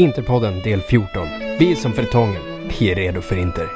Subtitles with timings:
[0.00, 1.28] Interpodden del 14.
[1.58, 2.42] Vi är som Fretongen.
[2.68, 3.68] Vi är redo för Inter.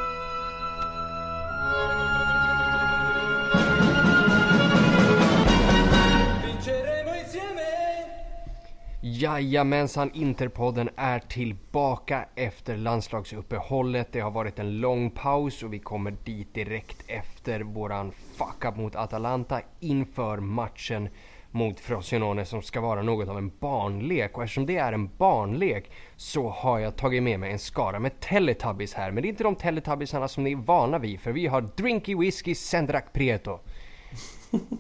[9.02, 14.08] Jajamensan, Interpodden är tillbaka efter landslagsuppehållet.
[14.12, 18.96] Det har varit en lång paus och vi kommer dit direkt efter våran fuck-up mot
[18.96, 21.08] Atalanta inför matchen
[21.54, 24.36] mot Frosinone som ska vara något av en barnlek.
[24.36, 28.20] Och eftersom det är en barnlek så har jag tagit med mig en skara med
[28.20, 29.10] Teletubbies här.
[29.10, 32.14] Men det är inte de Teletubbiesarna som ni är vana vid för vi har Drinky
[32.14, 33.58] Whiskey Sendrak Prieto.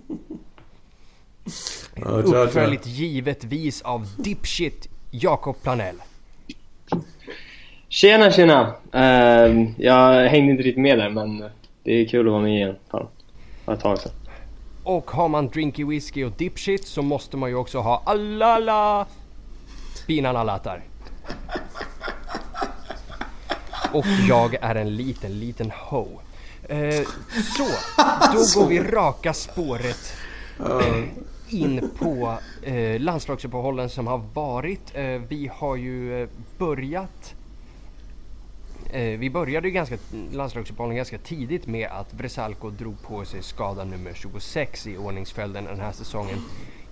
[1.96, 5.96] Uppföljligt givetvis av Dipshit Jakob Planell.
[7.88, 8.74] Tjena tjena!
[8.94, 11.44] Uh, jag hängde inte riktigt med där men
[11.82, 12.76] det är kul att vara med igen.
[12.90, 13.00] Fan.
[13.00, 13.08] Det
[13.64, 14.12] var ett tag sedan.
[14.84, 19.06] Och har man Drinky whisky och Dipshit så måste man ju också ha Alala
[20.06, 20.82] Binan Alatar.
[23.92, 26.06] Och jag är en liten, liten ho.
[26.68, 27.04] Eh,
[27.56, 27.66] så,
[28.32, 30.12] då går vi raka spåret
[30.58, 31.04] eh,
[31.48, 34.92] in på eh, landslagsuppehållen som har varit.
[34.94, 37.43] Eh, vi har ju eh, börjat Eh,
[38.94, 39.96] Eh, vi började ju ganska,
[40.32, 45.80] landslagsuppehållen ganska tidigt med att Bresalko drog på sig skada nummer 26 i ordningsföljden den
[45.80, 46.38] här säsongen.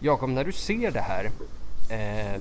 [0.00, 1.24] Jakob, när du ser det här,
[1.90, 2.34] eh,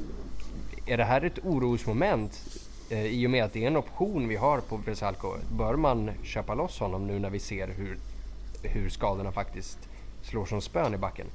[0.85, 2.41] är det här ett orosmoment
[2.89, 5.27] eh, i och med att det är en option vi har på Bresalko?
[5.57, 7.97] Bör man köpa loss honom nu när vi ser hur,
[8.63, 9.79] hur skadorna faktiskt
[10.21, 11.25] slår som spön i backen?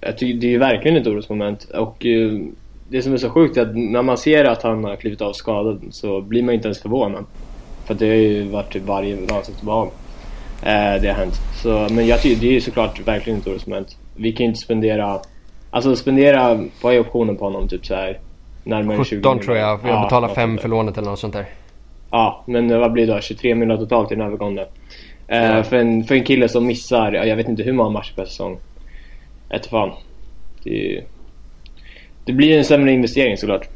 [0.00, 2.40] Jag tycker det är ju verkligen ett orosmoment och eh,
[2.88, 5.32] det som är så sjukt är att när man ser att han har klivit av
[5.32, 7.24] skadad så blir man inte ens förvånad.
[7.86, 9.88] För det har ju varit typ varje landslagsuppehåll
[10.62, 11.34] eh, det har hänt.
[11.62, 13.96] Så, men jag tycker det är ju såklart verkligen ett orosmoment.
[14.16, 15.20] Vi kan ju inte spendera...
[15.70, 17.68] Alltså spendera, vad är optionen på honom?
[17.68, 18.18] Typ så här
[18.64, 21.18] närmare 20 17 tror jag, jag Ja, betalar något 5 sånt för lånet eller något
[21.18, 21.46] sånt där.
[22.10, 23.20] Ja, men vad blir det då?
[23.20, 24.66] 23 miljoner totalt i den övergången.
[25.28, 28.12] Eh, för, en, för en kille som missar, ja, jag vet inte hur många matcher
[28.16, 28.58] per säsong.
[29.50, 29.90] Ett fan.
[30.62, 31.02] Det, är ju-
[32.28, 33.68] det blir en sämre investering såklart.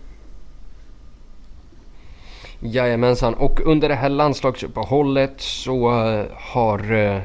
[2.60, 7.20] Jajamensan, och under det här landslagsuppehållet så eh, har eh,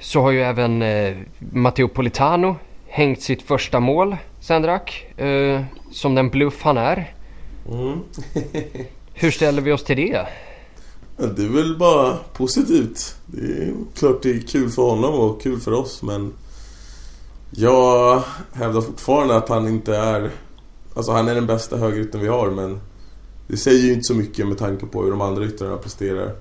[0.00, 6.30] så har ju även eh, Matteo Politano hängt sitt första mål, Sandrak, eh, som den
[6.30, 7.14] bluff han är.
[7.70, 8.00] Mm.
[9.14, 10.26] Hur ställer vi oss till det?
[11.16, 13.16] Det är väl bara positivt.
[13.26, 16.32] Det är klart det är kul för honom och kul för oss men
[17.50, 18.22] Jag
[18.52, 20.30] hävdar fortfarande att han inte är
[20.94, 22.80] Alltså han är den bästa högerytten vi har men
[23.48, 26.32] Det säger ju inte så mycket med tanke på hur de andra yttrarna presterar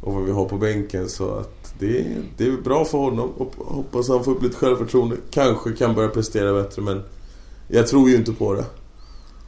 [0.00, 3.30] Och vad vi har på bänken så att det, är- det är bra för honom
[3.38, 7.02] och hoppas han får upp lite självförtroende Kanske kan börja prestera bättre men
[7.68, 8.64] Jag tror ju inte på det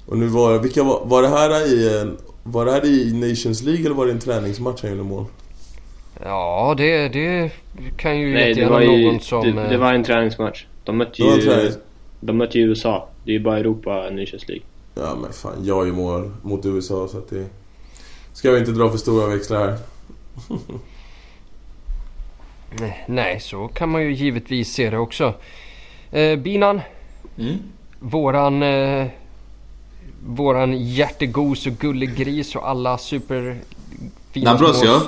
[0.07, 3.63] Och nu var, vilka var, var det här i en var det här i Nations
[3.63, 5.25] League eller var det en träningsmatch han gjorde mål?
[6.25, 7.51] Ja, det, det
[7.97, 9.43] kan ju Nej, det jättegärna var, någon som...
[9.57, 10.65] det, det var en träningsmatch.
[10.87, 11.29] De mötte ju,
[12.21, 13.09] de mötte ju USA.
[13.25, 14.65] Det är ju bara Europa Nations League.
[14.95, 17.47] Ja men fan, jag är mål mot USA så att det...
[18.33, 19.79] Ska vi inte dra för stora växlar här?
[23.07, 25.35] Nej, så kan man ju givetvis se det också.
[26.11, 26.81] Eh, Binan,
[27.39, 27.57] Mm.
[28.01, 28.63] våran...
[28.63, 29.07] Eh,
[30.27, 33.57] våran hjärtegos och gullegris och alla super...
[34.73, 34.99] små-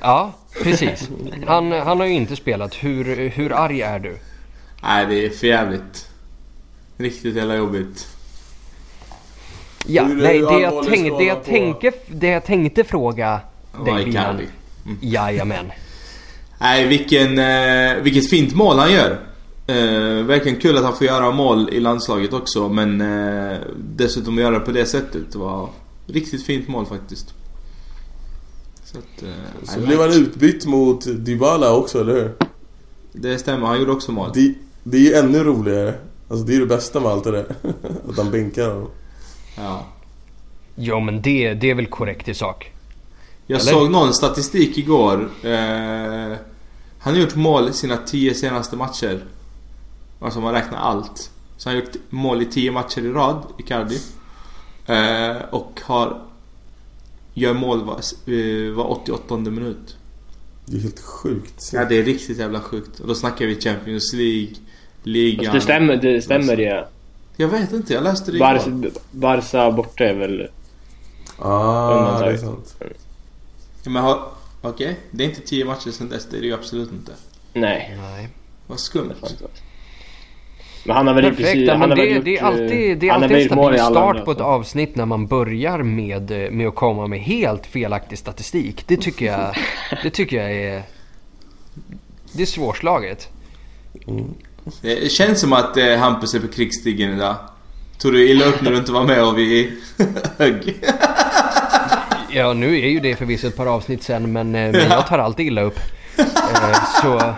[0.00, 1.10] Ja, precis.
[1.46, 2.74] Han, han har ju inte spelat.
[2.74, 4.18] Hur, hur arg är du?
[4.82, 6.08] Nej, det är för jävligt.
[6.96, 8.06] Riktigt jävla jobbigt.
[9.86, 13.40] Ja, Hur- nej, hur det jag, tänk, det, jag tänker, det jag tänkte fråga
[13.84, 14.08] dig.
[14.08, 14.46] Icardi.
[14.86, 14.98] Mm.
[15.00, 15.66] Jajamän.
[16.60, 19.20] Nej, vilken, eh, vilket fint mål han gör.
[19.66, 24.58] Eh, verkligen kul att han får göra mål i landslaget också men eh, dessutom göra
[24.58, 25.68] det på det sättet var
[26.06, 27.34] riktigt fint mål faktiskt.
[28.84, 32.32] Så att, eh, Så blev han utbytt mot Dybala också, eller hur?
[33.12, 34.30] Det stämmer, han gjorde också mål.
[34.34, 35.94] Det, det är ju ännu roligare.
[36.28, 37.46] Alltså det är det bästa med allt det där.
[38.08, 38.90] Att han bänkar honom.
[39.56, 39.86] Ja.
[40.74, 42.72] Jo men det, det är väl korrekt i sak.
[43.46, 43.72] Jag Eller?
[43.72, 45.30] såg någon statistik igår.
[45.42, 46.36] Eh,
[46.98, 49.24] han har gjort mål i sina tio senaste matcher.
[50.20, 51.30] Alltså man räknar allt.
[51.56, 54.00] Så han har gjort mål i tio matcher i rad, Icardi.
[54.86, 56.22] Eh, och har...
[57.34, 58.00] Gör mål var,
[58.34, 59.96] eh, var 88 minut.
[60.64, 61.70] Det är helt sjukt.
[61.72, 63.00] Ja det är riktigt jävla sjukt.
[63.00, 64.54] Och då snackar vi Champions League,
[65.08, 65.40] ligan.
[65.40, 66.88] Alltså, det stämmer, det stämmer det.
[67.36, 68.46] Jag vet inte, jag läste det igår.
[68.46, 70.48] Barca, Barca borta är väl...
[71.38, 72.76] Ah, det är sant.
[73.82, 74.22] Ja, men har...
[74.62, 76.26] Okej, det är inte tio matcher sedan dess.
[76.30, 77.12] Det är det ju absolut inte.
[77.52, 77.96] Nej.
[78.00, 78.28] Nej.
[78.66, 79.12] Vad skumt.
[80.84, 83.08] Men han har väl Perfekt, precis, ja, han har det, gjort, det är alltid, det
[83.08, 86.74] är alltid en stabil start på ett avsnitt när man börjar med, eh, med att
[86.74, 88.84] komma med helt felaktig statistik.
[88.86, 89.54] Det tycker jag,
[90.02, 90.82] det tycker jag är...
[92.32, 93.28] Det är svårslaget.
[94.82, 97.34] Det känns som att eh, Hampus är på krigsstigen idag.
[97.98, 99.70] Tog du illa upp när du inte var med och vi
[100.38, 100.74] högg?
[102.30, 105.18] Ja, nu är ju det förvisso ett par avsnitt sen men, eh, men jag tar
[105.18, 105.78] alltid illa upp.
[106.18, 106.24] Eh,
[107.02, 107.34] Så...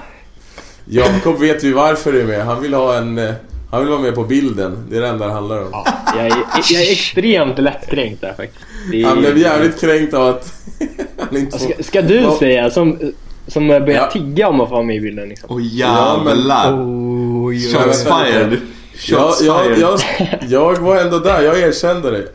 [0.84, 2.44] Jakob vet ju varför du är med.
[2.46, 3.18] Han vill ha en...
[3.18, 3.32] eh,
[3.70, 4.86] Han vill vara med på bilden.
[4.90, 5.68] Det är det enda det handlar om.
[5.72, 5.86] Ja,
[6.16, 6.32] jag, är,
[6.72, 8.64] jag är extremt lättkränkt där faktiskt.
[8.94, 10.52] Är- Han blev jävligt kränkt av att
[11.18, 11.64] han inte får...
[11.72, 12.98] Ska, ska du säga som,
[13.46, 14.10] som börjar Ja.
[14.10, 15.48] tigga om att få vara med i bilden liksom?
[15.52, 16.72] Åh jävlar!
[16.72, 17.19] Oj,
[17.50, 18.52] oj, Shots fired!
[18.52, 18.60] Jag,
[19.00, 19.78] Shots jag, fired!
[19.78, 20.00] jag,
[20.48, 22.28] jag var ändå där, jag erkände det.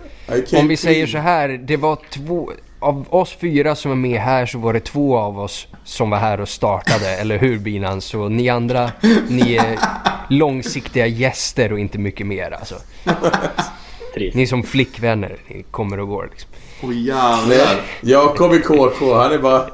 [0.58, 2.52] Om vi säger så här, det var två...
[2.80, 6.18] Av oss fyra som är med här så var det två av oss som var
[6.18, 8.02] här och startade, eller hur Binan?
[8.02, 8.92] Så ni andra,
[9.28, 9.80] ni är
[10.30, 12.76] långsiktiga gäster och inte mycket mer alltså.
[14.14, 14.36] Trist.
[14.36, 16.50] Ni är som flickvänner, ni kommer och går liksom.
[16.84, 17.82] Åh jävlar!
[18.02, 19.70] Jakob är KK, han är bara...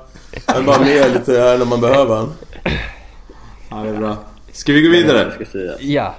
[0.45, 2.33] Han är bara med lite här när man behöver han.
[3.69, 4.17] Ja, det är bra.
[4.51, 5.33] Ska vi gå vidare?
[5.79, 6.15] Ja.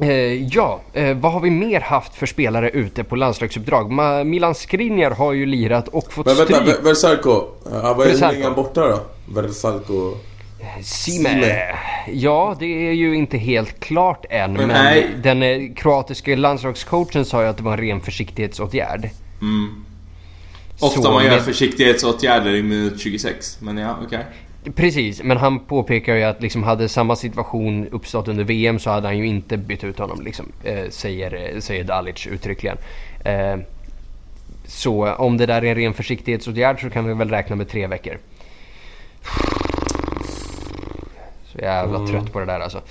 [0.00, 0.08] Eh,
[0.46, 3.90] ja, eh, vad har vi mer haft för spelare ute på landslagsuppdrag?
[3.92, 6.76] Ma- Milan Skriniar har ju lirat och fått Men vänta, stryk.
[6.76, 7.30] Ver- Versalco.
[7.72, 8.26] Ja, vad är Versalco.
[8.26, 9.00] hur länge är han borta då?
[9.42, 10.14] Versalco.
[10.82, 11.28] Sime.
[11.28, 11.76] Sime.
[12.12, 14.52] Ja, det är ju inte helt klart än.
[14.52, 15.10] Men, nej.
[15.22, 19.10] den eh, kroatiska landslagscoachen sa ju att det var en ren försiktighetsåtgärd.
[19.40, 19.84] Mm.
[20.80, 23.58] Ofta Så man gör med- försiktighetsåtgärder i minut 26.
[23.60, 24.24] Men ja, okej.
[24.74, 29.06] Precis, men han påpekar ju att liksom hade samma situation uppstått under VM så hade
[29.08, 32.76] han ju inte bytt ut honom liksom, eh, säger, eh, säger Dalic uttryckligen.
[33.24, 33.56] Eh,
[34.66, 37.86] så om det där är en ren försiktighetsåtgärd så kan vi väl räkna med tre
[37.86, 38.18] veckor.
[41.52, 42.10] Så jävla Mm.
[42.10, 42.82] trött på det där alltså.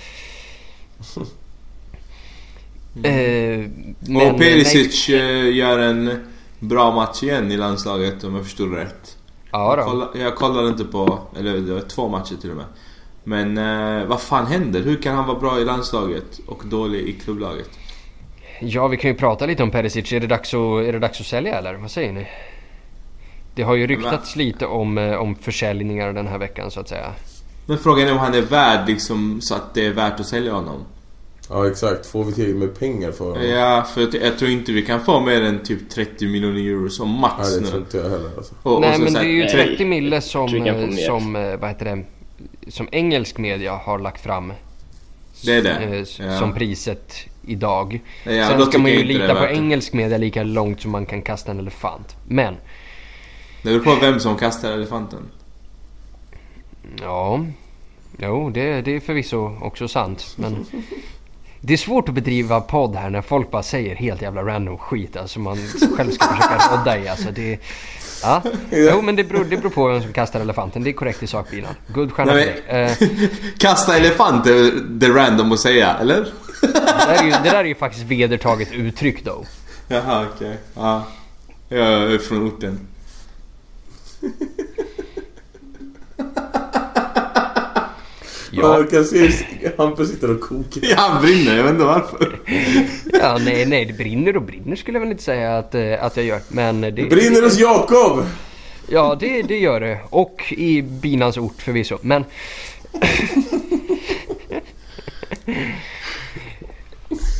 [3.02, 3.68] Eh,
[4.00, 6.26] men, och Perisic eh, gör en
[6.58, 9.11] bra match igen i landslaget om jag förstod rätt.
[9.52, 9.90] Ja Jag, då.
[9.90, 12.66] kolla, jag kollade inte på, eller det var två matcher till och med.
[13.24, 14.80] Men eh, vad fan händer?
[14.80, 17.70] Hur kan han vara bra i landslaget och dålig i klubblaget?
[18.60, 20.12] Ja, vi kan ju prata lite om Perisic.
[20.12, 21.74] Är det dags att, är det dags att sälja eller?
[21.74, 22.26] Vad säger ni?
[23.54, 27.12] Det har ju ryktats lite om, eh, om försäljningar den här veckan så att säga.
[27.66, 30.52] Men frågan är om han är värd liksom så att det är värt att sälja
[30.52, 30.84] honom.
[31.52, 33.42] Ja exakt, får vi tillräckligt med pengar för honom?
[33.48, 36.90] Ja, för att jag tror inte vi kan få mer än typ 30 miljoner euro
[36.90, 37.66] som max Nej, det nu.
[37.66, 38.54] tror inte jag heller alltså.
[38.62, 41.56] Och, Nej och så men det är ju nej, 30 mille som, eh, som, eh,
[41.56, 42.02] vad heter det,
[42.70, 44.52] som engelsk media har lagt fram.
[45.44, 45.70] Det är det?
[45.70, 46.38] eh, Ja.
[46.38, 47.14] Som priset
[47.46, 48.00] idag.
[48.24, 51.22] Ja, Sen ska man jag ju lita på engelsk media lika långt som man kan
[51.22, 52.16] kasta en elefant.
[52.28, 52.54] Men,
[53.62, 55.20] Det beror på vem som kastar elefanten.
[57.00, 57.44] ja.
[58.18, 60.34] Jo, det, det är förvisso också sant.
[60.36, 60.66] Men
[61.64, 65.16] det är svårt att bedriva podd här när folk bara säger helt jävla random skit.
[65.16, 65.56] Alltså man
[65.96, 67.08] själv ska försöka rodda i.
[67.08, 67.58] Alltså det,
[68.22, 68.42] ja.
[68.70, 70.84] Jo men det beror, det beror på vem som kastar elefanten.
[70.84, 71.74] Det är korrekt i sak bilen.
[71.94, 72.82] Guldstjärna Nej, dig.
[72.82, 73.08] Eh,
[73.58, 76.26] Kasta elefant är det random att säga, eller?
[76.60, 76.72] det,
[77.06, 79.44] där är ju, det där är ju faktiskt vedertaget uttryck då.
[79.88, 80.56] Jaha, okej.
[80.74, 81.06] Ja.
[81.68, 82.80] Jag är från orten.
[88.54, 88.78] Ja.
[88.78, 89.30] Jag kan se
[89.78, 90.80] Hampus sitter och kokar.
[90.82, 91.56] Ja, han brinner.
[91.56, 92.38] Jag vet inte varför.
[93.12, 96.16] ja nej, nej det brinner och brinner skulle jag väl inte säga att, eh, att
[96.16, 96.40] jag gör.
[96.48, 98.24] Men det, Brinner hos Jakob!
[98.88, 99.98] Ja, det, det gör det.
[100.10, 101.98] Och i binans ort förvisso.
[102.02, 102.24] Men...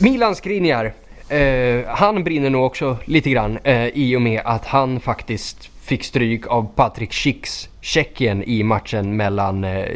[0.00, 0.92] Milan Skriniar.
[1.28, 6.04] Eh, han brinner nog också lite grann eh, i och med att han faktiskt fick
[6.04, 9.86] stryk av Patrik Schiks, Tjeckien, i matchen mellan eh,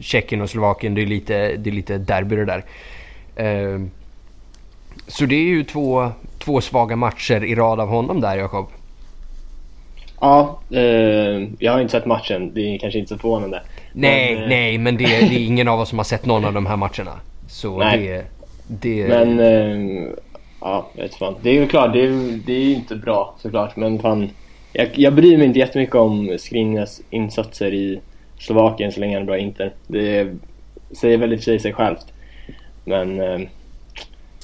[0.00, 0.94] Tjeckien och Slovakien.
[0.94, 2.64] Det är lite, det är lite derby det där.
[3.36, 3.80] Eh,
[5.06, 8.66] så det är ju två, två svaga matcher i rad av honom där, Jakob.
[10.20, 12.54] Ja, eh, jag har inte sett matchen.
[12.54, 13.62] Det är kanske inte så förvånande.
[13.92, 16.44] Nej, Men, eh, nej, men det, det är ingen av oss som har sett någon
[16.44, 17.20] av de här matcherna.
[17.48, 17.98] Så Nej.
[17.98, 18.24] det...
[18.66, 20.08] det Men, eh,
[20.60, 21.34] ja, jag vet fan.
[21.42, 23.76] Det är ju klart, det är, det är inte bra såklart.
[23.76, 24.30] Men fan,
[24.74, 28.00] jag, jag bryr mig inte jättemycket om Skriniars insatser i
[28.38, 29.74] Slovakien så länge han är bra Inter.
[29.86, 30.34] Det
[31.00, 32.06] säger väl i och för sig sig självt.
[32.84, 33.40] Men, eh,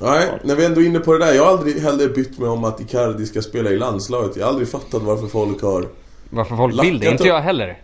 [0.01, 1.33] Nej, när vi ändå är inne på det där.
[1.33, 4.37] Jag har aldrig heller bytt mig om att Icardi ska spela i landslaget.
[4.37, 5.87] Jag har aldrig fattat varför folk har...
[6.31, 7.11] varför folk vill det?
[7.11, 7.79] Inte jag heller.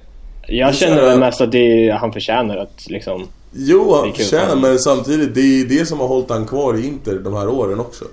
[0.48, 3.26] jag känner väl mest att det är, han förtjänar att liksom...
[3.52, 7.14] Jo, han förtjänar men samtidigt, det är det som har hållit han kvar i Inter
[7.14, 8.04] de här åren också.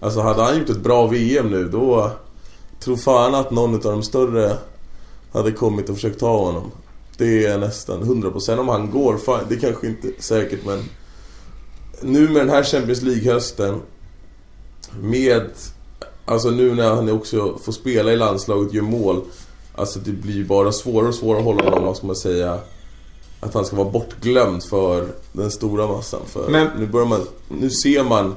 [0.00, 2.10] Alltså hade han gjort ett bra VM nu då...
[2.80, 4.56] Tror fan att någon av de större
[5.32, 6.70] hade kommit och försökt ta honom.
[7.16, 10.84] Det är nästan 100% om han går, fan, det är kanske inte säkert men...
[12.02, 13.80] nu med den här Champions League-hösten
[15.00, 15.50] med...
[16.24, 19.22] Alltså nu när han också får spela i landslaget gör mål.
[19.74, 22.58] Alltså det blir ju bara svårare och svårare att hålla honom, vad ska man säga...
[23.40, 26.20] Att han ska vara bortglömd för den stora massan.
[26.26, 27.26] För Men- nu börjar man...
[27.48, 28.34] Nu ser man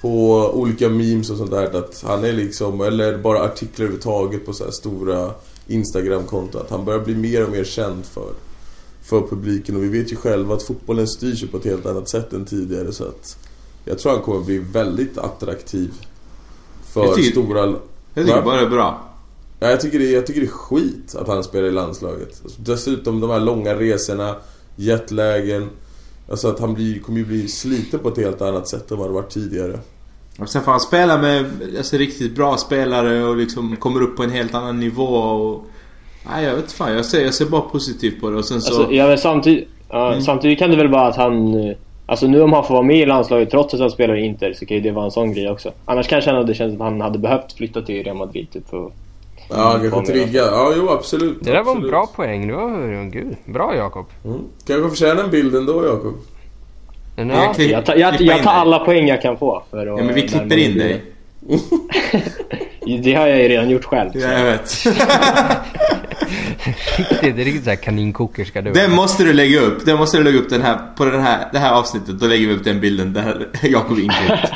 [0.00, 4.52] på olika memes och sånt där att han är liksom, eller bara artiklar överhuvudtaget på
[4.52, 5.30] så här stora
[5.66, 6.60] Instagram-konton.
[6.60, 8.32] Att han börjar bli mer och mer känd för,
[9.02, 9.76] för publiken.
[9.76, 12.44] Och vi vet ju själva att fotbollen styrs ju på ett helt annat sätt än
[12.44, 12.92] tidigare.
[12.92, 13.36] Så att
[13.84, 15.90] jag tror han kommer bli väldigt attraktiv
[16.92, 17.74] för Jag tycker- stora...
[18.14, 19.06] Jag tycker bara det är bra.
[19.60, 22.42] Ja, jag, tycker det, jag tycker det är skit att han spelar i landslaget.
[22.56, 24.36] Dessutom de här långa resorna,
[24.76, 25.68] jetlägen.
[26.30, 29.08] Alltså att han blir, kommer ju bli sliten på ett helt annat sätt än vad
[29.08, 29.78] det varit tidigare.
[30.38, 31.44] Och sen får han spela med
[31.78, 35.64] alltså, riktigt bra spelare och liksom kommer upp på en helt annan nivå och...
[36.30, 38.60] Nej jag vet inte fan, jag ser, jag ser bara positivt på det och sen
[38.60, 38.74] så...
[38.80, 40.22] Alltså, ja, men samtidigt, ja, Mm.
[40.22, 41.54] samtidigt kan det väl vara att han...
[41.68, 44.24] eh, Alltså nu om han får vara med i landslaget trots att han spelar i
[44.26, 45.72] Inter så kan ju det vara en sån grej också.
[45.84, 48.90] Annars kanske han hade känt att han hade behövt flytta till Real Madrid typ för...
[49.50, 50.42] Ja, kanske trigga.
[50.42, 51.38] Ja, jo absolut.
[51.40, 51.90] Det där var en absolut.
[51.90, 52.46] bra poäng.
[52.48, 54.06] Det var, gud, bra Jakob.
[54.24, 54.40] Mm.
[54.66, 56.14] Kanske förtjänar en bild ändå, Jakob.
[57.16, 59.98] Jag Ja, klipp- Jag tar, jag, jag tar alla poäng jag kan få för att...
[59.98, 61.02] Ja men vi klipper in dig.
[63.02, 64.10] Det har jag ju redan gjort själv.
[64.14, 64.86] Ja, jag vet.
[67.10, 68.72] riktigt, det är riktigt såhär kaninkokerska du.
[68.72, 69.86] Den måste du lägga upp.
[69.86, 72.18] Den måste du lägga upp den här, på den här, det här avsnittet.
[72.20, 74.52] Då lägger vi upp den bilden där Jakob är inklippt.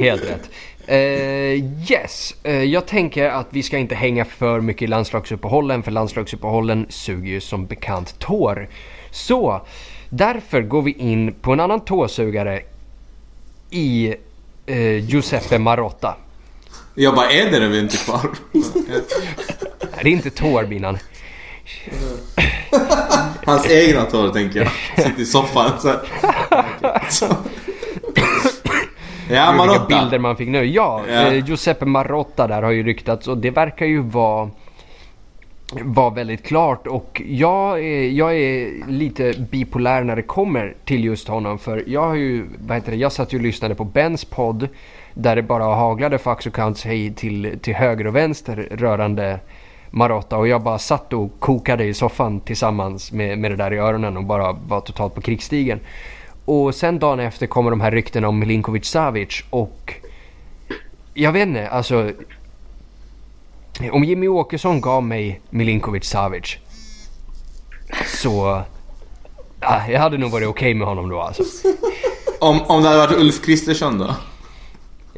[0.00, 0.50] Helt rätt.
[0.88, 1.54] Eh,
[1.90, 6.86] yes, Eh, jag tänker att vi ska inte hänga för mycket i landslagsuppehållen för landslagsuppehållen
[6.88, 8.68] suger ju som bekant tår.
[9.10, 9.66] Så
[10.08, 12.62] därför går vi in på en annan tåsugare
[13.70, 14.14] i
[14.66, 16.16] eh, Giuseppe Marotta.
[16.94, 18.30] Jag bara, är det vi inte kvar?
[20.02, 20.98] Det är inte tår Binan.
[23.44, 25.04] Hans egna tår tänker jag.
[25.06, 27.10] Sitter i soffan så här.
[27.10, 27.26] Så.
[29.30, 30.64] Ja, Hur Vilka bilder man fick nu.
[30.64, 31.26] Ja, Ja.
[31.26, 34.50] Eh, Giuseppe Marotta där har ju ryktats och det verkar ju vara
[35.72, 41.28] var väldigt klart och jag är, jag är lite bipolär när det kommer till just
[41.28, 44.24] honom för jag har ju, vad heter det, jag satt ju och lyssnade på Bens
[44.24, 44.68] podd
[45.14, 49.40] där det bara haglade fax och counts hej till, till höger och vänster rörande
[49.90, 53.78] Marotta och jag bara satt och kokade i soffan tillsammans med, med det där i
[53.78, 55.80] öronen och bara var totalt på krigsstigen.
[56.48, 59.94] Och sen dagen efter kommer de här ryktena om Milinkovic Savic och
[61.14, 62.10] jag vet inte, alltså
[63.92, 66.56] om Jimmy Åkesson gav mig Milinkovic Savic
[68.06, 68.62] så...
[69.60, 71.42] Ja, jag hade nog varit okej med honom då alltså.
[72.40, 74.14] Om, om det hade varit Ulf Kristersson då?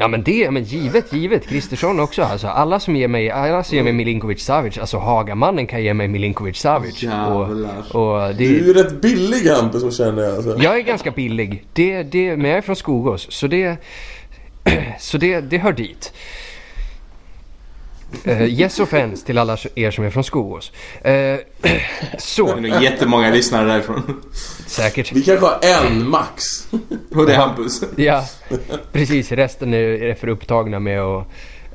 [0.00, 1.48] Ja men det, men givet, givet.
[1.48, 2.46] Kristersson också alltså.
[2.46, 6.08] Alla som ger mig, alla som ger mig Milinkovic Savic, alltså Hagamannen kan ge mig
[6.08, 7.02] Milinkovic Savic.
[7.02, 7.96] Jävlar.
[7.96, 10.34] Och, och Du är ju det, rätt billig Hampus, så känner jag.
[10.34, 10.58] Alltså.
[10.62, 11.64] jag är ganska billig.
[11.72, 13.76] Det, det, men jag är från Skogås, så det...
[14.98, 16.12] Så det, det hör dit.
[18.26, 20.72] Uh, yes offense till alla er som är från Skogås.
[21.06, 21.70] Uh,
[22.18, 24.22] så, Det är nog jättemånga lyssnare därifrån.
[24.66, 25.12] säkert.
[25.12, 26.66] Vi kanske har en max.
[27.14, 27.82] Och det är Hampus.
[27.96, 28.24] Ja,
[28.92, 29.32] precis.
[29.32, 31.26] Resten är, är för upptagna med att...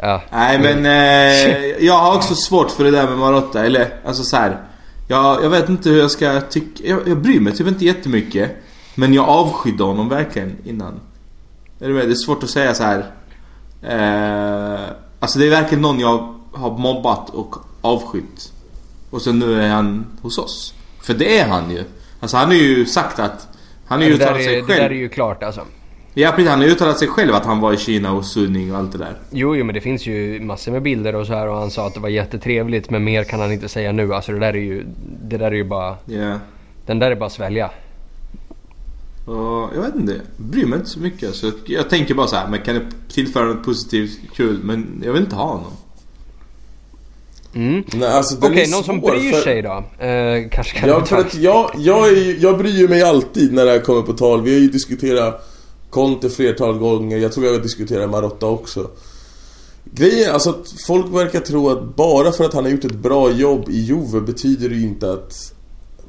[0.01, 0.21] Ja.
[0.31, 3.65] Nej men eh, jag har också svårt för det där med Marotta.
[3.65, 4.57] Eller alltså så här.
[5.07, 6.83] Jag, jag vet inte hur jag ska tycka.
[6.83, 8.51] Jag, jag bryr mig typ inte jättemycket.
[8.95, 10.99] Men jag avskydde honom verkligen innan.
[11.79, 12.07] Är du med?
[12.07, 13.05] Det är svårt att säga så här.
[13.81, 14.79] Eh,
[15.25, 18.51] alltså det är verkligen någon jag har mobbat och avskytt.
[19.09, 20.73] Och så nu är han hos oss.
[21.01, 21.83] För det är han ju.
[22.19, 23.47] Alltså han har ju sagt att...
[23.85, 24.91] Han har ju uttalat sig är, det där själv.
[24.91, 25.61] är ju klart alltså.
[26.13, 28.77] Ja precis, han har uttalat sig själv att han var i Kina och Sunning och
[28.79, 29.17] allt det där.
[29.31, 31.87] Jo, jo, men det finns ju massor med bilder och så här och han sa
[31.87, 34.13] att det var jättetrevligt men mer kan han inte säga nu.
[34.13, 34.85] Alltså det där är ju,
[35.23, 36.39] det där är ju bara, Ja.
[36.85, 37.71] den där är bara att svälja.
[39.27, 41.35] Jag vet inte, jag bryr mig inte så mycket.
[41.35, 45.13] Så jag tänker bara så här, men kan det tillföra något positivt, kul, men jag
[45.13, 45.71] vill inte ha honom.
[47.53, 47.83] Mm.
[47.93, 49.83] Nej, alltså, Okej, är någon som bryr för- sig då?
[50.05, 53.71] Eh, kanske kan Ja, för att jag, jag, är, jag bryr mig alltid när det
[53.71, 54.41] här kommer på tal.
[54.41, 55.51] Vi har ju diskuterat
[55.89, 57.17] Conte flertal gånger.
[57.17, 58.89] Jag tror vi har diskuterat Marotta också.
[59.83, 62.95] Grejen är alltså att folk verkar tro att bara för att han har gjort ett
[62.95, 65.53] bra jobb i Juve betyder det ju inte att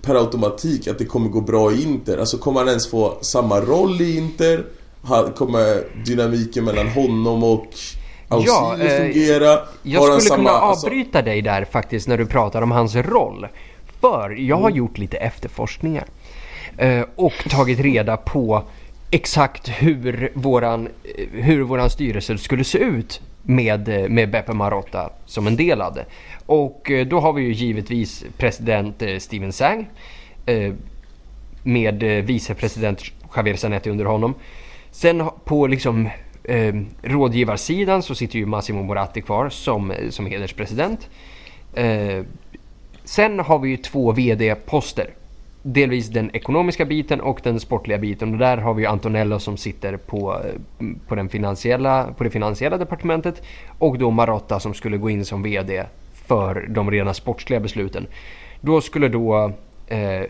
[0.07, 2.19] per automatik att det kommer gå bra i Inter.
[2.19, 4.65] Alltså kommer han ens få samma roll i Inter?
[5.37, 7.67] Kommer dynamiken mellan honom och
[8.29, 9.59] Ausilio Ja, eh, fungera?
[9.83, 13.47] Jag skulle kunna alltså- avbryta dig där faktiskt när du pratar om hans roll.
[14.01, 16.05] För jag har gjort lite efterforskningar.
[16.79, 18.63] eh, Och tagit reda på
[19.11, 25.47] exakt hur våran, eh, hur våran styrelse skulle se ut med, med Beppe Marotta som
[25.47, 26.05] en del av det.
[26.47, 29.89] Och eh, då har vi ju givetvis president eh, Steven Sang.
[30.47, 30.73] Eh,
[31.63, 33.03] med vicepresident
[33.37, 34.35] Javier Zanetti under honom.
[34.91, 36.09] Sen på liksom
[36.45, 41.09] eh, rådgivarsidan så sitter ju Massimo Moratti kvar som, som hederspresident.
[41.75, 42.23] Eh,
[43.05, 45.11] sen har vi ju två VD-poster.
[45.63, 48.33] Delvis den ekonomiska biten och den sportliga biten.
[48.33, 50.41] Och där har vi Antonello som sitter på,
[51.09, 53.43] på, den finansiella, på det finansiella departementet.
[53.79, 55.85] Och då Marotta som skulle gå in som VD
[56.27, 58.07] för de rena sportsliga besluten.
[58.61, 59.53] Då skulle då
[59.87, 60.23] eh,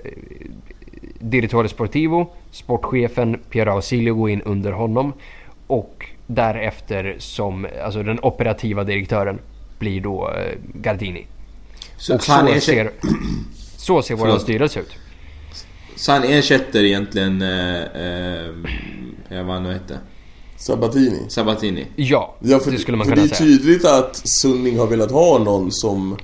[1.19, 5.13] Direttore Sportivo, sportchefen Piero Ausilio gå in under honom.
[5.67, 9.39] Och därefter som, alltså den operativa direktören
[9.79, 11.27] blir då eh, Gardini.
[11.97, 12.91] Så, och så, han ersätter, ser,
[13.77, 14.97] så ser vår styrelse ut.
[15.97, 17.43] så han ersätter egentligen...
[17.43, 19.99] Eh, eh, vad han nu hette.
[20.59, 21.21] Sabatini.
[21.29, 21.87] Sabatini.
[21.97, 23.39] Ja, Ja, för, det skulle man kunna det är säga.
[23.39, 26.17] tydligt att Sunning har velat ha någon som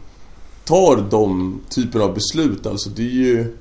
[0.65, 2.67] tar de typen av beslut.
[2.67, 3.57] Alltså det är ju...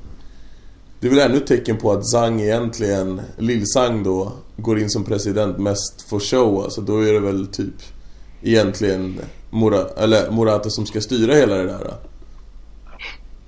[1.00, 5.04] Det är väl ännu ett tecken på att Zhang egentligen, Lill-Zhang då, går in som
[5.04, 6.64] president mest för show.
[6.64, 7.74] Alltså då är det väl typ
[8.42, 11.94] egentligen Mora, eller Morata som ska styra hela det där.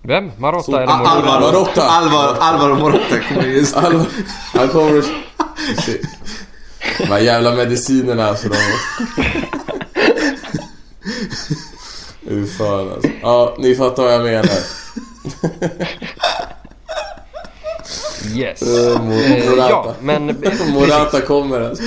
[0.01, 0.31] Vem?
[0.37, 1.05] Marotta Så- eller Mourinho?
[1.09, 1.41] Alvaro.
[1.41, 1.81] Marotta.
[1.81, 4.05] Alvaro, Alvaro Morata kommer just Alva,
[4.53, 5.03] han kommer.
[6.97, 8.55] De här jävla medicinerna alltså de...
[12.27, 13.09] Hur fan alltså.
[13.21, 14.49] Ja, ni fattar vad jag menar.
[18.35, 18.61] Yes.
[18.61, 19.69] Eh, Morata.
[19.69, 20.25] ja, men...
[20.73, 21.83] Morata kommer alltså.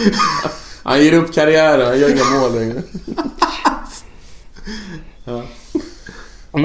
[0.83, 2.83] Han ger upp karriären, han gör inga mål längre.
[5.27, 5.43] Mm,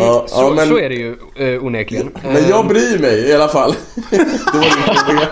[0.05, 2.12] Ja, så, ja, men- så är det ju eh, onekligen.
[2.24, 3.75] Men jag Eh, bryr mig i alla fall.
[4.10, 4.17] Det
[4.53, 5.29] var det.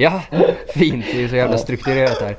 [0.00, 0.22] Ja,
[0.74, 1.04] fint.
[1.12, 2.36] Det är så jävla strukturerat här.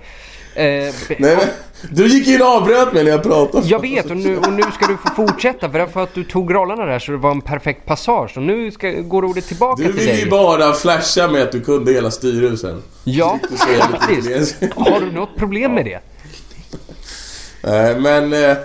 [0.55, 1.47] Eh, Nej men,
[1.91, 3.67] du gick in och avbröt mig när jag pratade.
[3.67, 6.53] Jag vet och nu, och nu ska du få fortsätta för, för att du tog
[6.55, 8.31] rollerna där så det var en perfekt passage.
[8.37, 10.19] Och nu ska, går ordet tillbaka Du till vill dig.
[10.23, 12.81] ju bara flasha med att du kunde hela styrelsen.
[13.03, 14.55] Ja, Du faktiskt.
[14.75, 15.99] Har du något problem med det?
[17.63, 18.33] Nej men...
[18.33, 18.57] eh,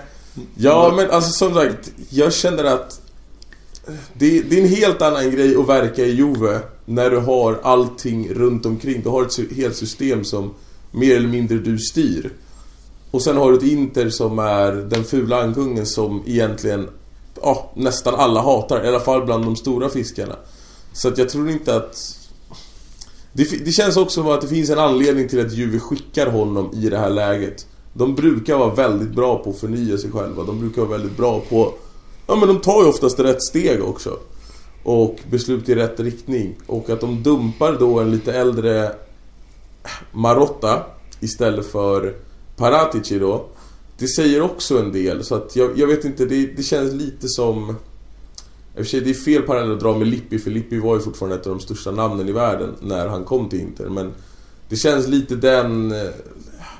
[0.57, 3.01] Ja men alltså som sagt, jag känner att...
[4.13, 8.33] Det, det är en helt annan grej att verka i Juve när du har allting
[8.33, 9.01] runt omkring.
[9.01, 10.53] Du har ett helt system som
[10.91, 12.33] mer eller mindre du styr.
[13.11, 16.89] Och sen har du ett Inter som är den fula ankungen som egentligen
[17.41, 18.85] ja, nästan alla hatar.
[18.85, 20.35] I alla fall bland de stora fiskarna.
[20.93, 22.13] Så att jag tror inte att...
[23.33, 26.73] Det, det känns också som att det finns en anledning till att Juve skickar honom
[26.73, 27.67] i det här läget.
[27.93, 30.43] De brukar vara väldigt bra på att förnya sig själva.
[30.43, 31.73] De brukar vara väldigt bra på...
[32.27, 34.19] Ja men de tar ju oftast rätt steg också.
[34.87, 36.55] Och beslut i rätt riktning.
[36.65, 38.91] Och att de dumpar då en lite äldre
[40.11, 40.83] Marotta
[41.19, 42.15] istället för
[42.55, 43.45] Paratici då.
[43.97, 45.23] Det säger också en del.
[45.23, 47.69] Så att jag, jag vet inte, det, det känns lite som...
[47.69, 47.73] I
[48.73, 51.01] och för sig, det är fel parallell att dra med Lippi för Lippi var ju
[51.01, 53.89] fortfarande ett av de största namnen i världen när han kom till Inter.
[53.89, 54.13] Men
[54.69, 55.93] det känns lite den...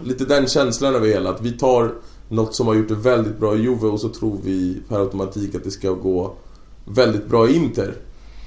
[0.04, 1.30] Lite den känslan över hela.
[1.30, 1.94] Att vi tar
[2.30, 5.56] något som har gjort det väldigt bra i Juve och så tror vi per automatik
[5.56, 6.36] att det ska gå
[6.88, 7.94] väldigt bra i Inter.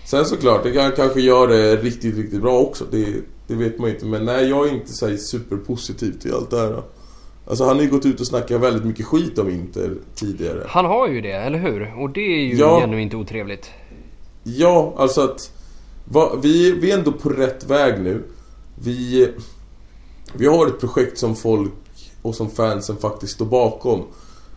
[0.07, 2.85] Sen såklart, det kan kanske göra det riktigt, riktigt bra också.
[2.91, 3.07] Det,
[3.47, 4.07] det vet man inte.
[4.07, 6.83] Men nej, jag är inte så superpositiv till allt det här.
[7.47, 10.65] Alltså han har ju gått ut och snackat väldigt mycket skit om Inter tidigare.
[10.69, 11.95] Han har ju det, eller hur?
[11.99, 12.81] Och det är ju Ja.
[12.81, 13.71] genuint otrevligt.
[14.43, 15.53] Ja, alltså att...
[16.05, 18.23] Va, vi, vi är ändå på rätt väg nu.
[18.75, 19.29] Vi,
[20.35, 21.73] vi har ett projekt som folk
[22.23, 24.03] och som fansen faktiskt står bakom.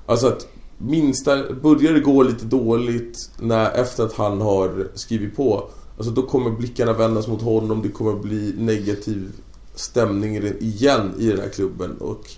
[0.05, 1.53] Alltså att minsta...
[1.53, 5.69] Börjar det gå lite dåligt när, efter att han har skrivit på.
[5.97, 7.81] Alltså då kommer blickarna vändas mot honom.
[7.81, 9.31] Det kommer bli negativ
[9.75, 11.97] stämning igen i den här klubben.
[11.97, 12.29] Och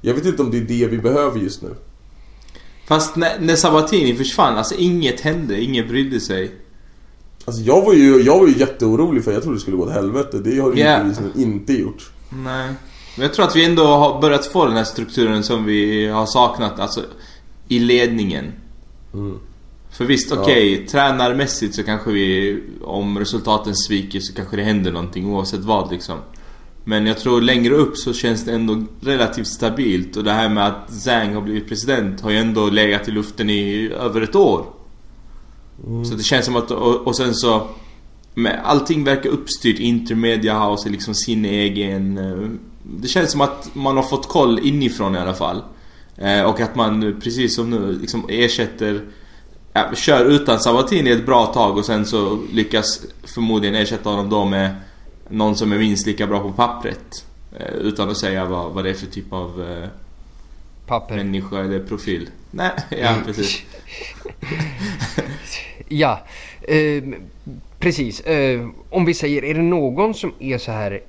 [0.00, 1.74] jag vet inte om det är det vi behöver just nu.
[2.86, 6.54] Fast när, när Sabatini försvann, alltså inget hände, ingen brydde sig.
[7.44, 9.92] Alltså jag var ju, jag var ju jätteorolig för jag trodde det skulle gå åt
[9.92, 10.38] helvete.
[10.38, 10.76] Det har Ja.
[10.76, 11.10] yeah.
[11.36, 12.10] inte gjort.
[12.28, 12.74] Nej.
[13.16, 16.26] Men jag tror att vi ändå har börjat få den här strukturen som vi har
[16.26, 17.00] saknat, alltså
[17.76, 18.52] i ledningen.
[19.14, 19.38] Mm.
[19.90, 25.26] För visst, okej, tränarmässigt så kanske vi, om resultaten sviker så kanske det händer någonting
[25.26, 26.18] oavsett vad liksom.
[26.84, 30.66] Men jag tror längre upp så känns det ändå relativt stabilt och det här med
[30.66, 34.66] att Zhang har blivit president har ju ändå legat i luften i över ett år.
[36.10, 37.68] Så det känns som att, och, och sen så
[38.34, 42.18] med, Allting verkar uppstyrt, Intermedia House är liksom sin egen...
[42.18, 42.48] eh,
[43.00, 45.62] Det känns som att man har fått koll inifrån i alla fall.
[46.16, 49.00] Eh, och att man nu, precis som nu, liksom ersätter...
[49.72, 53.00] Ja, kör utan Sabatini ett bra tag och sen så lyckas
[53.34, 54.76] förmodligen ersätta honom då med
[55.28, 57.24] någon som är minst lika bra på pappret.
[57.58, 59.88] Eh, utan att säga vad, vad det är för typ av eh,
[60.86, 61.16] Papper.
[61.16, 62.28] människa eller profil.
[62.50, 63.62] Nej, ja precis.
[65.88, 66.20] Ja,
[66.68, 67.02] Eh,
[67.78, 68.20] precis.
[68.20, 71.00] Eh, om vi säger, är det någon som är så här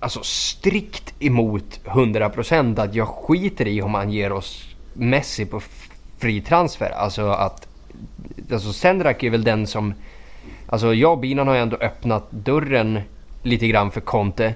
[0.00, 5.60] alltså strikt emot 100% att jag skiter i om han ger oss Messi på
[6.18, 6.90] fri transfer.
[6.90, 7.68] Alltså att...
[8.52, 9.94] Alltså Sendrak är väl den som...
[10.66, 13.00] Alltså jag och Binan har ju ändå öppnat dörren
[13.42, 14.54] lite grann för Conte.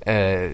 [0.00, 0.50] Eh,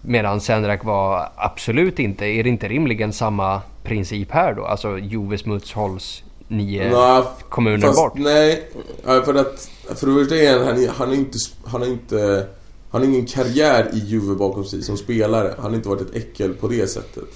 [0.00, 2.26] medan Sendrak var absolut inte...
[2.26, 4.64] Är det inte rimligen samma princip här då?
[4.64, 8.12] Alltså Juve smuts hålls nio Nej, kommuner fast bort.
[8.16, 8.68] Nej,
[9.04, 9.70] för att...
[9.94, 11.38] För det första är han, han, är- är inte...
[11.64, 12.46] Han har inte...
[12.92, 15.54] Han har ingen karriär i Juve bakom sig som spelare.
[15.56, 17.28] Han har inte varit ett äckel på det sättet.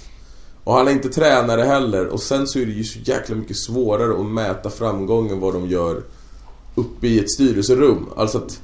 [0.64, 2.06] Och han är inte tränare heller.
[2.06, 5.66] Och sen så är det ju så jäkla mycket svårare att mäta framgången vad de
[5.66, 6.02] gör
[6.74, 8.06] uppe i ett styrelserum.
[8.16, 8.60] Alltså att...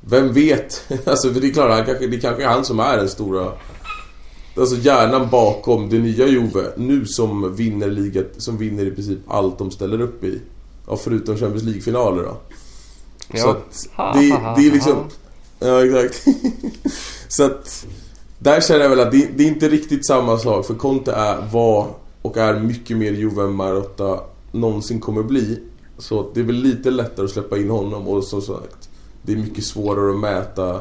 [0.00, 0.84] Vem vet?
[1.06, 3.52] Alltså för det är klart, han kanske, det kanske är han som är den stora...
[4.56, 9.58] Alltså hjärnan bakom det nya Juve nu som vinner ligat, som vinner i princip allt
[9.58, 10.40] de ställer upp i.
[10.86, 12.36] Ja, förutom Champions League-finaler då.
[13.28, 13.42] Ja.
[13.42, 14.96] Så att det, det är liksom...
[15.60, 16.26] Ja, exakt.
[17.28, 17.86] så att...
[18.38, 21.48] Där känner jag väl att det, det är inte riktigt samma sak för Conte är,
[21.52, 21.88] var
[22.22, 24.20] och är mycket mer Juve än Marotta
[24.52, 25.58] någonsin kommer bli.
[25.98, 28.88] Så det är väl lite lättare att släppa in honom och som sagt
[29.22, 30.80] Det är mycket svårare att mäta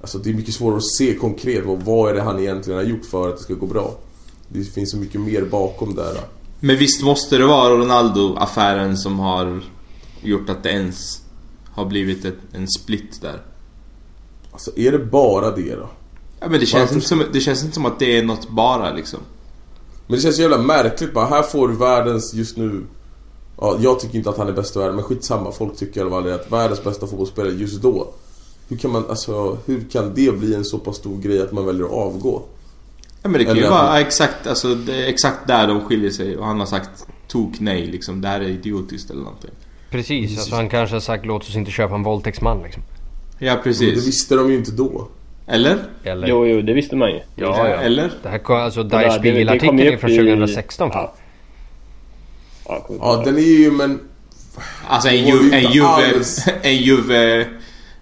[0.00, 2.86] Alltså det är mycket svårare att se konkret vad, vad är det han egentligen har
[2.86, 3.94] gjort för att det ska gå bra.
[4.48, 6.20] Det finns så mycket mer bakom där.
[6.60, 9.60] Men visst måste det vara Ronaldo-affären som har
[10.22, 11.22] gjort att det ens
[11.70, 13.42] har blivit ett, en split där?
[14.52, 15.88] Alltså är det bara det då?
[16.40, 18.48] Ja, men det känns, Varför- inte som, det känns inte som att det är något
[18.48, 19.20] bara liksom.
[20.06, 21.26] Men det känns jävla märkligt bara.
[21.26, 22.84] Här får du världens just nu...
[23.60, 25.52] Ja, jag tycker inte att han är bäst i världen, men skitsamma.
[25.52, 28.08] Folk tycker i alla fall att världens bästa fotbollsspelare just då.
[28.68, 31.66] Hur kan man, alltså, hur kan det bli en så pass stor grej att man
[31.66, 32.42] väljer att avgå?
[33.22, 36.10] Ja men det kan ju Eller- vara exakt, alltså, det är exakt där de skiljer
[36.10, 38.20] sig och han har sagt tok nej liksom.
[38.20, 39.50] Det här är idiotiskt eller någonting.
[39.90, 42.82] Precis, alltså han kanske har sagt låt oss inte köpa en våldtäktsman liksom.
[43.42, 44.06] Ja Men det precis.
[44.06, 45.08] visste de ju inte då.
[45.46, 45.76] Eller?
[46.04, 46.28] Eller?
[46.28, 47.20] Jo, jo, det visste man ju.
[47.36, 47.76] Ja, ja.
[47.76, 48.10] Eller?
[48.22, 51.08] Det här kom, alltså kom Spiegel-artikeln är från i- 2016 fan.
[52.68, 52.86] Ja.
[53.00, 54.00] Ja, den är ju men...
[54.88, 55.56] Alltså en Juve...
[55.56, 56.22] En Juve...
[56.62, 57.40] En Juve...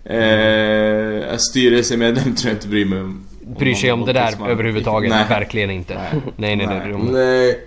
[0.04, 3.24] Eh, styrelsemedlem tror jag inte bryr mig om.
[3.58, 5.10] Bryr sig om det där överhuvudtaget.
[5.10, 5.24] Nej.
[5.28, 5.94] Verkligen inte.
[6.36, 6.66] Nej, nej, nej.
[6.92, 7.02] Nej.
[7.12, 7.60] Nej.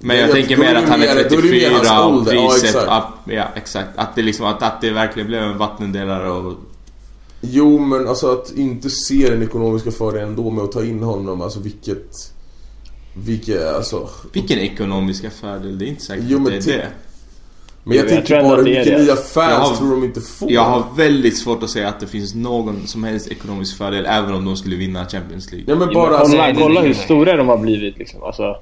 [0.00, 1.90] Men jag Jag- tänker mer att han är mer- då är det mer 34 hans
[1.90, 2.34] och ålder.
[2.34, 2.86] Ja, priset exakt.
[2.86, 3.32] upp.
[3.32, 3.88] Ja exakt.
[3.96, 6.54] Att det liksom att, att det verkligen blev en vattendelare och...
[7.40, 11.40] Jo, men alltså att inte se den ekonomiska fördelen ändå med att ta in honom.
[11.42, 12.10] Alltså vilket...
[13.14, 14.08] Vilket, alltså...
[14.32, 16.88] Vilken ekonomiska fördel, det är inte säkert Jo, att men det är det.
[17.84, 18.98] Men jag jag tänker bara hur mycket det.
[19.02, 20.52] nya fans har- tror de inte får.
[20.52, 24.34] Jag har väldigt svårt att säga att det finns någon som helst ekonomisk fördel även
[24.34, 25.64] om de skulle vinna Champions League.
[25.72, 28.22] Ja men Jo, bara men alltså, kolla, nej, kolla hur stora de har blivit liksom.
[28.22, 28.56] Alltså,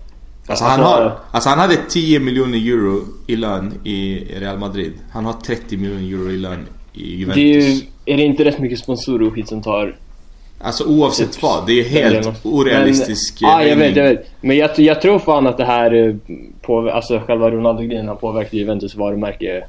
[0.49, 4.93] Alltså han, har, alltså han hade 10 miljoner euro i lön i Real Madrid.
[5.11, 7.83] Han har 30 miljoner euro i lön i Det är Juventus.
[7.83, 7.87] ju...
[8.07, 9.97] Är det inte rätt mycket sponsorer och skit som tar...
[10.61, 13.79] Alltså oavsett vad, det är helt orealistisk Men, ja, jag höjning.
[13.88, 14.27] vet, jag vet.
[14.40, 15.95] Men jag, jag tror fan att det här...
[16.09, 16.14] eh,
[16.62, 19.64] På, alltså själva Ronaldo-grejen har påverkat Juventus varumärke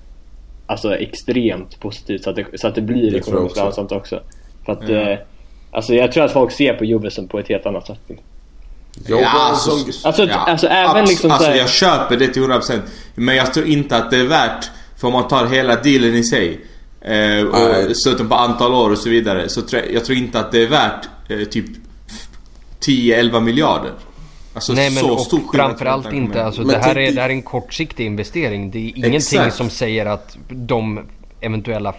[0.66, 3.64] Alltså extremt positivt så att det, så att det blir Det ekonomiskt också.
[3.64, 4.20] lönsamt också.
[4.66, 4.90] För att...
[4.90, 4.96] Ja.
[5.12, 5.18] Eh,
[5.72, 8.00] alltså jag tror att folk ser på Juve som på ett helt annat sätt.
[9.08, 12.80] Ja, bara alltså, som, Alltså, alltså, även liksom alltså här- jag köper det till 100%
[13.16, 14.66] Men jag tror inte att det är värt
[14.98, 16.60] För om man tar hela dealen i sig
[17.02, 17.44] eh.
[17.44, 20.52] Och slutet på antal år och så vidare Så tror jag, jag tror inte att
[20.52, 21.66] det är värt eh, typ
[22.80, 23.92] 10-11 miljarder
[24.54, 27.22] Alltså Nej men så och stor jag framförallt inte, alltså Men det här, är, det
[27.22, 28.72] här är en kortsiktig investering.
[28.72, 29.56] Det är ingenting Exakt.
[29.56, 31.00] som säger att de
[31.42, 31.96] eventuella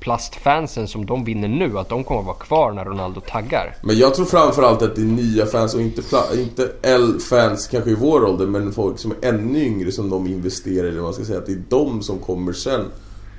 [0.00, 3.76] plastfansen som de vinner nu, att de kommer att vara kvar när Ronaldo taggar.
[3.82, 6.02] Men jag tror framförallt att det är nya fans och inte,
[6.34, 10.84] inte L-fans kanske i vår ålder men folk som är ännu yngre som de investerar
[10.84, 10.88] i.
[10.88, 12.84] eller vad Man ska säga att det är de som kommer sen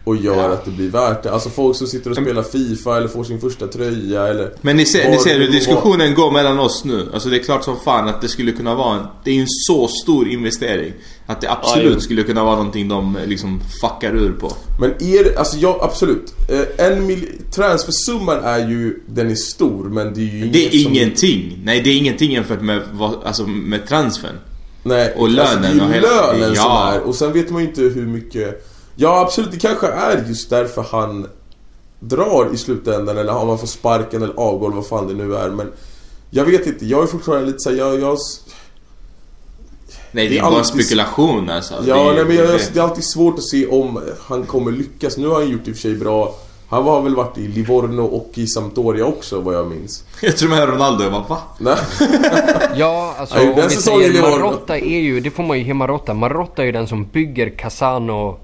[0.05, 0.47] och gör Ja.
[0.53, 1.31] att det blir värt det.
[1.31, 4.53] Alltså folk som sitter och spelar FIFA eller får sin första tröja eller...
[4.61, 7.09] Men ni ser, ni ser hur diskussionen går mellan oss nu.
[7.13, 9.05] Alltså det är klart som fan att det skulle kunna vara en...
[9.23, 10.93] Det är ju en så stor investering.
[11.25, 14.51] Att det absolut Ja, skulle kunna vara någonting de eh, liksom fuckar ur på.
[14.79, 16.33] Men är det, alltså ja absolut.
[16.49, 20.73] Eh, En mil- transfersumman är ju, den är stor men det är ju Det inget
[20.73, 21.59] är som- ingenting.
[21.63, 22.81] Nej det är ingenting jämfört med,
[23.25, 24.35] alltså, med transfern.
[24.83, 26.91] Nej, Och lönen alltså, och det är hela- lönen som Ja.
[26.93, 26.99] är.
[27.01, 28.69] Och sen vet man ju inte hur mycket...
[28.95, 31.27] Ja absolut, det kanske är just därför han
[31.99, 35.36] drar i slutändan eller om man får sparken eller avgå eller vad fan det nu
[35.36, 35.49] är.
[35.49, 35.71] Men
[36.29, 38.17] jag vet inte, jag är fortfarande lite såhär, jag, jag...
[40.12, 41.73] Nej det Det är är bara alltid- Ja, spekulation alltså.
[41.86, 45.17] det, nej, men jag, det, det är alltid svårt att se om han kommer lyckas.
[45.17, 46.36] Nu har han gjort i och för sig bra.
[46.69, 50.03] Han har väl varit i Livorno och i Sampdoria också vad jag minns.
[50.21, 51.38] Jag tror med Ronaldo, jag bara va?
[51.58, 51.75] Nej.
[52.75, 55.73] Ja, alltså Ja, om den vi säger Marotta är ju, det får man ju ge
[55.73, 56.13] Marotta.
[56.13, 58.39] Marotta är ju den som bygger Casano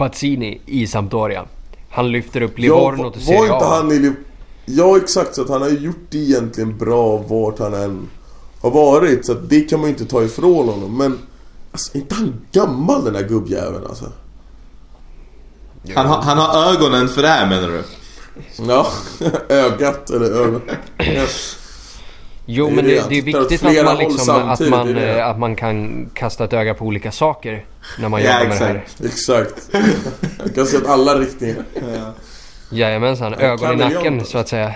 [0.00, 1.44] Pazzini i Sampdoria.
[1.90, 3.76] Han lyfter upp Ja, Livorno till var Serie inte A.
[3.76, 4.16] han i Liv-
[4.64, 8.08] Ja exakt, så att han har gjort det egentligen bra vart han än
[8.60, 9.26] har varit.
[9.26, 10.96] Så att det kan man ju inte ta ifrån honom.
[10.96, 11.18] Men
[11.72, 14.04] alltså, är inte han gammal den där gubbjäveln alltså?
[15.94, 17.82] Han, har- han har ögonen för det här menar du?
[18.68, 18.86] Ja,
[19.48, 20.60] ögat eller ögon.
[22.50, 22.56] Ja.
[22.56, 25.18] Jo Det men det, det, är viktigt att man, liksom, att, man, det är det.
[25.20, 27.64] eh, att man kan kasta ett öga på olika saker
[27.98, 28.84] när man Ja, jobbar med det här.
[29.04, 29.04] exakt.
[29.04, 29.84] Exakt.
[30.44, 31.64] Jag kan se åt alla riktningar.
[32.70, 34.74] Jajamensan, Jag ögon i nacken väl så att säga.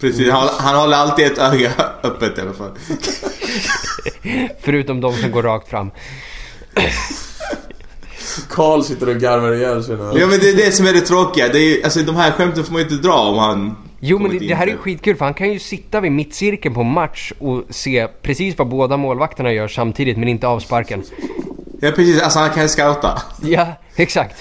[0.00, 2.70] Precis, han, han håller alltid ett öga öppet i alla fall.
[4.60, 5.90] Förutom de som går rakt fram.
[8.50, 10.02] Karl sitter och garvar ihjäl sig nu.
[10.20, 11.48] Ja men det är det som är det tråkiga.
[11.48, 13.76] Det är, alltså de här skämten får man ju inte dra om han...
[14.08, 16.74] Jo men det, det här är ju skitkul för han kan ju sitta vid mittcirkeln
[16.74, 21.02] på match och se precis vad båda målvakterna gör samtidigt men inte avsparken.
[21.80, 23.22] Ja precis, alltså han kan scouta.
[23.42, 23.66] Ja,
[23.96, 24.36] exakt.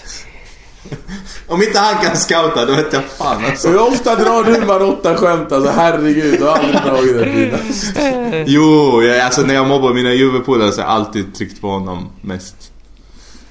[1.47, 3.67] Om inte han kan scouta, då vet jag fan alltså.
[3.69, 5.71] Hur ofta drar du Marotta-skämt alltså?
[5.71, 7.57] Herregud, du har aldrig dragit det
[8.03, 8.43] Tina.
[8.47, 12.09] Jo, jag, alltså när jag mobbar mina Juve-polare så har jag alltid tryckt på honom
[12.21, 12.55] mest.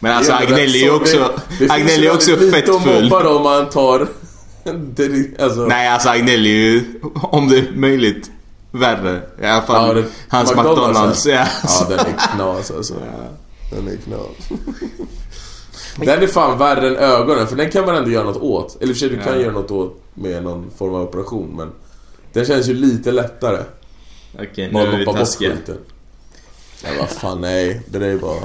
[0.01, 2.31] Men alltså Ja, men Agnelli är så också, det- det finns Agnelli ju är också
[2.31, 3.03] väldigt lite fett att full.
[3.05, 4.07] mobba då om man tar...
[4.95, 8.31] Det, alltså, Nej alltså Agnelli är ju, om det är möjligt,
[8.71, 9.23] värre.
[9.43, 11.27] I alla fall Ja, det- hans McDonald's, McDonalds.
[11.27, 11.47] ja.
[11.65, 12.95] Ja, den är knas alltså.
[13.71, 14.61] Den är knas.
[15.97, 18.77] Den är fan värre än ögonen, för den kan man ändå göra något åt.
[18.81, 19.41] Eller i och för sig, du kan Ja.
[19.41, 21.73] göra något åt med någon form av operation, men...
[22.33, 23.59] Den känns ju lite lättare.
[24.35, 25.51] Okej, nu är vi bort taskiga.
[25.51, 25.79] skiten.
[26.85, 27.83] Nej, vad fan, nej.
[27.87, 28.41] Det där är bara...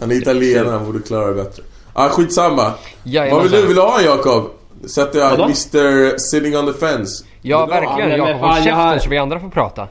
[0.00, 1.62] Han är italienare, han borde klara det bättre.
[2.00, 2.72] Ah, skitsamma.
[3.04, 3.36] Jajamensan.
[3.36, 3.66] Vad vill du?
[3.66, 4.50] Vill du ha en Jakob?
[4.86, 5.42] Sätter jag Vadå?
[5.44, 7.24] Mr Sitting on the Fence.
[7.42, 7.80] Ja, Vill du ha?
[7.96, 8.08] verkligen.
[8.10, 9.88] men Jakob, fan, håll jag käften så vi andra får prata.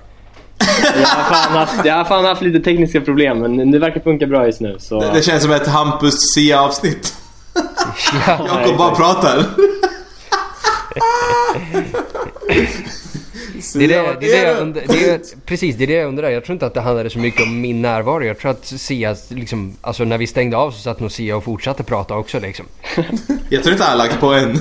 [0.60, 4.26] Jag har, fan haft, jag har fan haft lite tekniska problem men det verkar funka
[4.26, 5.00] bra just nu så...
[5.00, 7.14] Det, det känns som ett Hampus Sia-avsnitt.
[8.28, 8.48] Ja.
[8.48, 9.46] Jakob bara pratar.
[13.76, 14.62] Det är det, Ja, det, är det, jag det.
[14.62, 16.30] undrar, det är, precis, det är det jag undrar.
[16.30, 18.24] Jag tror inte att det handlade så mycket om min närvaro.
[18.24, 21.44] Jag tror att Sia, liksom, alltså när vi stängde av så satt nog Sia och
[21.44, 22.66] fortsatte prata också liksom.
[23.50, 24.60] Jag tror inte han har lagt på än.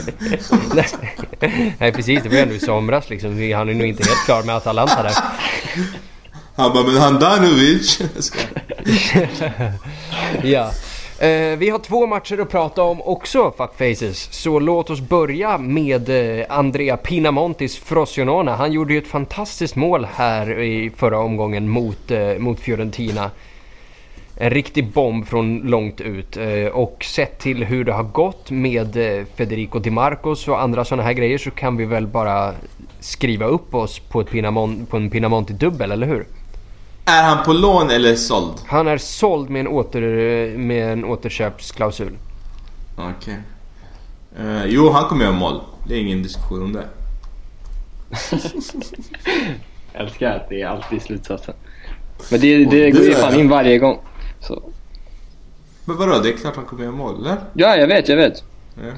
[1.79, 3.31] Nej precis, det var ändå i somras liksom.
[3.31, 5.13] Han är nog inte helt klar med Atalanta där.
[6.57, 8.01] Han bara, men Handanovic.
[10.43, 10.71] Ja.
[11.21, 14.29] Eh, vi har två matcher att prata om också fuckfaces.
[14.33, 16.09] Så låt oss börja med
[16.41, 18.51] eh, Andrea Pinamontis Frosinone.
[18.51, 23.31] Han gjorde ju ett fantastiskt mål här i förra omgången mot, eh, mot Fiorentina.
[24.37, 26.37] En riktig bomb från långt ut.
[26.37, 30.85] Eh, och sett till hur det har gått med eh, Federico Di Marcos och andra
[30.85, 32.53] sådana här grejer så kan vi väl bara
[33.01, 36.27] skriva upp oss på, ett Pinamon- på en Pinamonti-dubbel, eller hur?
[37.09, 38.53] Är han på lån eller såld?
[38.67, 40.01] Han är såld med en, åter,
[40.59, 42.13] med en återköpsklausul.
[42.97, 43.39] Okej.
[44.39, 45.61] Eh, jo, han kommer göra mål.
[45.89, 46.85] Det är ingen diskussion om det.
[49.93, 51.55] Jag älskar att det är alltid slutsatsen.
[52.31, 53.99] Men det, det det går ju är fan in varje gång.
[54.41, 54.63] Så.
[55.85, 57.37] Men vadå, det är klart han kommer göra mål, eller?
[57.55, 58.45] Ja, jag vet, jag vet.
[58.75, 58.93] Ja.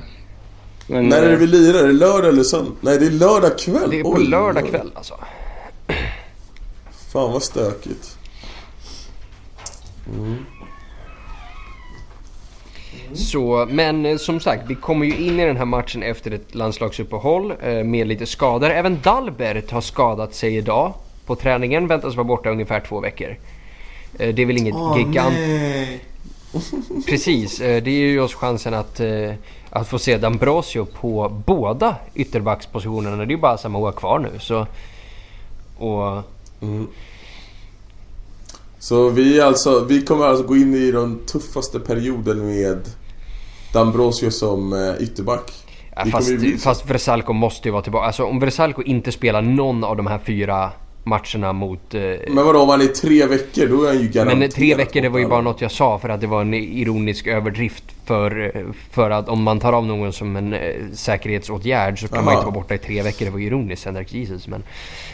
[0.87, 1.79] Men, När är det eh, vi lirar?
[1.79, 2.73] Är det lördag eller söndag?
[2.81, 3.91] Nej, det är lördag kväll.
[3.91, 5.15] Det är på Oj, lördag kväll alltså.
[7.19, 8.19] Fan vad stökigt.
[13.13, 16.55] Så, men eh, som sagt, vi kommer ju in i den här matchen efter ett
[16.55, 18.71] landslagsuppehåll eh, med lite skador.
[18.71, 20.93] Även Dalbert har skadat sig idag.
[21.27, 23.37] På träningen väntas vara borta ungefär två veckor.
[24.19, 25.35] Eh, det är väl inget Åh gigant...
[25.35, 26.01] nej.
[27.07, 29.01] Precis, det ger ju oss chansen att,
[29.71, 33.17] att få se Dambrosio på båda ytterbackspositionerna.
[33.17, 34.67] Det är ju bara Samoa kvar nu så...
[35.79, 36.23] Och...
[38.79, 42.89] Så vi, alltså, vi kommer alltså gå in i den tuffaste perioden med
[43.73, 45.53] Dambrosio som eh, ytterback.
[45.97, 48.07] Ja, fast, fast Versalco måste ju vara tillbaka.
[48.07, 50.71] Alltså om Versalco inte spelar någon av de här fyra
[51.05, 51.95] matcherna mot...
[51.95, 54.75] Eh, Men vadå, om han är tre veckor då är han ju garanterat men tre
[54.75, 57.85] veckor det var ju bara något jag sa för att det var en ironisk överdrift
[58.05, 62.25] för, eh, för att om man tar av någon som en eh, säkerhetsåtgärd så kan
[62.25, 62.41] man Aha.
[62.41, 63.25] inte vara borta i tre veckor.
[63.25, 64.63] Det var ironiskt, Henrik Jesus men...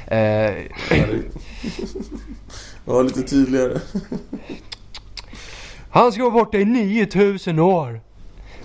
[0.07, 0.55] Eh,
[2.87, 3.81] Ja, lite tydligare.
[5.91, 8.01] han ska vara borta i 9000 år!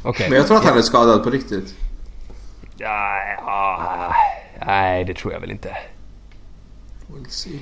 [0.04, 0.30] Okej.
[0.30, 1.76] Men jag tror att han är skadad på riktigt.
[2.78, 4.14] Ja, ja,
[4.66, 5.78] nej, det tror jag väl inte.
[7.08, 7.60] We'll see.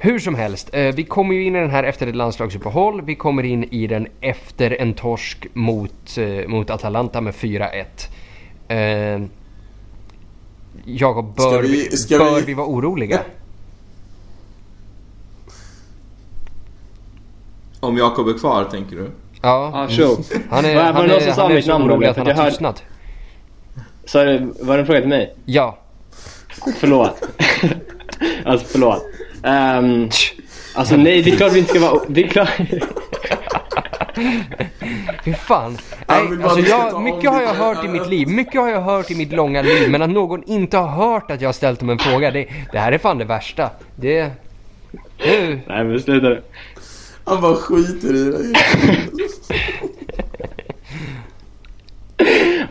[0.00, 3.02] Hur som helst, eh, vi kommer ju in i den här efter ett landslagsuppehåll.
[3.02, 8.08] Vi kommer in i den efter en torsk mot, eh, mot Atalanta med 4-1.
[8.68, 9.22] Eh,
[10.84, 13.20] Jakob, bör, Ska vi- vi, ska bör vi- vi vara oroliga?
[17.80, 19.10] Om Jakob är kvar, tänker du?
[19.42, 19.86] Ja.
[19.90, 20.24] Show.
[20.50, 22.04] Han är, Var- var han det någon är, som sa han är mitt så namn,
[22.04, 22.82] att han För har jag hör- tystnat.
[24.04, 25.34] Så det, var det en fråga till mig?
[25.44, 25.78] Ja.
[26.80, 27.22] Förlåt.
[28.44, 29.02] alltså förlåt.
[29.42, 30.10] Um,
[30.74, 32.00] alltså nej, det är klart vi inte ska vara...
[32.08, 32.50] Det är klart...
[35.24, 35.78] Fy fan.
[36.08, 38.28] Nej, alltså jag, mycket har jag hört i mitt liv.
[38.28, 39.90] Mycket har jag hört i mitt långa liv.
[39.90, 42.30] Men att någon inte har hört att jag har ställt dem en fråga.
[42.30, 43.70] Det, det här är fan det värsta.
[43.96, 44.30] Det...
[45.26, 45.60] Nu.
[45.66, 46.42] nej men sluta.
[47.28, 48.54] Han bara skiter i det.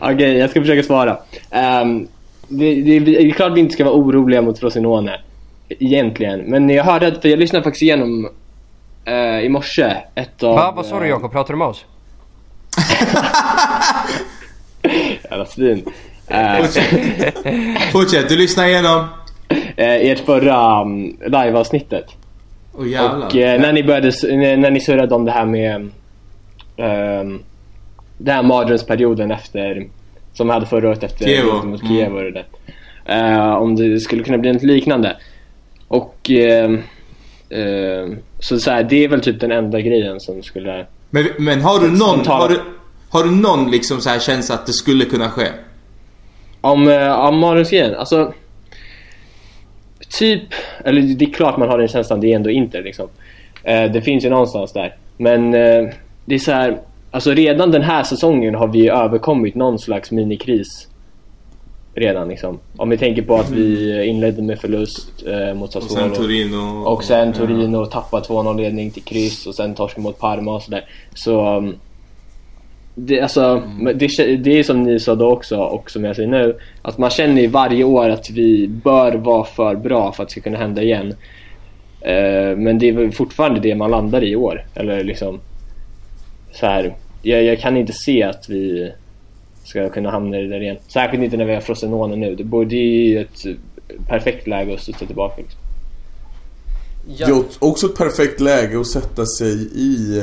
[0.00, 1.18] Okej, jag ska försöka svara.
[1.50, 2.08] Ehm,
[2.48, 5.20] det, det, det är klart vi inte ska vara oroliga mot Frosinone.
[5.68, 6.40] Egentligen.
[6.40, 8.28] Men jag hörde att, för jag lyssnade faktiskt igenom
[9.04, 10.54] eh, i morse ett av...
[10.54, 11.32] Va, vad sa du eh, Jakob?
[11.32, 11.84] Pratar du med oss?
[15.30, 15.84] Jävla svin.
[16.26, 16.66] Eh,
[17.92, 19.04] Fortsätt, du lyssnar igenom.
[19.76, 22.17] eh, ert förra um, liveavsnittet.
[22.86, 23.26] Jävlar.
[23.26, 25.76] Och eh, när ni började, när, när ni surrade om det här med
[26.76, 27.42] um,
[28.18, 29.88] den här mardrömsperioden efter,
[30.32, 31.44] som vi hade förra året efter Kiev.
[31.44, 31.88] mot Mm.
[31.88, 32.44] Kiev och det.
[33.04, 35.16] Eh, om det skulle kunna bli något liknande.
[35.88, 36.70] Och eh,
[37.48, 40.86] eh, så, så här, det är väl typ den enda grejen som skulle...
[41.10, 42.60] Men, men har du någon, har du,
[43.10, 45.46] har du någon liksom så här känsla att det skulle kunna ske?
[46.60, 48.32] Om, eh, om mardrömsgrejen, alltså...
[50.10, 50.42] Typ,
[50.84, 53.08] eller det är klart man har den känslan, det är ändå inte liksom.
[53.62, 54.96] Eh, det finns ju någonstans där.
[55.16, 55.88] Men eh,
[56.24, 56.78] det är så här,
[57.10, 60.88] alltså redan den här säsongen har vi överkommit någon slags minikris.
[61.94, 62.58] Redan liksom.
[62.76, 66.14] Om vi tänker på att vi inledde med förlust eh, mot Och sen Sassuolo.
[66.14, 66.82] Torino.
[66.84, 70.84] Och sen Torino tappar 2-0 ledning till kryss och sen torskar mot Parma och sådär.
[71.14, 71.56] Så...
[71.56, 71.76] um,
[73.00, 76.28] Det, alltså, men det, det är som ni sa då också och som jag säger
[76.28, 76.58] nu.
[76.82, 80.32] Att man känner ju varje år att vi bör vara för bra för att det
[80.32, 81.14] ska kunna hända igen.
[82.00, 84.66] Eh, men det är väl fortfarande det man landar i år.
[84.74, 85.40] Eller liksom...
[86.52, 88.92] Så här, jag, jag kan inte se att vi
[89.64, 90.76] ska kunna hamna i det där igen.
[90.88, 92.34] Särskilt inte när vi har Frosinone nu.
[92.34, 93.44] Det, borde, det är ju ett
[94.08, 95.42] perfekt läge att studsa tillbaka.
[95.42, 95.60] Liksom.
[97.16, 100.22] Det är också ett perfekt läge att sätta sig i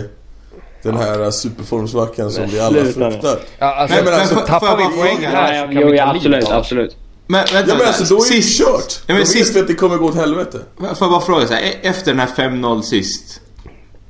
[0.85, 3.39] den här superformsvackan som vi alla fruktar.
[3.59, 6.97] Ja, alltså, Nej, men alltså, tappar vi poäng här jo, ja, absolut, absolut.
[7.27, 8.99] Men vänta, Ja men alltså då är det sist, kört!
[8.99, 10.59] Ja, men vet sist- vi att det kommer gå åt helvete.
[10.77, 13.41] Får jag bara fråga så här, e- efter den här 5-0 sist.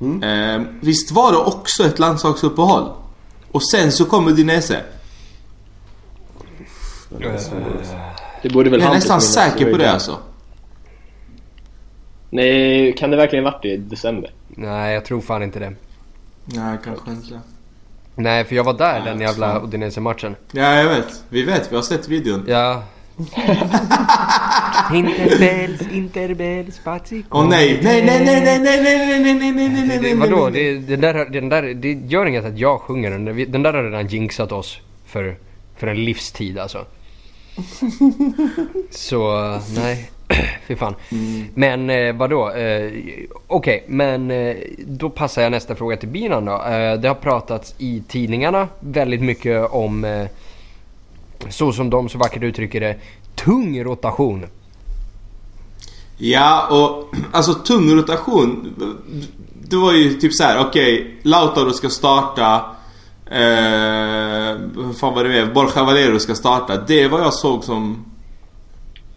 [0.00, 0.22] Mm.
[0.60, 2.88] Eh, visst var det också ett landslagsuppehåll?
[3.52, 4.80] Och sen så kommer Dinese.
[8.42, 10.18] Det borde väl Jag är nästan säker på ju det alltså.
[12.30, 14.30] Nej, kan det verkligen varit i december?
[14.48, 15.72] Nej, jag tror fan inte det.
[16.46, 17.40] Nej, kanske inte.
[18.14, 19.64] Nej, för jag var där den Nej, jävla fan.
[19.64, 20.36] Udinese-matchen.
[20.52, 21.24] Ja, jag vet.
[21.28, 22.44] Vi vet, vi har sett videon.
[22.48, 22.82] Ja.
[24.94, 27.38] Interbels, interbels, spazzico.
[27.38, 30.14] Åh nej, nej, nej, nej, nej, nej, nej, nej, nej, nej, nej, nej, Det, nej,
[30.14, 30.48] vadå?
[30.48, 30.78] nej, nej.
[30.78, 33.24] Det, den där, den där, det gör inget att jag sjunger den.
[33.52, 35.36] Den där har redan jinxat oss för,
[35.76, 36.84] för en livstid alltså.
[38.90, 40.10] Så, nej.
[40.68, 40.94] Fy fan.
[41.54, 42.50] Men eh, vadå?
[42.50, 42.92] Eh,
[43.46, 46.52] Okej, men eh, då passar jag nästa fråga till Binan då.
[46.52, 50.26] Eh, det har pratats i tidningarna väldigt mycket om, eh,
[51.48, 52.96] så som de så vackert uttrycker det,
[53.34, 54.46] tung rotation.
[56.16, 58.74] Ja, och alltså tung rotation.
[59.68, 62.64] Det var ju typ så här: okej, Lautaro ska starta.
[63.30, 65.52] Eh, vad fan var det mer?
[65.54, 66.76] Borja Valero ska starta.
[66.76, 68.04] Det är vad jag såg som...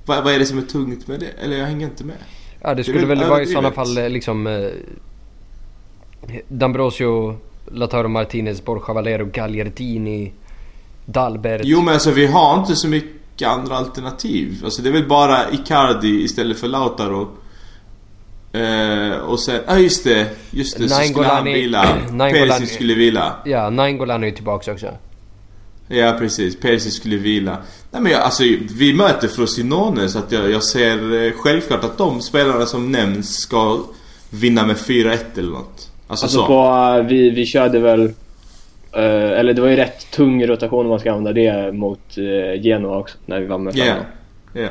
[0.10, 1.44] Vad, vad är det som är tungt med det?
[1.44, 2.16] Eller jag hänger inte med.
[2.62, 4.70] Ja, det Det skulle väl väl vara i sådana fall eh, liksom eh,
[6.48, 7.38] D'Ambrosio,
[7.72, 10.34] Lautaro Martinez, Borja Valero, Gagliardini,
[11.06, 11.62] Dalbert.
[11.64, 14.62] Jo men alltså vi har inte så mycket andra alternativ.
[14.64, 17.30] Alltså det är väl bara Icardi istället för Lautaro.
[18.54, 20.28] Eh, och sen, ja ah, just det.
[20.52, 21.84] Just det, så skulle han Nainggolan- vila.
[22.10, 23.36] Nainggolan- Perisic skulle vila.
[23.46, 24.88] Ja, Nainggolan är ju tillbaks också.
[25.92, 27.58] Ja precis, Perisic skulle vila.
[27.92, 28.44] Nej men jag, alltså
[28.78, 33.36] vi möter Frosinone så att jag, jag ser eh, självklart att de spelarna som nämns
[33.36, 33.80] ska
[34.30, 35.92] vinna med 4-1 eller något.
[36.08, 36.46] Alltså, Alltså så.
[36.46, 38.02] på, eh, vi, vi körde väl...
[38.92, 42.18] eh, eller det var ju rätt tung rotation om man ska använda det mot
[42.62, 43.18] Genoa också.
[43.26, 43.86] När vi vann med Ja.
[43.86, 44.04] 5
[44.54, 44.70] Ja.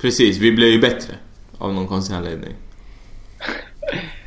[0.00, 1.14] Precis, vi blev ju bättre.
[1.58, 2.52] Av någon konstig anledning.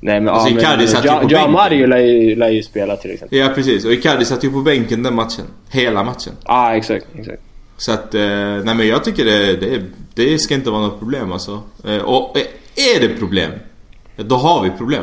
[0.00, 1.52] Nej men Alltså, ja, men Icardi satt ju på Ja bänken.
[1.52, 3.38] Mario lär ju, lär ju spela till exempel.
[3.38, 5.44] Ja precis, och Icardi satt ju på bänken den matchen.
[5.70, 6.32] Hela matchen.
[6.44, 7.42] Ja ah, exakt, exakt.
[7.76, 8.20] Så att, eh,
[8.64, 9.82] nej men jag tycker det, det,
[10.14, 11.62] det ska inte vara något problem alltså.
[11.84, 13.52] Eh, och eh, är det problem,
[14.16, 15.02] då har vi problem.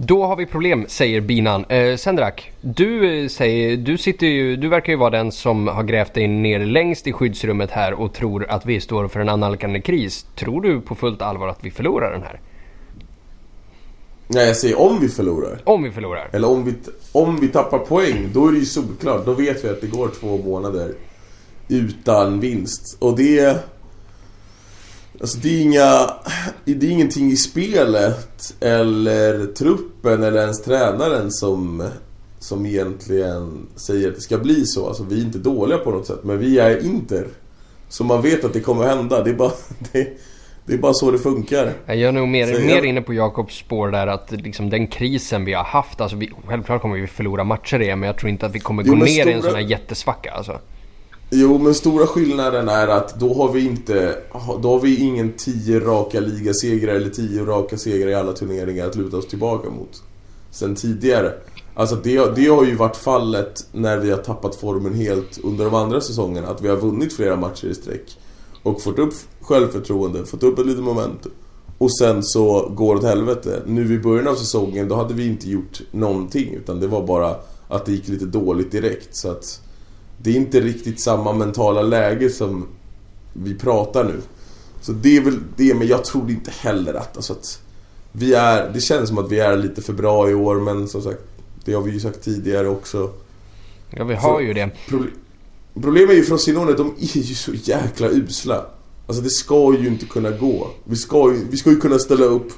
[0.00, 1.64] Då har vi problem, säger Binan.
[1.68, 6.14] Eh, Sendrak, du, säger, du, sitter ju, du verkar ju vara den som har grävt
[6.14, 10.26] dig ner längst i skyddsrummet här och tror att vi står för en annalkande kris.
[10.34, 12.40] Tror du på fullt allvar att vi förlorar den här?
[14.30, 15.62] Nej, jag säger om vi förlorar.
[15.64, 16.30] Om vi förlorar.
[16.32, 16.74] Eller om vi,
[17.12, 19.26] om vi tappar poäng, då är det ju solklart.
[19.26, 20.94] Då vet vi att det går två månader
[21.68, 22.96] utan vinst.
[22.98, 23.58] Och det...
[25.20, 26.10] Alltså det är inga...
[26.64, 31.88] Det är ingenting i spelet eller truppen eller ens tränaren som,
[32.38, 34.88] som egentligen säger att det ska bli så.
[34.88, 37.28] Alltså vi är inte dåliga på något sätt, men vi är Inter.
[37.88, 39.24] Så man vet att det kommer hända.
[39.24, 39.52] Det är bara,
[39.92, 40.18] det,
[40.68, 41.72] det är bara så det funkar.
[41.86, 45.44] Jag är nog mer, Så mer inne på Jakobs spår där att liksom den krisen
[45.44, 48.30] vi har haft, alltså vi, självklart kommer vi förlora matcher i det, men jag tror
[48.30, 50.58] inte att vi kommer Jo, gå ner i en stora- sån här jättesvacka alltså.
[51.30, 54.16] Jo, men stora skillnaden är att då har vi inte...
[54.62, 58.96] Då har vi ingen 10 raka ligasegrar eller 10 raka segrar i alla turneringar att
[58.96, 60.02] luta oss tillbaka mot.
[60.50, 61.32] Sen tidigare.
[61.74, 65.74] Alltså det, det har ju varit fallet när vi har tappat formen helt under de
[65.74, 66.48] andra säsongerna.
[66.48, 68.16] Att vi har vunnit flera matcher i sträck.
[68.62, 69.14] Och fått upp
[69.48, 71.32] självförtroende, fått upp ett litet momentum.
[71.78, 73.62] Och sen så går det åt helvete.
[73.66, 76.54] Nu i början av säsongen, då hade vi inte gjort någonting.
[76.54, 77.36] Utan det var bara
[77.68, 79.16] att det gick lite dåligt direkt.
[79.16, 79.60] Så att
[80.22, 82.66] det är inte riktigt samma mentala läge som
[83.32, 84.20] vi pratar nu.
[84.80, 87.60] Så det är väl det, men jag tror inte heller att, alltså att
[88.12, 91.02] vi är, det känns som att vi är lite för bra i år, men som
[91.02, 91.20] sagt,
[91.64, 93.10] det har vi ju sagt tidigare också.
[93.90, 94.70] Ja, vi har Så- ju det.
[94.88, 95.10] Proble-
[95.82, 98.66] Problemet är ju Frosinone, de är ju så jäkla usla.
[99.08, 100.66] Alltså det ska ju inte kunna gå.
[100.84, 102.52] Vi ska ju, vi ska ju kunna ställa upp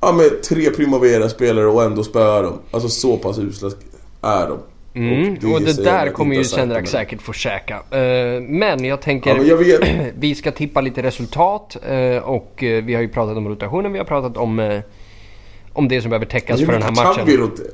[0.00, 2.58] ja, med tre Primavera-spelare och ändå spöa dem.
[2.70, 3.70] Alltså så pass usla
[4.22, 4.58] är de.
[4.94, 7.74] Mm, och det, säger jag där kommer ju det, säkert få käka.
[7.74, 12.84] Eh, men jag tänker, Ja, men jag vi ska tippa lite resultat eh, och eh,
[12.84, 14.82] vi har ju pratat om rotationen, vi har pratat om,
[15.72, 17.16] om det som behöver täckas Hur för den här mycket matchen.
[17.16, 17.68] kan vi rotera?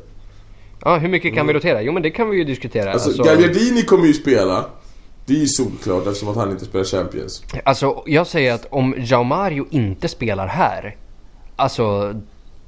[0.85, 1.83] Ja, hur mycket kan vi rotera?
[1.83, 2.93] Jo men det kan vi ju diskutera.
[2.93, 4.65] Alltså, Alltså, Gagliardini kommer ju spela.
[5.31, 7.45] Det är ju solklart eftersom att han inte spelar Champions.
[7.65, 10.97] alltså jag säger att om Jao Mario inte spelar här,
[11.57, 12.15] alltså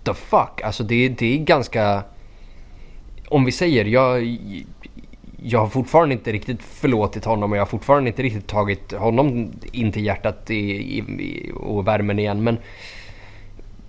[0.04, 2.02] the fuck, alltså det, det är ganska...
[3.28, 4.38] Om vi säger, jag,
[5.42, 9.52] jag har fortfarande inte riktigt förlåtit honom och jag har fortfarande inte riktigt tagit honom
[9.72, 12.44] in till hjärtat i, i, i, och värmen igen.
[12.44, 12.58] Men,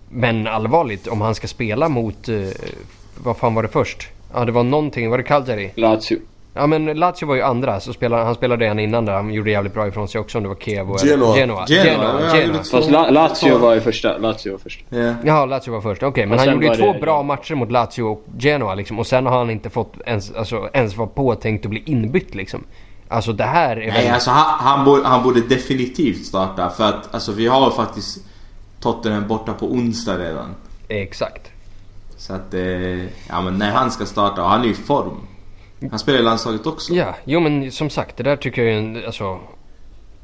[0.09, 2.29] men allvarligt, om han ska spela mot...
[2.29, 2.47] eh,
[3.23, 4.07] vad fan var det först?
[4.33, 5.09] Ja, det var någonting.
[5.09, 5.71] Var det Cagliari?
[5.75, 6.17] Lazio.
[6.55, 9.13] Ja men Lazio var ju andra, så spelade, han spelade en innan där.
[9.13, 11.35] Han gjorde jävligt bra ifrån sig också om det var Kevo eller Genoa.
[11.37, 11.65] Genoa.
[11.67, 11.85] Genoa,
[12.19, 12.35] Genoa.
[12.35, 12.63] Genoa.
[12.63, 14.17] Fast La- Lazio var ju första.
[14.17, 14.83] Lazio var först.
[14.89, 15.13] Ja.
[15.23, 16.03] Jaha, Lazio var först.
[16.03, 18.99] Okej, men Och han gjorde ju två det- bra matcher mot Lazio och Genoa liksom.
[18.99, 22.63] Och sen har han inte fått ens, alltså, ens vara påtänkt att bli inbytt liksom.
[23.07, 24.13] Alltså det här är Nej, väl...
[24.13, 28.17] alltså han, han, borde, han borde definitivt starta för att alltså, vi har faktiskt
[28.79, 30.55] Tottenham borta på onsdag redan.
[30.87, 31.51] Exakt.
[32.17, 32.61] Så att, eh,
[33.29, 35.17] ja men när han ska starta, och han är i form.
[35.89, 36.93] Han spelar i landslaget också.
[36.93, 39.39] Ja, jo men som sagt det där tycker jag är en, alltså...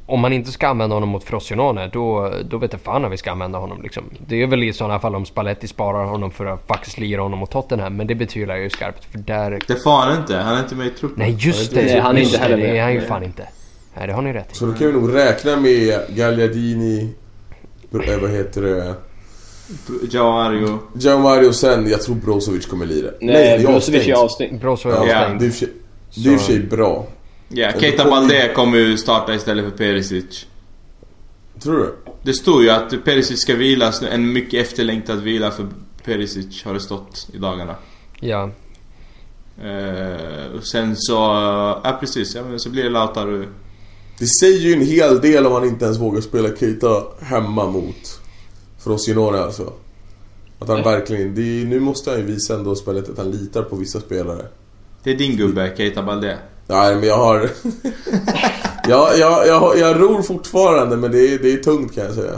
[0.06, 3.18] Om man inte ska använda honom mot Frosinone då, då vet jag fan när vi
[3.18, 4.04] ska använda honom liksom.
[4.28, 7.40] Det är väl i sådana fall om Spalletti sparar honom för att faktiskt lira honom
[7.40, 7.96] mot Tottenham.
[7.96, 9.60] Men det betvivlar jag ju skarpt för där...
[9.68, 11.20] Det får han inte, han är inte med i truppen.
[11.20, 12.00] Nej just Nej, det!
[12.00, 12.84] han är inte heller det, det är med.
[12.84, 13.48] han ju fan inte.
[13.98, 14.56] Nej det har ni rätt i.
[14.56, 17.14] Så då kan vi nog räkna med Gagliardini,
[17.94, 18.96] eh, vad heter det,
[20.12, 23.12] Jao Gian Mario sen, jag tror Brozovic kommer lira.
[23.22, 24.60] Nej, det är Brozovic är avstängd.
[24.62, 25.40] Brozo är Ja, avstängd.
[25.40, 25.74] det är i och för sig-
[26.24, 27.08] det är i och för sig bra.
[27.50, 30.46] Ja, det Keita kommer ju- Balde kommer ju starta istället för Perisic.
[31.64, 31.96] Tror du?
[32.24, 35.68] Det står ju att Perisic ska vila, en mycket efterlängtad vila för
[36.06, 37.76] Perisic har det stått i dagarna.
[38.20, 38.50] Ja.
[39.64, 41.14] Eh, och sen så,
[41.84, 43.46] ja precis, ja, men så blir det Lautaro.
[44.20, 48.19] Det säger ju en hel del om han inte ens vågar spela Keita hemma mot
[48.84, 49.74] Frosinone alltså.
[50.60, 53.62] Att han verkligen, det är, nu måste han ju visa ändå spelet att han litar
[53.62, 54.46] på vissa spelare.
[55.04, 56.38] Det är din gubbe, Keita Balde.
[56.68, 57.50] Nej men jag har...
[58.88, 62.14] jag, jag, jag, har- jag ror fortfarande men det är, det är tungt kan jag
[62.14, 62.34] säga.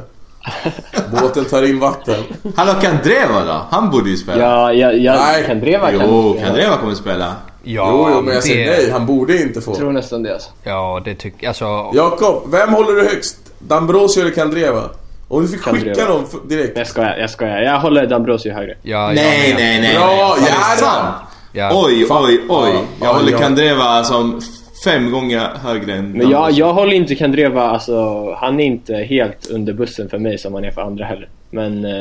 [1.22, 2.24] Båten tar in vatten.
[2.56, 3.62] Hallå Kandreva då?
[3.70, 4.42] Han borde ju spela.
[4.44, 5.44] Ja, ja, ja Nej.
[5.48, 6.02] Kandreva kan...
[6.10, 7.36] Jo, Kandreva kommer spela.
[7.64, 9.72] Ja, jo, jo men jag säger det- nej, han borde inte få.
[9.72, 10.50] Jag tror nästan det alltså.
[10.64, 13.38] Ja, det tycker Alltså, Jakob, vem håller du högst?
[13.60, 14.90] Dambrosio eller Kandreva?
[15.32, 16.10] Om du fick skicka Kandreva.
[16.14, 16.78] någon f- direkt.
[16.78, 17.62] Jag skojar, jag skojar.
[17.62, 18.76] Jag håller Dambrosio högre.
[18.82, 19.96] ja, nej, nej, nej.
[19.96, 20.86] Bra, ja, Är det då.
[20.86, 21.16] sant?
[21.54, 21.72] Ja.
[21.86, 22.26] Oj, Fan.
[22.26, 22.70] oj, oj.
[22.74, 23.38] Ja, Jag ja, håller ja.
[23.38, 24.42] Kandreva som
[24.84, 29.48] fem gånger högre än Men jag, jag håller inte Kandreva, alltså han är inte helt
[29.50, 31.30] under bussen för mig som han är för andra heller.
[31.50, 31.86] Men...
[31.86, 31.92] Eh,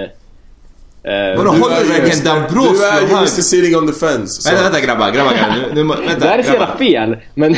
[1.13, 2.25] eh, Vadå, Du håller är du ju verkligen.
[2.25, 3.07] Dambrosio Du är ju?
[3.17, 4.43] Mr Sitting on the fence.
[4.43, 4.49] Så.
[4.51, 5.75] Vänta, vänta grabbar, grabbar, grabbar.
[5.75, 7.53] Nu, nu, vänta, det här är så jävla fel, men...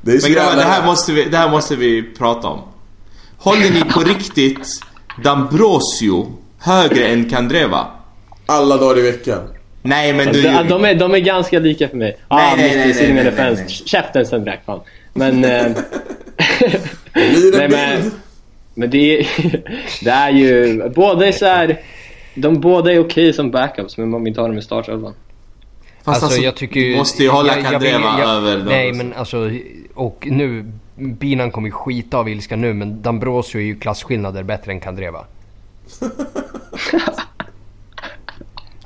[0.00, 2.60] Det är så Men grabbar, det här, måste vi, det här måste vi prata om.
[3.38, 4.68] Håller ni på riktigt
[5.22, 7.86] Dambrosio högre än Kandreva?
[8.46, 9.40] Alla dagar i veckan.
[9.82, 10.42] Nej men du...
[10.42, 12.16] de, de, är, de är ganska lika för mig.
[12.28, 12.84] Ah, Nej, nej, Mr.
[12.84, 13.62] nej, nej, nej, the nej, fence.
[13.62, 13.70] nej.
[13.86, 14.80] Käften sen drack fan.
[15.12, 15.44] Men...
[15.44, 15.66] Eh,
[17.52, 18.10] Nej, men-?
[18.74, 19.26] Men det är,
[20.04, 21.80] det är ju både så här.
[22.34, 25.14] de båda är okej som backups, men man vill inte ha dem i startelvan.
[26.04, 26.90] Fast alltså, jag tycker ju...
[26.90, 28.66] du måste ju hålla Kandreva över dem.
[28.66, 29.50] Nej men alltså,
[29.94, 30.72] och nu...
[30.96, 35.24] Binan kommer ju skita av ilska nu men Dambrosio är ju klasskillnader bättre än Kandreva.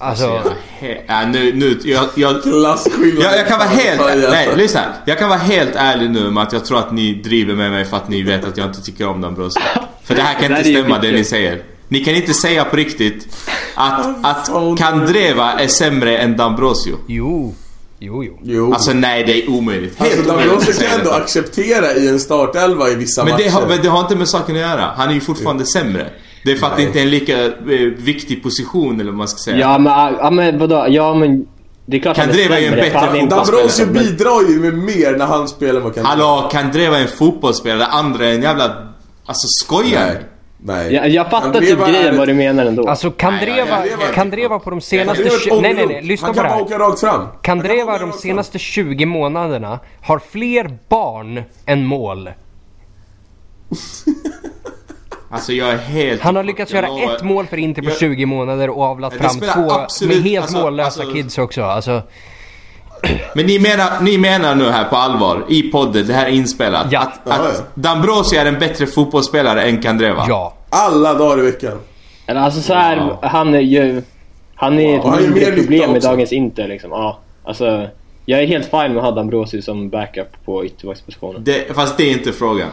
[0.01, 4.01] Alltså, Alltså, jag, he- ja, nu, nu, jag, jag, jag, jag kan vara helt...
[4.31, 4.85] Nej, lyssna.
[5.05, 7.85] Jag kan vara helt ärlig nu med att jag tror att ni driver med mig
[7.85, 9.61] för att ni vet att jag inte tycker om Dambrosio.
[10.05, 11.63] För det här kan inte stämma det ni säger.
[11.89, 13.37] Ni kan inte säga på riktigt
[13.75, 14.79] att, att.
[14.79, 16.97] Kandreva är sämre än Dambrosio.
[17.07, 17.55] jo.
[18.01, 18.39] Jo, jo.
[18.43, 18.73] Jo.
[18.73, 19.99] Alltså nej, det är omöjligt.
[19.99, 23.51] Helt Alltså, omöjligt säga kan ändå acceptera i en startelva i vissa Men det, matcher.
[23.51, 24.93] har, men det har inte med saken att göra.
[24.97, 26.11] Han är ju fortfarande sämre.
[26.45, 27.51] Det är för att det inte är en lika eh,
[27.97, 29.57] viktig position eller vad man ska säga.
[29.59, 30.87] Ja men, ja, men vadå?
[30.89, 31.47] Ja men...
[31.87, 33.29] Det är klart han Kandreva är ju en bättre fotbollsspelare.
[33.29, 37.09] Dambrosio bidrar ju med mer när han spelar än vad kan Hallå, Kandreva är en
[37.09, 38.65] fotbollsspelare, andra är en jävla...
[39.27, 40.25] Alltså skojar Nej.
[40.61, 40.95] Nej.
[40.95, 42.89] Jag, jag fattar Kandreva typ grejen är- vad du menar ändå.
[42.89, 43.91] Alltså Kandreva, Nej.
[44.15, 45.23] Kandreva på de senaste...
[45.23, 46.03] Kandreva Nej, nej, nej.
[46.03, 46.63] Lyssna på det kan här.
[46.63, 47.27] åka rakt fram.
[47.43, 52.31] Kandreva de senaste 20 månaderna har fler barn än mål.
[55.31, 56.21] Alltså jag är helt...
[56.23, 57.15] Han har lyckats göra lovar.
[57.15, 60.43] ett mål för Inter på Jag- 20 månader och avlat fram två absolut- med helt
[60.45, 61.63] alltså- mållösa alltså- kids också.
[61.63, 62.03] Alltså,
[63.35, 66.87] Men ni menar, ni menar nu här på allvar, i podden, det här är inspelat,
[66.91, 67.01] Ja.
[67.01, 67.49] att, Ja, ja.
[67.49, 70.25] att Dambrosio är en bättre fotbollsspelare än Kandreva?
[70.29, 70.55] ja.
[70.71, 71.79] Alla dagar i veckan.
[72.27, 73.19] Eller alltså så här, Wow.
[73.23, 74.03] han är ju...
[74.55, 76.09] Han är han ett mindre problem i också.
[76.09, 76.91] dagens Inter liksom.
[76.91, 77.87] Ja, alltså...
[78.31, 81.45] Jag är helt fine med att ha Dambrosio som backup på ytterbackspositionen.
[81.45, 82.69] Det, fast det är inte frågan.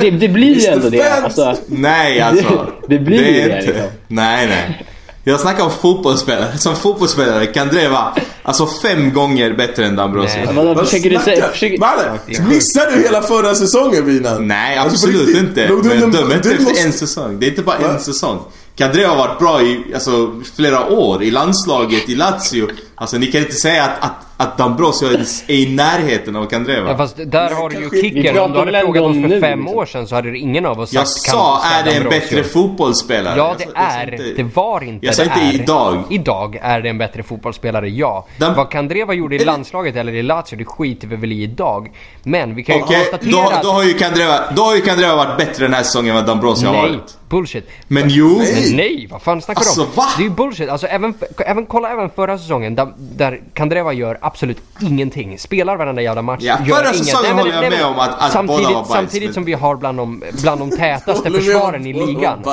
[0.00, 1.02] Det, det blir ju ändå det.
[1.22, 2.66] Alltså, Nej alltså.
[2.88, 3.66] Det blir är ju det, inte.
[3.72, 3.90] liksom.
[4.08, 4.84] Nej nej.
[5.28, 6.58] Jag snackar om fotbollsspelare.
[6.58, 10.36] Som fotbollsspelare kan Kandreva alltså fem gånger bättre än Dambrosio.
[10.44, 10.54] Nej.
[10.54, 11.48] vadå, Vad försöker du säga...
[11.48, 12.18] Försöker, Mannen,
[12.48, 14.48] missar du hela förra säsongen Binan?
[14.48, 15.48] Nej Alltså, på absolut riktigt.
[15.48, 15.66] inte.
[15.66, 17.40] Du- du- Men döm inte efter måste- en säsong.
[17.40, 17.88] Det är inte bara Va?
[17.94, 18.38] en säsong.
[18.76, 21.22] Kandreva har varit bra i alltså, flera år.
[21.22, 22.68] I landslaget, i Lazio.
[22.98, 26.90] Alltså ni kan inte säga att, att, att Dambrosio är i närheten av Kandreva.
[26.90, 28.38] ja fast där har du ju kicken.
[28.38, 29.78] Om du hade frågat oss för nu, fem liksom.
[29.78, 32.02] år sedan så hade det ingen av oss jag sagt sa kan- är det en
[32.02, 32.20] Dambrosio.
[32.20, 33.34] bättre fotbollsspelare.
[33.36, 34.12] Ja Jag det sa- jag sa är.
[34.12, 35.54] inte- Det var inte Jag sa inte är.
[35.54, 36.02] idag.
[36.10, 38.26] Idag är det en bättre fotbollsspelare, ja.
[38.38, 41.90] Den- Vad Kandreva gjorde i landslaget eller i Lazio, det skiter vi väl i idag.
[42.22, 43.62] Men vi kan ju Okej, konstatera då, att...
[43.62, 46.26] då, har ju Kandreva, då har ju Kandreva varit bättre den här säsongen än vad
[46.26, 47.16] Dambrosio har Nej, varit.
[47.28, 47.68] bullshit.
[47.88, 48.28] Men jo.
[48.38, 49.86] Men nej, vad fan snackar du om?
[49.86, 50.06] Alltså, va?
[50.16, 50.68] Det är ju bullshit.
[50.68, 55.38] Alltså, även, även, kolla även förra säsongen där, där Kandreva gör absolut ingenting.
[55.38, 56.40] Spelar varenda jävla match.
[56.42, 59.26] Ja, gör förra säsongen håller jag med om att- att samtidigt, båda var bajs, Samtidigt
[59.28, 62.44] men- som vi har bland de, bland de tätaste försvaren i ligan.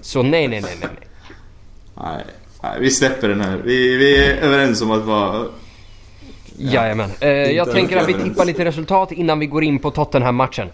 [0.00, 0.76] Så nej, nej, nej, nej.
[0.80, 1.08] nej.
[1.96, 2.24] Nej,
[2.62, 3.56] nej, vi släpper den här.
[3.64, 5.44] Vi, vi är överens om att vara...
[6.58, 7.10] Jajamän.
[7.20, 10.68] Eh, jag tänker att vi tippar lite resultat innan vi går in på Tottenham-matchen.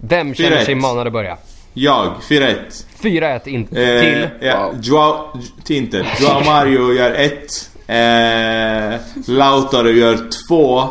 [0.00, 0.64] Vem känner 4-1.
[0.64, 1.36] sig manad att börja?
[1.74, 2.54] Jag, 4-1.
[3.00, 4.28] 4-1 in Eh, till...
[4.40, 6.06] ja, Joao, till Inter.
[6.20, 7.70] Joao Mario gör 1.
[7.86, 9.00] Eh,
[9.34, 10.18] Lautaro gör
[10.48, 10.82] 2.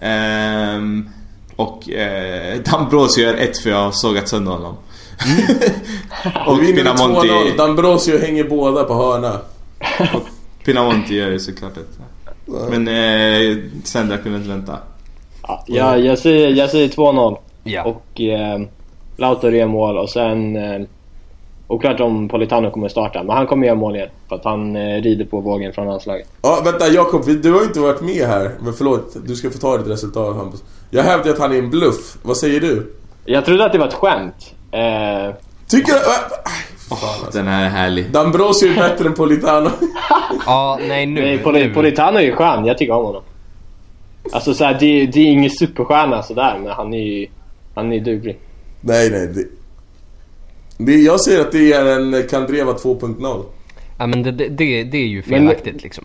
[0.00, 1.08] Ehm,
[1.56, 4.76] och eh, Dambrosio gör 1 för jag har sågat sönder honom.
[6.46, 6.76] och med 2-0.
[6.76, 9.40] Pinamonti, Dambrosio hänger båda på hörna.
[10.64, 11.84] Pinamonti gör ju såklart 1.
[12.70, 14.78] Men eh, Sandra kunde inte vänta.
[15.42, 17.38] ja, jag, jag säger, jag säger 2-0.
[17.64, 17.84] Ja.
[17.84, 18.60] Och eh,
[19.18, 20.56] Lautaro gör mål och sen...
[20.56, 20.80] Eh,
[21.66, 24.08] oklart om Politano kommer starta, men han kommer göra mål igen.
[24.28, 26.28] För att han eh, rider på vågen från landslaget.
[26.42, 28.50] Ja, vänta Jakob, du har ju inte varit med här.
[28.60, 30.62] Men förlåt, du ska få ta ditt resultat Hampus.
[30.90, 32.16] Jag hävdar att han är en bluff.
[32.22, 32.94] Vad säger du?
[33.24, 34.54] Jag trodde att det var ett skämt.
[34.72, 35.34] Eh,
[35.68, 35.98] Tycker du...
[35.98, 36.04] Äh,
[36.88, 37.38] fan alltså.
[37.38, 38.10] Den här är härlig.
[38.12, 39.70] Dambrosio är bättre än Politano.
[40.46, 41.20] Ja, nej nu.
[41.20, 41.74] nej, Poli, nu.
[41.74, 43.22] Politano är ju skön, jag tycker om honom.
[44.32, 47.26] Alltså så här, det, det är ingen superstjärna sådär, men han är ju...
[47.74, 48.38] Han är duglig.
[48.80, 49.26] Nej, nej.
[49.26, 49.44] Det,
[50.78, 53.44] det, jag säger att det är en Kandreva 2.0.
[53.98, 56.04] Ja men det, det, det, är ju Men- felaktigt liksom.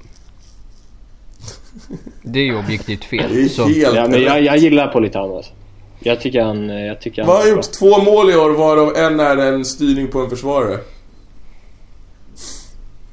[2.22, 3.50] Det är ju objektivt Det är fel.
[3.50, 5.52] Så, helt Ja, men jag, jag gillar Politano alltså.
[6.00, 6.70] Jag tycker han...
[6.70, 10.08] Jag tycker han Vad har gjort två mål i år varav en är en styrning
[10.08, 10.80] på en försvarare?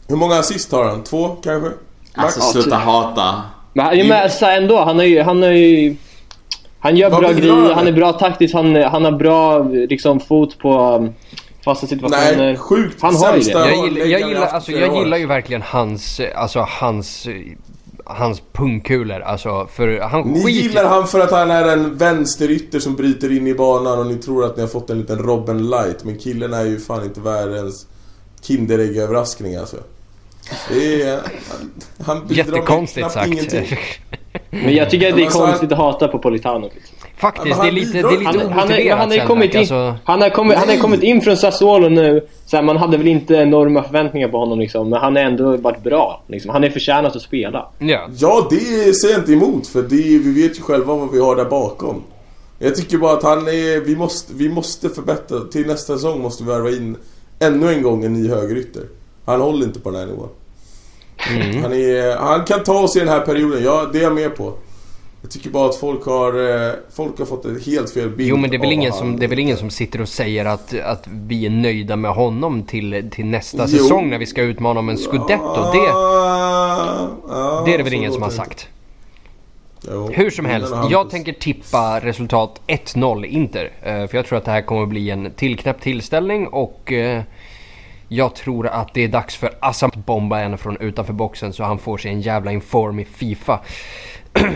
[0.09, 1.05] Hur många assist har han?
[1.05, 1.71] Två kanske?
[2.15, 2.53] Alltså Max?
[2.53, 3.43] sluta hata.
[3.73, 5.21] Men, ja, men alltså, ändå, han har ju...
[5.23, 5.97] Han, har ju,
[6.81, 10.59] han gör Vad bra grejer, han är bra taktiskt, han, han har bra liksom, fot
[10.59, 11.15] på um,
[11.65, 12.37] fasta situationer.
[12.37, 13.51] Nej, sjukt Han har ju det.
[13.51, 17.29] jag, gillar, jag, gillar, alltså, jag gillar ju verkligen hans, alltså hans,
[18.05, 19.21] hans pungkulor.
[19.21, 23.37] Alltså för han Ni skiter gillar han för att han är en vänsterytter som bryter
[23.37, 26.19] in i banan och ni tror att ni har fått en liten Robben light Men
[26.19, 27.87] killen är ju fan inte världens
[28.43, 29.77] Kinderägg-överraskning alltså.
[30.69, 31.21] Det är...
[32.05, 33.27] Han, bidrar med Jättekonstigt knappt sagt.
[33.27, 33.79] ingenting.
[34.51, 36.71] Men jag tycker att det är alltså, konstigt att hata på Politano.
[36.75, 36.97] Liksom.
[37.17, 39.59] Faktiskt, det är lite, det han är lite Han, han, är, han, sen, kommit in,
[39.59, 40.83] alltså, han, har kommit, han har Nej.
[40.83, 42.27] kommit in från Sassuolo nu.
[42.47, 45.57] Så här, man hade väl inte enorma förväntningar på honom liksom, men han har ändå
[45.57, 46.23] varit bra.
[46.27, 46.51] Liksom.
[46.51, 47.69] Han är förtjänat att spela.
[47.79, 48.09] Ja.
[48.19, 51.37] Ja, det säger jag inte emot för det, vi vet ju själva vad vi har
[51.37, 52.03] där bakom.
[52.59, 55.41] Jag tycker bara att han är, vi måste, vi måste förbättra.
[55.41, 56.97] Till nästa säsong måste vi värva in
[57.39, 58.83] ännu en gång en ny högerytter.
[59.25, 60.29] Han håller inte på den här nivån.
[61.29, 61.63] Mm.
[61.63, 64.37] Han, är, han kan ta oss i den här perioden, ja det är jag med
[64.37, 64.53] på.
[65.23, 68.37] Jag tycker bara att folk har, eh, folk har fått ett helt fel bild Jo
[68.37, 70.75] men det är väl ingen som, det är väl ingen som sitter och säger att,
[70.81, 73.79] att vi är nöjda med honom till, till nästa Jo.
[73.79, 75.73] säsong när vi ska utmana om en scudetto.
[75.73, 78.69] Det, Ah, ah, det är det väl ingen som har sagt.
[79.89, 80.11] Jo.
[80.13, 83.71] Hur som helst, jag tänker tippa resultat 1-0 Inter.
[83.83, 87.23] Eh, För jag tror att det här kommer bli en tillknäppt tillställning och eh,
[88.13, 91.65] jag tror att det är dags för Assam att bomba en från utanför boxen så
[91.65, 93.61] han får sig en jävla inform i Fifa.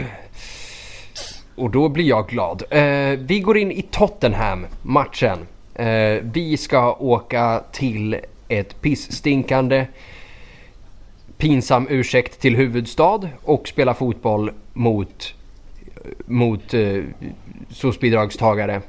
[1.57, 2.62] Och då blir jag glad.
[2.70, 5.38] Eh, vi går in i Tottenham-matchen.
[5.74, 8.16] Eh, vi ska åka till
[8.48, 9.86] ett pissstinkande
[11.36, 15.34] pinsam ursäkt till huvudstad och spela fotboll mot,
[16.26, 17.02] mot eh,
[17.70, 18.80] SOS-bidragstagare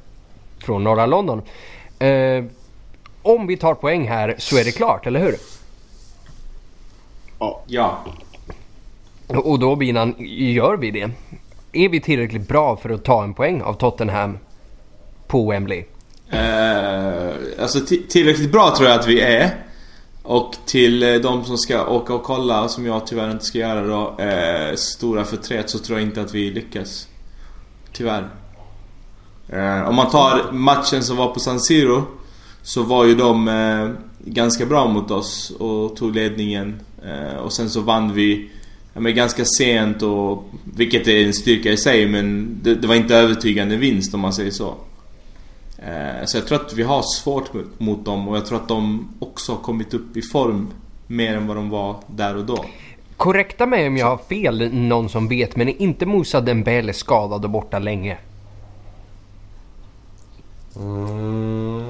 [0.58, 1.42] från norra London.
[2.00, 2.44] Eh,
[3.26, 5.36] om vi tar poäng här så är det klart, eller hur?
[7.68, 8.00] Ja.
[9.28, 10.16] Och och då Binan,
[10.54, 11.10] gör vi det?
[11.72, 14.38] Är vi tillräckligt bra för att ta en poäng av Tottenham
[15.28, 15.84] på Wembley?
[16.30, 17.30] Eh,
[17.62, 19.56] alltså ti- tillräckligt bra tror jag att vi är.
[20.24, 23.82] Och till eh, de som ska åka och kolla, som jag tyvärr inte ska göra
[23.88, 27.08] då, eh, stora förtret så tror jag inte att vi lyckas.
[27.94, 28.30] Tyvärr.
[29.50, 32.04] Eh, om man tar matchen som var på San Siro
[32.66, 33.90] så var ju de eh,
[34.32, 36.80] ganska bra mot oss och tog ledningen.
[37.06, 38.50] Eh, och sen så vann vi
[38.94, 40.44] ja, men ganska sent och
[40.78, 44.34] vilket är en styrka i sig men det, det var inte övertygande vinst om man
[44.34, 44.74] säger så.
[45.78, 48.68] Eh, Så jag tror att vi har svårt mot- mot dem och jag tror att
[48.68, 50.68] de också har kommit upp i form
[51.08, 52.66] mer än vad de var där och då.
[53.18, 57.44] Korrekta mig om jag har fel, någon som vet, men är inte Moussa Dembele skadad
[57.44, 58.18] och borta länge?
[60.76, 61.84] Mm,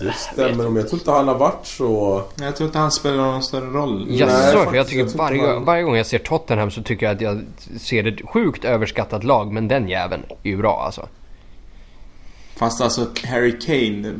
[0.00, 2.22] det stämmer om jag tror inte han har varit så...
[2.40, 4.06] Jag tror inte han spelar någon större roll.
[4.08, 7.06] Nej, Jaså, för jag tycker jag varje, han- varje gång jag ser Tottenham så tycker
[7.06, 7.40] jag att jag
[7.80, 11.08] ser ett sjukt överskattat lag, men den jäveln är ju bra alltså.
[12.56, 14.12] Fast alltså Harry Kane,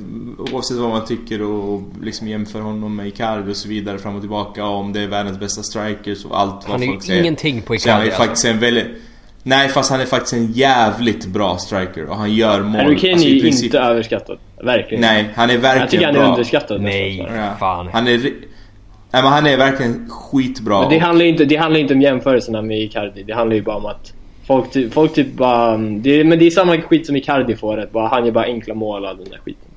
[0.52, 4.20] oavsett vad man tycker och liksom jämför honom med Icardi och så vidare fram och
[4.20, 7.20] tillbaka om det är världens bästa strikers och allt vad Han är folk ju säger.
[7.20, 8.22] ingenting på Så han är Icardi alltså.
[8.26, 8.86] faktiskt en väldigt...
[9.47, 12.80] Nej fast han är faktiskt en jävligt bra striker och han gör mål.
[12.80, 14.38] Harry Kane alltså, är princip- inte överskattad.
[14.62, 15.01] Verkligen.
[15.01, 16.28] Nej, han är verkligen Jag tycker han är bra.
[16.28, 17.28] underskattad Nej.
[17.36, 17.51] Ja.
[17.59, 17.88] Fan.
[17.92, 18.18] Han är...
[18.18, 20.80] Nej men han är verkligen skitbra.
[20.80, 23.22] Men det handlar inte, det handlar inte om jämförelserna med Icardi.
[23.22, 24.12] Det handlar ju bara om att
[24.47, 25.76] folk, ty- folk typ bara...
[25.76, 27.80] Det, men det är samma skit som Icardi får.
[27.80, 29.68] Att bara, han gör bara enkla mål av den där skiten.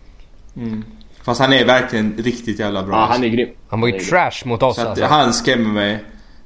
[0.58, 0.84] Mm.
[1.24, 2.96] Fast han är verkligen riktigt jävla bra.
[2.96, 3.14] Ja, alltså.
[3.14, 3.50] han är grym.
[3.70, 5.06] Han var ju trash mot oss Så att alltså.
[5.06, 6.00] han skrämmer mig.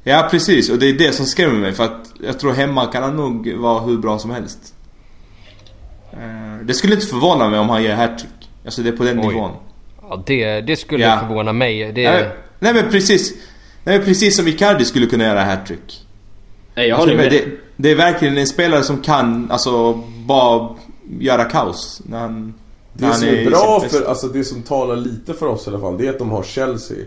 [0.04, 3.04] Ja precis, och det är det som skrämmer mig för att jag tror hemma kan
[3.04, 4.74] han nog vara hur bra som helst.
[6.14, 8.30] Eh, Det skulle inte förvåna mig om han gör hattrick.
[8.66, 9.28] Alltså det är på den Oj.
[9.28, 9.52] nivån.
[10.02, 11.20] Ja, det, det skulle Ja.
[11.20, 11.92] förvåna mig.
[11.92, 12.30] Det, Nej,
[12.60, 13.34] nej men precis.
[13.84, 16.06] Nej men precis som Icardi skulle kunna göra hattrick.
[16.76, 17.32] Nej, jag Alltså, håller med.
[17.32, 17.46] det,
[17.78, 19.94] det är verkligen en spelare som kan alltså
[20.26, 20.70] bara
[21.20, 22.44] göra kaos när han...
[22.46, 22.54] när
[22.94, 25.70] Det han som i är bra för, alltså det som talar lite för oss i
[25.70, 26.98] alla fall, det är att de har Chelsea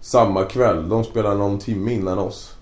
[0.00, 0.88] samma kväll.
[0.88, 2.52] De spelar någon timme innan oss.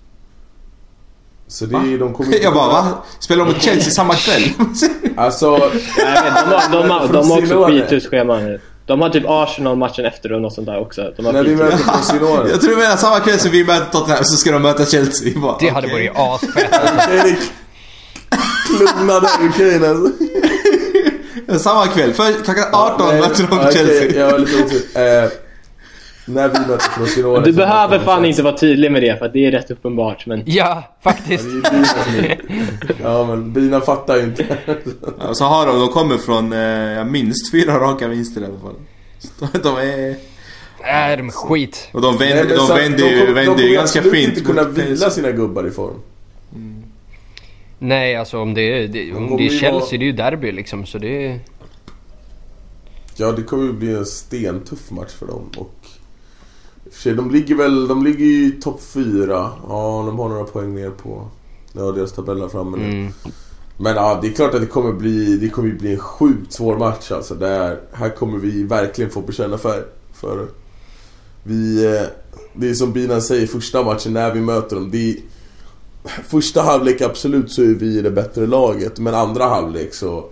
[1.47, 2.87] Så det är, de kommer Jag bara va?
[3.19, 4.43] Spelar de mot Chelsea samma kväll?
[5.17, 5.61] Alltså, vet,
[5.97, 7.81] de, har, de, har, de har också Frosinone.
[7.81, 8.61] skitus schema nu.
[8.85, 11.13] De har typ Arsenal matchen efter och något sånt där också.
[11.17, 12.49] De har när vi möter Frosinone.
[12.49, 15.29] Jag tror du menar samma kväll som vi möter Tottenham så ska de möta Chelsea.
[15.33, 16.69] Jag Bara, det hade varit asfett.
[17.11, 17.39] Erik
[18.67, 20.13] klunade Harry Kane alltså.
[21.59, 22.13] Samma kväll.
[22.13, 24.19] För klockan 18 Nej, möter de Chelsea.
[24.19, 24.81] Jag var lite otur.
[26.29, 27.45] När vi möter Frosinone.
[27.45, 30.25] Du behöver de fan inte vara tydlig med det för det är rätt uppenbart.
[30.25, 31.45] Men Ja, faktiskt.
[33.03, 34.57] Ja, är men Bina fattar ju inte.
[35.19, 38.75] Ja, så har de, de kommer från eh, minst fyra raka vinster i alla fall.
[39.19, 40.15] Så de är...
[40.83, 41.89] Är de skit.
[41.93, 44.41] Och de Nej, vänder, men de vänder ju, kommer- vänder ju kommer ganska fint inte
[44.41, 45.93] kunna vila sina gubbar i form.
[47.79, 49.99] Nej, alltså om det är, det, om kommer det är ju Chelsea, vara- det är
[50.07, 50.85] ju derby liksom.
[50.85, 51.39] Så det är...
[53.15, 55.49] Ja, det kommer ju bli en stentuff match för dem.
[55.57, 55.73] Och
[56.91, 59.51] för de ligger väl de ligger i topp fyra.
[59.67, 61.27] Ja, de har några poäng ner på
[61.71, 62.83] ja, deras tabell här framme nu.
[62.83, 63.11] Mm.
[63.77, 66.77] Men ja, det är klart att det kommer bli, det kommer bli en sjukt svår
[66.77, 67.35] match alltså.
[67.35, 69.83] Där, här kommer vi verkligen få bekänna färg
[70.13, 70.47] för
[71.43, 72.07] vi, eh,
[72.53, 74.91] Det är som Binan säger, första matchen när vi möter dem.
[74.91, 75.15] Det är,
[76.27, 80.25] Första halvlek absolut så är vi det bättre laget men andra halvlek så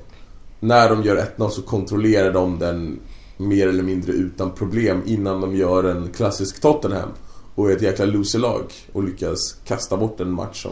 [0.60, 3.00] När de gör 1-0 så kontrollerar de den
[3.38, 7.10] mer eller mindre utan problem innan de gör en klassisk Tottenham
[7.56, 8.64] och är ett jäkla loserlag
[8.94, 10.72] och lyckas kasta bort en match som,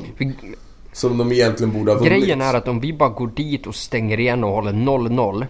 [0.94, 2.12] som de egentligen borde ha vunnit.
[2.14, 5.46] Grejen är att om vi bara går dit och stänger igen och håller 0-0.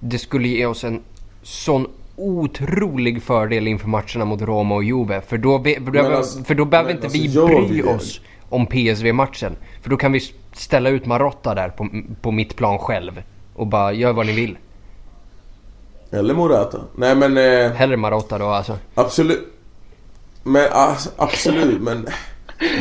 [0.00, 1.00] Det skulle ge oss en
[1.42, 5.20] sån otrolig fördel inför matcherna mot Roma och Juve.
[5.20, 9.56] För då, be- alltså- för då behöver inte alltså, vi bry vi oss om PSV-matchen.
[9.82, 10.20] För då kan vi
[10.52, 11.88] ställa ut Marotta där på,
[12.22, 13.22] på mitt plan själv.
[13.54, 14.56] Och bara gör vad ni vill.
[16.10, 16.80] Eller Morata.
[16.94, 18.78] Nej men eh, Hellre Marotta då alltså.
[18.94, 19.46] absolut.
[20.42, 22.06] Men ah, absolut men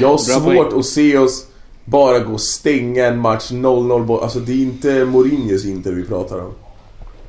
[0.02, 1.46] Jag har svårt att se oss
[1.86, 4.24] bara gå och stänga en match 0-0 bort.
[4.24, 6.54] Alltså det är inte Mourinhos Inter vi pratar om.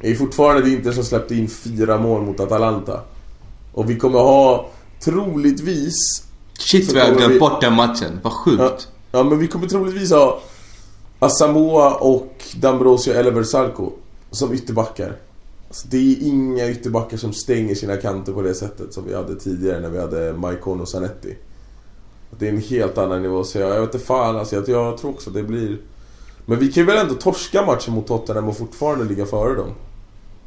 [0.01, 3.01] Det är fortfarande det Inter som släppte in fyra mål mot Atalanta.
[3.73, 4.67] Och vi kommer ha
[5.01, 6.25] troligtvis
[6.59, 8.21] Shit vi har glömt vi- bort den matchen.
[8.23, 8.61] Vad sjukt.
[8.63, 8.73] Ja,
[9.13, 10.41] ja men vi kommer troligtvis ha
[11.19, 13.93] Asamoah och D'Ambrosio eller Versalco
[14.31, 15.17] som ytterbackar.
[15.71, 19.37] Alltså, det är inga ytterbackar som stänger sina kanter på det sättet som vi hade
[19.37, 21.37] tidigare när vi hade Maicon och Zanetti.
[22.39, 24.99] Det är en helt annan nivå så jag, jag vet inte fan alltså, jag, jag
[24.99, 25.77] tror också det blir...
[26.47, 29.69] Men vi kan ju väl ändå torska matchen mot Tottenham och fortfarande ligga före dem?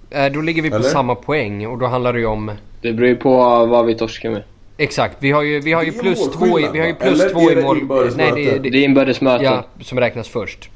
[0.10, 0.90] Eh, Då ligger vi på Eller?
[0.90, 2.52] samma poäng och då handlar det ju om...
[2.82, 4.44] Det beror ju på vad vi torskar med.
[4.78, 7.34] Exakt, vi har ju, vi har ju plus två i, vi har ju plus Eller
[7.34, 8.12] två i det mål...
[8.16, 9.44] Nej, det, det, Det är inbördes möte.
[9.44, 10.70] Ja, som räknas först.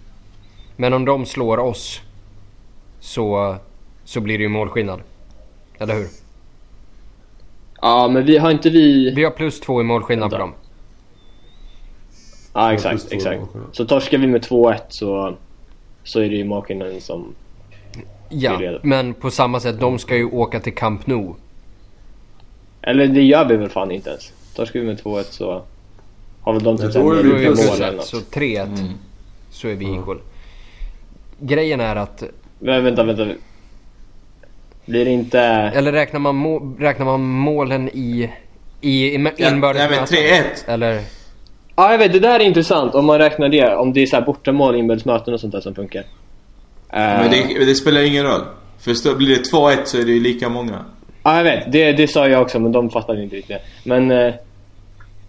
[0.76, 2.02] Men om de slår oss
[3.00, 3.56] så,
[4.08, 5.00] så blir det ju målskillnad.
[5.78, 6.08] Eller hur?
[7.82, 9.14] Ja, men vi har inte vi...
[9.16, 10.54] Vi har plus två i målskillnad på dem.
[12.54, 13.42] Ja, exakt, exakt.
[13.72, 15.36] Så torskar vi med 2-1 så,
[16.04, 17.36] så är det ju Makinen som...
[18.30, 21.34] Ja, men på samma sätt, de ska ju åka till Camp Nou.
[22.82, 24.32] Eller det gör vi väl fan inte ens.
[24.56, 25.62] Torskar vi med 2-1 så
[26.42, 28.06] har väl de typ plus mål eller något.
[28.06, 28.64] så 3-1.
[28.64, 28.94] Mm.
[29.50, 30.20] Så är vi equal.
[31.40, 32.24] Grejen är att,
[32.60, 33.28] Men vänta, vänta.
[34.88, 35.40] Blir det inte...
[35.76, 38.30] eller räknar man, må, räknar man målen i,
[38.82, 40.18] i, i Ja, inbördes nej men möten?
[40.68, 40.74] 3-1.
[40.74, 41.00] Eller?
[41.76, 42.14] Ja, jag vet.
[42.14, 43.76] Det där är intressant om man räknar det.
[43.76, 46.04] Om det är såhär bortamål, inbördesmöten och sånt där som funkar.
[46.90, 48.42] Men Eh, det, det spelar ingen roll.
[48.80, 50.86] För stå- blir det 2-1 så är det ju lika många.
[51.24, 51.72] Ja, jag vet.
[51.72, 53.90] Det, det sa jag också, men de fattade inte riktigt det.
[53.90, 54.34] Men eh,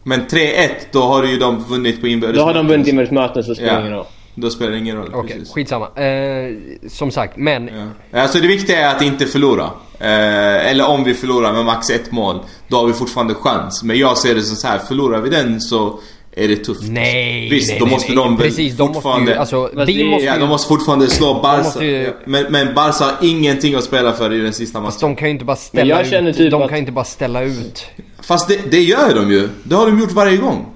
[0.03, 2.69] Men 3-1, då har ju de vunnit på inbördes då har de möten.
[2.71, 3.81] vunnit inbördesmöten så spelar det Ja.
[3.87, 4.07] ingen roll.
[4.41, 5.11] Då spelar det ingen roll.
[5.15, 5.55] Okej, precis.
[5.55, 5.87] skitsamma.
[5.97, 6.55] Eh,
[6.89, 7.71] som sagt, men
[8.13, 8.21] Ja.
[8.23, 9.71] Alltså det viktiga är att inte förlora.
[10.01, 13.83] Eh, eller om vi förlorar med max ett mål, då har vi fortfarande chans.
[13.83, 15.99] Men jag ser det som så här, förlorar vi den så
[16.33, 16.83] är det tufft.
[16.83, 18.17] Nej, Visst, nej, då måste nej.
[18.17, 19.33] de väl Precis, de måste fortfarande...
[19.33, 21.63] ju, alltså, Fast vi det- måste Ja, ju, de måste fortfarande slå Barca.
[21.63, 25.15] måste ju- Men, men Barca har ingenting att spela för i den sista fast matchen.
[25.15, 27.43] de kan ju inte bara ställa ut, typ de att- kan ju inte bara ställa
[27.43, 27.87] ut.
[28.23, 29.49] Fast det, det gör de ju.
[29.63, 30.67] Det har de gjort varje gång.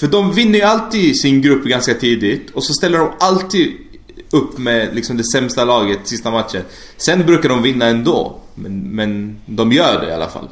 [0.00, 3.72] För de vinner ju alltid sin grupp ganska tidigt och så ställer de alltid
[4.30, 6.62] upp med liksom det sämsta laget sista matchen.
[6.96, 8.36] Sen brukar de vinna ändå.
[8.54, 10.48] Men, men de gör det i alla fall.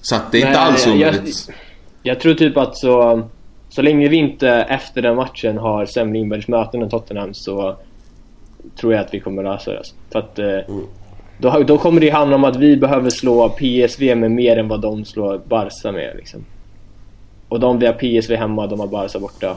[0.00, 1.48] Så att det är inte Nej, alls jag- omöjligt.
[2.02, 3.22] Jag tror typ att så...
[3.68, 7.76] Så länge vi inte efter den matchen har sämre inbördesmöten än Tottenham så
[8.80, 9.78] tror jag att vi kommer lösa det.
[9.78, 9.94] Alltså.
[10.12, 10.58] För att eh,
[11.38, 14.80] då, då kommer det handla om att vi behöver slå PSV med mer än vad
[14.80, 16.16] de slår Barca med.
[16.16, 16.44] Liksom.
[17.52, 19.56] Och de vi har PSV hemma, de har Barca borta.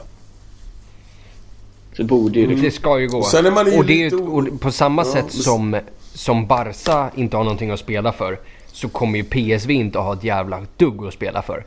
[1.98, 2.64] Så borde ju liksom...
[2.66, 3.18] Det ska ju gå.
[3.18, 5.32] Och sen är man ju och, det är, lite och på samma Ja, sätt men-
[5.44, 5.78] som,
[6.14, 10.24] som Barca inte har någonting att spela för så kommer ju PSV inte ha ett
[10.24, 11.66] jävla dugg att spela för.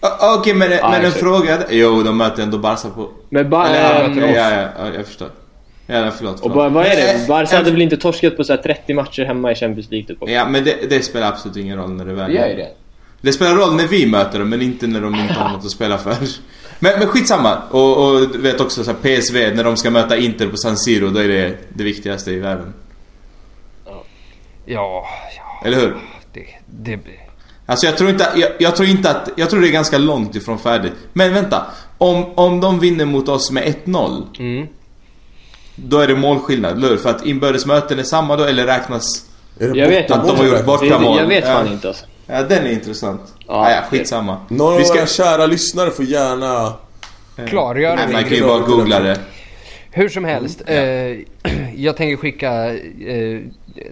[0.00, 1.58] Ah, Okej men, men en fråga.
[1.70, 3.08] Jo, de möter ändå Barca på...
[3.30, 5.28] Men ba- Eller, ja, ehm, ja, ja, ja, jag förstår.
[5.86, 6.34] Ja, nej, förlåt.
[6.34, 6.56] och förlåt.
[6.56, 7.28] ba- vad är det?
[7.28, 10.06] Barca eh, hade väl inte torskat på så här 30 matcher hemma i Champions League
[10.06, 10.18] typ?
[10.20, 12.68] Ja, men det, det spelar absolut ingen roll när det väl Det gör ju det.
[13.24, 15.70] Det spelar roll när vi möter dem, men inte när de inte har något att
[15.70, 16.16] spela för.
[16.78, 17.58] Men, men skitsamma.
[17.70, 20.76] Och, och du vet också så här, PSV, när de ska möta Inter på San
[20.76, 22.74] Siro, då är det det viktigaste i världen.
[23.84, 24.04] Ja,
[24.66, 25.06] ja
[25.64, 25.96] Eller hur?
[26.32, 26.46] det,
[26.96, 27.00] det,
[27.66, 30.34] Alltså jag tror inte, jag, jag tror inte att, jag tror det är ganska långt
[30.34, 30.92] ifrån färdigt.
[31.12, 31.66] Men vänta.
[31.98, 34.66] Om, om de vinner mot oss med 1-0, mm.
[35.74, 36.96] då är det målskillnad, eller hur?
[36.96, 39.30] För att inbördesmöten är samma då, eller räknas...
[39.58, 41.18] Är det Jag vet att de har gjort Bortamål.
[41.18, 42.06] jag vet fan inte alltså.
[42.26, 43.20] Ja, den är intressant.
[43.38, 44.36] Ja, Ja, ja, skitsamma.
[44.48, 46.72] Någon av Vi ska- våra kära lyssnare får gärna...
[47.48, 48.12] klargör Nej, det.
[48.12, 49.18] man kan ju bara googla det.
[49.90, 50.62] Hur som helst.
[50.66, 53.40] Mm, Eh, jag tänker skicka eh,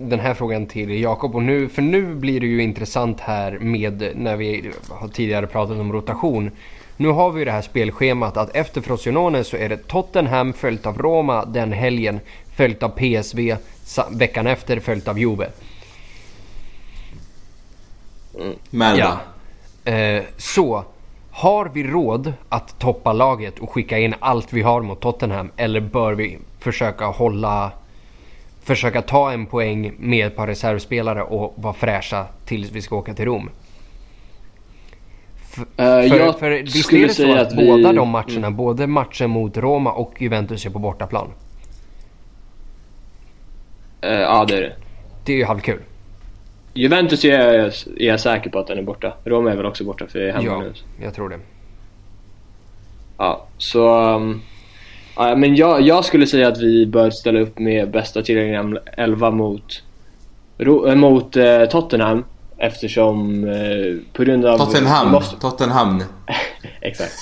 [0.00, 1.34] den här frågan till Jakob.
[1.34, 5.78] Och nu, för nu blir det ju intressant här med när vi har tidigare pratat
[5.78, 6.50] om rotation.
[6.96, 10.86] Nu har vi ju det här spelschemat att efter Frosinone så är det Tottenham följt
[10.86, 12.20] av Roma den helgen.
[12.56, 13.56] Följt av PSV
[14.10, 15.46] veckan efter följt av Juve.
[18.70, 19.18] Merda.
[19.84, 19.92] Ja.
[19.92, 20.84] Eh, så.
[21.34, 25.50] Har vi råd att toppa laget och skicka in allt vi har mot Tottenham?
[25.56, 27.72] Eller bör vi försöka hålla...
[28.64, 33.14] Försöka ta en poäng med ett par reservspelare och vara fräscha tills vi ska åka
[33.14, 33.50] till Rom?
[35.54, 38.50] F- Eh, för, för visst skulle är det så att, att vi- båda de matcherna,
[38.50, 41.28] både matchen mot Roma och Juventus är på bortaplan?
[44.00, 44.76] Eh, ja, det är det.
[45.24, 45.80] Det är ju halvkul.
[46.74, 49.12] Juventus är jag, är jag säker på att den är borta.
[49.24, 50.72] Roma är väl också borta för det är hemma Ja, nu.
[51.04, 51.38] jag tror det.
[53.18, 53.98] Ja, så...
[54.14, 54.42] Um,
[55.16, 59.30] ja, men jag, jag skulle säga att vi bör ställa upp med bästa tillgängliga 11
[59.30, 59.82] mot,
[60.58, 62.24] Ro, äh, mot eh, Tottenham.
[62.58, 64.58] Eftersom eh, på grund av...
[64.58, 65.10] Tottenham.
[65.12, 66.02] måste- Tottenham.
[66.80, 67.12] Exakt.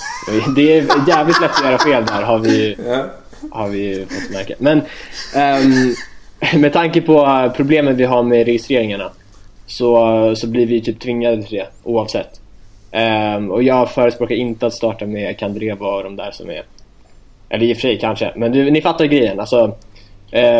[0.55, 3.05] Det är jävligt lätt att göra fel där har vi, Ja.
[3.51, 4.53] har vi fått märka.
[4.59, 4.81] Men
[5.35, 5.93] ehm,
[6.61, 9.09] med tanke på eh, problemen vi har med registreringarna
[9.71, 12.41] så, eh, så blir vi typ tvingade till det oavsett.
[13.37, 16.63] Um, och jag förespråkar inte att starta med Kandreva och de där som är...
[17.49, 19.39] Eller i och för sig kanske, men du, ni fattar grejen.
[19.39, 19.75] Alltså,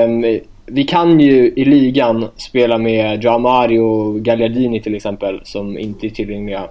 [0.05, 6.07] um, vi kan ju i ligan spela med Joao och Gagliardini till exempel som inte
[6.07, 6.64] är tillgängliga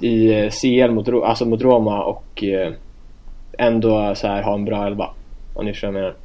[0.00, 2.72] i eh, CL mot, alltså mot Roma och eh,
[3.58, 5.10] ändå så här ha en bra elva.
[5.54, 6.16] Om ni förstår vad jag menar.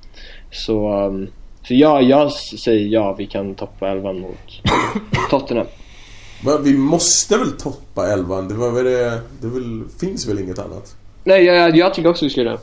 [0.52, 1.28] Så, um,
[1.68, 4.38] så ja, jag säger ja, vi kan toppa elvan mot
[5.30, 5.68] Tottenham.
[6.44, 8.48] Va, Vi måste väl toppa elvan?
[8.48, 10.96] Det, var väl det, det väl, finns väl inget annat?
[11.24, 12.60] Nej, jag, jag tycker också vi ska göra det.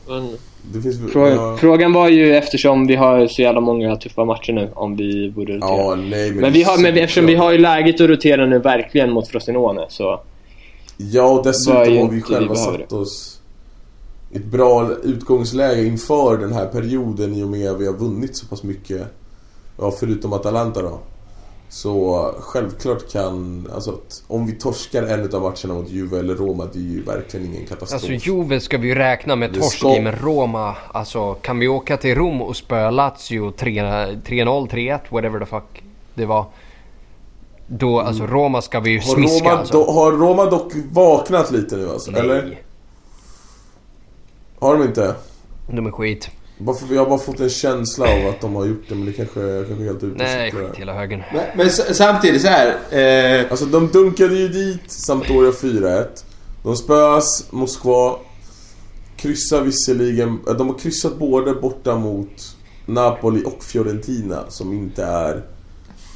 [0.73, 1.11] Men finns.
[1.11, 4.95] Frågan, ja, frågan var ju eftersom vi har så jävla många tuffa matcher nu om
[4.95, 5.69] vi borde rotera.
[5.69, 6.41] ja, nej men...
[6.41, 9.27] men vi har, men vi- eftersom vi har ju läget att rotera nu verkligen mot
[9.27, 10.21] Frosinone så...
[10.97, 13.38] Ja, och dessutom har vi vi själva behöver satt oss
[14.31, 18.45] ett bra utgångsläge inför den här perioden i och med att vi har vunnit så
[18.47, 19.01] pass mycket.
[19.77, 20.99] Ja, förutom Atalanta då.
[21.71, 26.67] Så självklart kan, alltså att om vi torskar en av matcherna mot Juve eller Roma,
[26.73, 27.93] det är ju verkligen ingen katastrof.
[28.11, 31.67] Alltså Juve ska vi ju räkna med torsk ska- i, men Roma, alltså kan vi
[31.67, 35.83] åka till Rom och spöa Lazio 3- 3-0, 3-1, whatever the fuck
[36.15, 36.45] det var.
[37.67, 39.07] Då, alltså Roma ska vi ju Mm.
[39.07, 39.73] har, smiska Roma, alltså.
[39.85, 42.11] do, har Roma dock vaknat lite nu alltså?
[42.11, 42.59] Eller?
[44.59, 45.15] Har de inte?
[45.67, 46.29] de är skit.
[46.57, 49.05] Bara för, jag har bara fått en känsla av att de har gjort det, men
[49.05, 51.23] det kanske, jag kanske är helt ute Nej, skit hela högen.
[51.33, 52.67] Men, men samtidigt så här.
[53.39, 56.05] Eh, Alltså de dunkade ju dit Sampdoria 4-1.
[56.63, 58.15] De spöas Moskva.
[59.17, 62.55] Kryssar visserligen, äh, de har kryssat både borta mot
[62.85, 65.43] Napoli och Fiorentina som inte är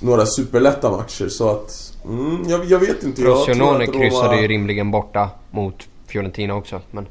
[0.02, 1.94] några superlätta matcher så att...
[2.06, 3.22] Mm, jag, jag vet inte.
[3.22, 6.82] Frosinone kryssade ju rimligen borta mot Fiorentina också.
[6.92, 7.08] Men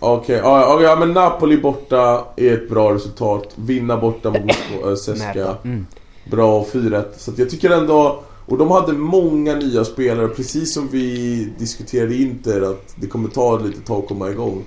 [0.00, 3.48] Okej, ja, ja, ja men Napoli borta är ett bra resultat.
[3.54, 4.50] Vinna borta mot
[4.84, 5.56] äh, Seska.
[5.64, 5.86] Mm.
[6.30, 7.04] Bra 4-1.
[7.16, 8.22] Så att jag tycker ändå...
[8.48, 13.28] Och de hade många nya spelare, precis som vi diskuterade i Inter att det kommer
[13.28, 14.64] ta lite tag att komma igång.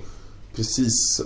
[0.56, 1.20] Precis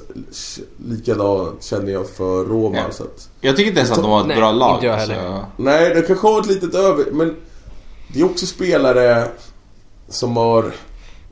[0.76, 2.76] likadant känner jag för Roma.
[2.76, 2.84] Ja.
[2.90, 4.74] Så att, jag tycker inte ens att de har ett Nej, bra lag.
[4.74, 5.26] inte jag heller.
[5.26, 5.46] Alltså.
[5.56, 7.04] nej, det kanske har ett litet över...
[7.12, 7.36] Men
[8.12, 9.28] det är också spelare
[10.08, 10.72] som har...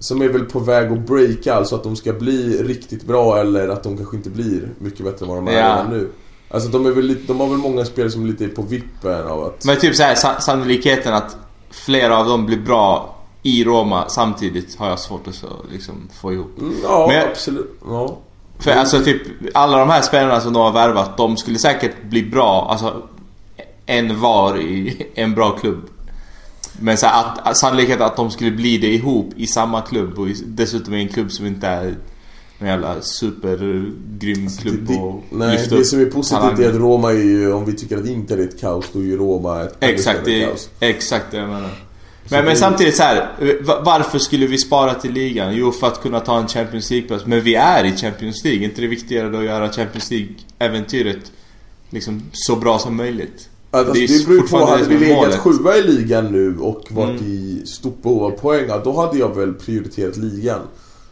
[0.02, 3.68] Som är väl på väg att breaka, alltså att de ska bli riktigt bra eller
[3.68, 5.84] att de kanske inte blir mycket bättre än vad de är Ja.
[5.90, 6.08] nu.
[6.48, 9.26] Alltså de, är väl lite, de har väl många spelare som är lite på vippen
[9.26, 9.64] av att...
[9.64, 11.36] Men typ så här, sa- sannolikheten att
[11.70, 16.32] flera av dem blir bra i Roma samtidigt har jag svårt att så, liksom, få
[16.32, 16.58] ihop.
[16.60, 17.78] Mm, ja, Men- absolut.
[17.84, 18.16] Ja.
[18.58, 19.22] För alltså typ
[19.54, 23.02] alla de här spelarna som de har värvat, de skulle säkert bli bra, alltså
[23.86, 25.80] en var i en bra klubb.
[26.80, 30.28] Men så att, att sannolikheten att de skulle bli det ihop i samma klubb och
[30.46, 31.94] dessutom i en klubb som inte är
[32.58, 36.64] en jävla supergrym klubb det, och nej, lyfta det som är positivt talanger.
[36.64, 39.02] är att Roma är ju, om vi tycker att Inter är ett kaos, då är
[39.04, 40.68] ju Roma ett Exakt, det kaos.
[40.80, 41.70] exakt det jag menar.
[42.26, 43.28] Så Men, men samtidigt så här,
[43.62, 45.56] va- varför skulle vi spara till ligan?
[45.56, 47.26] Jo, för att kunna ta en Champions League-plats.
[47.26, 48.64] Men vi är i Champions League.
[48.64, 51.32] inte det viktigare då att göra Champions League-äventyret
[51.90, 53.48] liksom så bra som möjligt?
[53.74, 57.20] Alltså, Det är det beror på, hade vi legat sjua i ligan nu och varit
[57.20, 57.32] Mm.
[57.32, 60.60] i stort behov av poäng, då hade jag väl prioriterat ligan.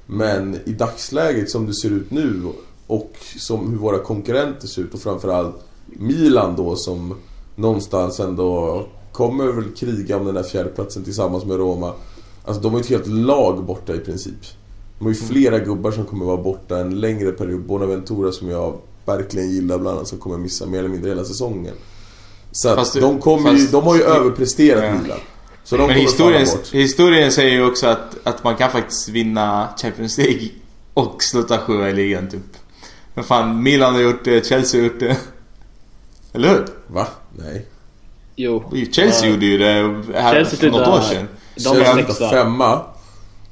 [0.07, 2.43] Men i dagsläget som det ser ut nu
[2.87, 5.57] och som hur våra konkurrenter ser ut och framförallt
[5.87, 7.15] Milan då som
[7.57, 11.93] någonstans ändå kommer väl kriga om den där fjärdeplatsen tillsammans med Roma.
[12.45, 14.35] Alltså de har ju ett helt lag borta i princip.
[14.99, 17.61] De har ju flera gubbar som kommer vara borta en längre period.
[17.61, 21.75] Bonaventura som jag verkligen gillar bland annat som kommer missa mer eller mindre hela säsongen.
[22.53, 24.95] Så att Fast det- de, kommer ju, fast- de har ju överpresterat Ja.
[25.03, 25.19] Milan.
[25.65, 30.19] Så de Men historien, historien säger ju också att, att man kan faktiskt vinna Champions
[30.19, 30.49] League
[30.95, 32.41] och sluta sjua i ligan typ.
[33.15, 35.17] Men fan, Milan har gjort det, Chelsea har gjort det.
[36.33, 36.67] Eller hur?
[36.87, 37.07] Va?
[37.39, 37.67] Nej.
[38.37, 38.65] Jo.
[38.93, 39.33] Chelsea Ja.
[39.35, 41.29] gjorde ju det här Chelsea för något år sedan.
[41.55, 42.29] De Chelsea sexa.
[42.31, 42.81] femma.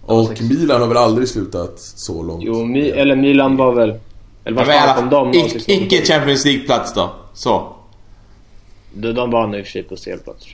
[0.03, 0.43] Och.
[0.43, 2.43] Milan har väl aldrig slutat så långt?
[2.47, 3.99] Jo, Mi- eller Milan var väl...
[4.45, 5.39] Eller vart fan kom de?
[5.39, 5.65] ic- 06?
[5.69, 7.11] Icke Champions League-plats då.
[7.35, 7.73] Så.
[8.93, 10.47] De, de vann i och för sig på CL-plats.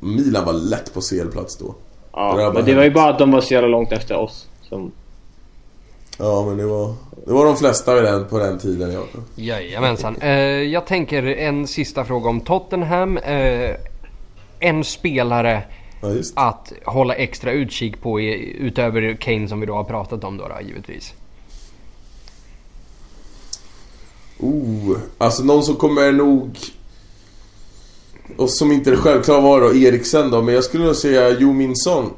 [0.00, 1.66] Milan var lätt på CL-plats då.
[1.66, 1.74] Det
[2.12, 4.48] Ja, var men det var ju bara att de var så jävla långt efter oss.
[4.62, 4.92] Som,
[6.18, 6.94] Ja men det var,
[7.26, 9.02] det var de flesta vid den, på den tiden ja.
[9.34, 10.16] Jajamensan.
[10.16, 10.30] Eh,
[10.62, 13.18] jag tänker en sista fråga om Tottenham.
[13.18, 13.76] Eh,
[14.58, 15.62] en spelare
[16.00, 16.32] ja just.
[16.36, 20.48] att hålla extra utkik på i, utöver Kane som vi då har pratat om då,
[20.48, 21.14] då givetvis.
[24.38, 26.58] Oh, alltså någon som kommer nog...
[28.36, 31.52] Och som inte är självklar var då Eriksen då, men jag skulle nog säga Jo
[31.52, 32.10] Minson.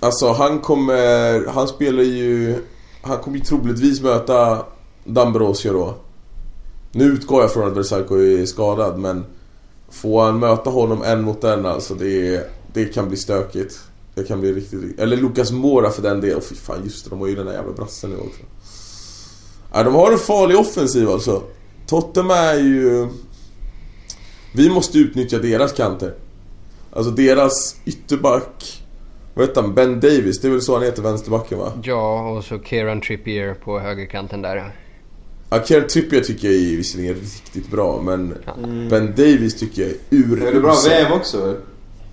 [0.00, 1.46] Alltså han kommer...
[1.46, 2.54] Han spelar ju...
[3.02, 4.64] Han kommer ju troligtvis möta
[5.04, 5.94] Dambrosio då.
[6.92, 9.24] Nu utgår jag från att Versalco är skadad, men...
[9.90, 13.78] Får han möta honom en mot en alltså, det, det kan bli stökigt.
[14.14, 15.00] Det kan bli riktigt...
[15.00, 16.40] Eller Lucas Mora för den delen.
[16.40, 18.40] Fy fan just det, de har ju den där jävla brassen nu också.
[19.72, 21.42] Ja, de har en farlig offensiv alltså.
[21.86, 23.08] Tottenham är ju...
[24.52, 26.14] Vi måste utnyttja deras kanter.
[26.92, 28.82] Alltså deras ytterback...
[29.34, 29.74] Vad heter han?
[29.74, 31.72] Ben Davis, det är väl så han heter, vänsterbacken va?
[31.82, 34.74] Ja, och så Kieran Trippier på högerkanten där.
[35.50, 38.34] Ja, Kieran Trippier tycker jag är visserligen riktigt bra, men
[38.90, 40.46] Ben Davis tycker jag är urusel.
[40.48, 41.56] Är det bra väv också?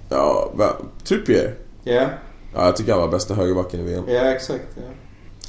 [0.09, 0.69] Ja, va?
[1.03, 1.55] Trippier?
[1.83, 2.09] Ja.
[2.53, 4.03] Ja, jag tycker han var bästa högerbacken i VM.
[4.07, 4.65] Ja, exakt.
[4.75, 4.81] Ja.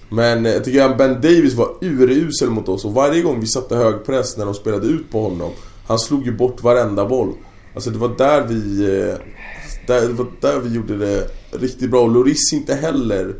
[0.08, 3.46] Men eh, jag tycker att Ben Davis var urusel mot oss och varje gång vi
[3.46, 5.50] satte hög press när de spelade ut på honom
[5.86, 7.32] han slog ju bort varenda boll
[7.74, 8.84] Alltså det var där vi...
[8.84, 9.16] Eh,
[9.86, 13.34] där, det var där vi gjorde det riktigt bra och Loris inte heller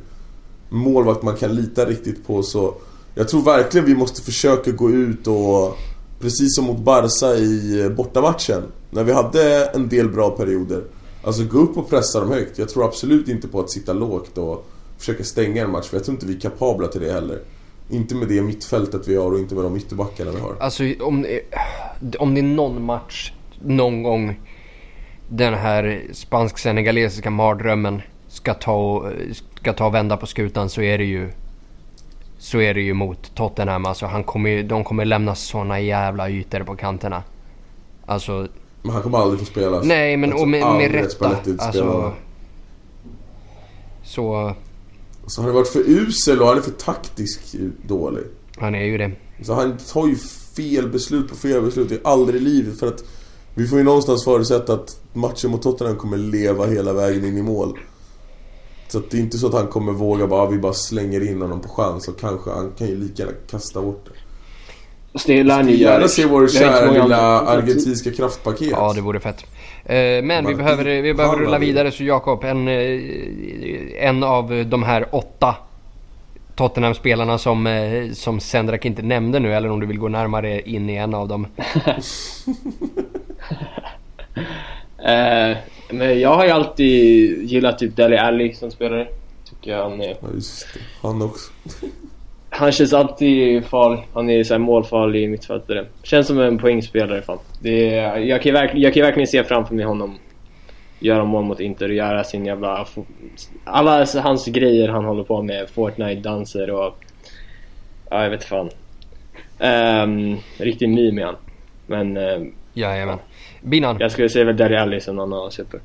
[0.69, 2.75] målvakt man kan lita riktigt på så
[3.15, 5.77] Jag tror verkligen vi måste försöka gå ut och
[6.21, 10.83] Precis som mot Barca i eh, bortamatchen När vi hade en del bra perioder
[11.27, 12.59] Alltså gå upp och pressa dem högt.
[12.59, 14.67] Jag tror absolut inte på att sitta lågt och
[14.99, 15.87] försöka stänga en match.
[15.87, 17.41] För jag tror inte vi är kapabla till det heller.
[17.91, 20.57] Inte med det mittfältet vi har och inte med de ytterbackarna vi har.
[20.61, 21.27] Alltså om,
[22.19, 24.41] om det är någon match någon gång
[25.29, 29.11] den här spansk-senegalesiska mardrömmen ska ta,
[29.61, 31.31] ska ta och vända på skutan så är det ju
[32.39, 33.87] så är det ju mot Tottenham.
[33.87, 37.23] Alltså han kommer, de kommer lämna såna jävla ytor på kanterna.
[38.07, 38.49] Alltså,
[38.83, 39.81] Men han kommer aldrig få spela.
[39.83, 41.37] nej men och med, med rätta.
[41.59, 42.13] Alltså,
[44.03, 44.55] så
[45.27, 47.41] Så han har varit för usel och han är för taktisk
[47.87, 48.23] dålig.
[48.57, 49.13] han är ju det.
[49.43, 50.17] Så han tar ju
[50.57, 53.05] fel beslut på fel beslut i aldrig i livet för att
[53.55, 57.43] vi får ju någonstans förutsätta att matchen mot Tottenham kommer leva hela vägen in i
[57.43, 57.79] mål.
[58.89, 61.43] Så att det är inte så att han kommer våga bara, vi bara slänger in
[61.43, 65.19] honom på chans och kanske han kan ju lika gärna kasta bort det.
[65.19, 68.69] Så det lär ni gärna se vår Vi har inte kära lilla argentinska kraftpaket.
[68.71, 69.45] Ja, det vore fett.
[69.89, 74.83] Eh, men vi behöver, vi behöver rulla vidare så Jakob, en, eh, en av de
[74.83, 75.57] här åtta
[76.55, 80.91] Tottenham-spelarna som, eh, som Sendrak inte nämnde nu eller om du vill gå närmare in
[80.91, 81.47] i en av dem.
[84.99, 85.57] Eh,
[85.91, 89.09] men jag har ju alltid gillat typ Dele Alli som spelare.
[89.51, 90.17] Tycker jag han är...
[90.21, 90.81] Ja, just det.
[91.03, 91.51] Han också.
[92.57, 94.03] Han känns alltid farlig.
[94.13, 95.87] Han är så här målfarlig mittfältare.
[96.03, 97.39] Känns som en poängspelare fan.
[97.61, 100.19] Det är, jag, kan verkligen, jag kan verkligen se framför mig honom
[100.99, 102.87] göra mål mot Inter och göra sin jävla...
[103.65, 105.69] Alla hans grejer han håller på med.
[105.69, 107.05] Fortnite-danser och...
[108.11, 108.71] Ja, jag vet fan.
[109.59, 111.37] Um, riktig meme är han.
[111.87, 113.19] Men um, Jajamän.
[113.63, 115.81] Binan, jag skulle säga väl Dele Alli som någon av super.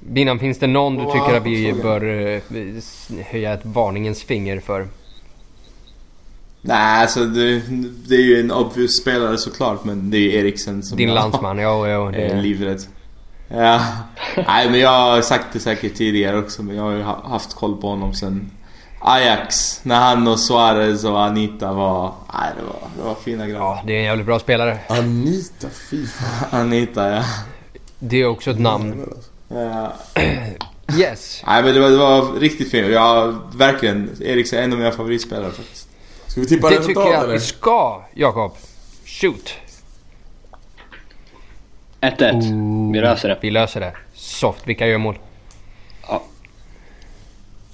[0.00, 4.60] Binan, finns det någon du Wow, tycker att vi bör eh, höja ett varningens finger
[4.60, 4.86] för?
[6.60, 7.62] Nej, alltså det,
[8.08, 11.14] det är ju en obvious spelare såklart men det är ju Eriksen som Din jag
[11.14, 12.80] landsman, ja, ja är det, livrädd.
[13.48, 13.80] Ja.
[14.46, 17.54] Nej men jag har sagt det säkert tidigare också men jag har ju ha- haft
[17.54, 18.50] koll på honom sen
[19.00, 19.80] Ajax.
[19.84, 22.12] När han och Suarez och Anita var...
[22.34, 23.66] Nej det var, det var fina grabbar.
[23.66, 24.78] ja, det är en jävligt bra spelare.
[24.88, 26.60] Anita, fy fan.
[26.60, 27.22] Anita ja.
[27.98, 29.04] Det är också ett namn.
[29.48, 29.92] Ja.
[30.98, 31.42] Yes.
[31.46, 32.88] Nej men det var, det var riktigt fint.
[32.92, 34.10] Jag verkligen...
[34.22, 35.88] Eriksen är en av mina favoritspelare faktiskt.
[36.26, 37.32] Ska vi tippa Det tycker resultat jag att eller?
[37.34, 38.52] vi ska, Jakob.
[39.04, 39.54] Shoot.
[42.00, 42.92] 1-1.
[42.92, 43.38] Vi löser det.
[43.40, 43.92] Vi löser det.
[44.14, 44.66] Soft.
[44.66, 45.18] Vilka gör mål?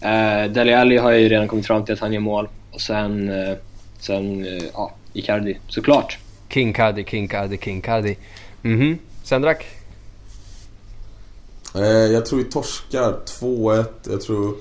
[0.04, 2.48] Uh, Dele Alli har ju redan kommit fram till att han gör mål.
[2.70, 3.28] Och sen...
[3.28, 3.56] eh,
[3.98, 5.58] sen, eh, ja, Icardi.
[5.68, 6.18] Såklart.
[6.48, 8.16] King Cardi, King Cardi, King Cardi.
[8.62, 8.98] Mhm.
[9.22, 9.66] Sendrak?
[11.74, 13.84] Eh, jag tror vi torskar 2-1.
[14.10, 14.54] Jag tror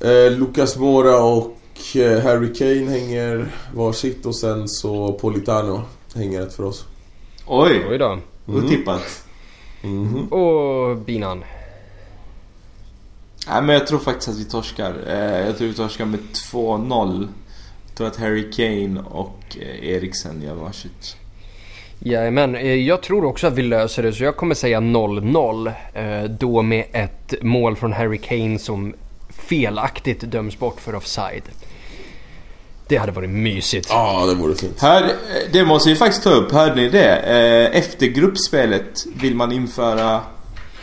[0.00, 1.56] eh, Lucas Mora och
[1.96, 5.82] eh, Harry Kane hänger varsitt och sen så Politano
[6.14, 6.84] hänger ett för oss.
[7.46, 7.86] Oj!
[7.90, 8.18] Oj då.
[8.48, 8.64] Mm.
[8.64, 9.24] Otippat.
[9.82, 10.28] Mhm.
[10.32, 11.44] Och binan.
[13.48, 14.94] Nej men jag tror faktiskt att vi torskar.
[15.46, 16.20] Jag tror vi torskar med
[16.52, 17.28] 2-0.
[17.86, 21.16] Jag tror att Harry Kane och Eriksen gör varsitt.
[22.04, 25.72] Jajamän, eh, jag tror också att vi löser det så jag kommer säga 0-0.
[25.94, 28.94] eh, Då med ett mål från Harry Kane som
[29.48, 31.42] felaktigt döms bort för offside.
[32.88, 33.86] Det hade varit mysigt.
[33.90, 34.80] Ja, det vore fint.
[34.82, 35.08] Här, eh,
[35.52, 36.52] det måste vi faktiskt ta upp.
[36.52, 37.16] Hörde ni det?
[37.72, 40.20] Efter gruppspelet vill man införa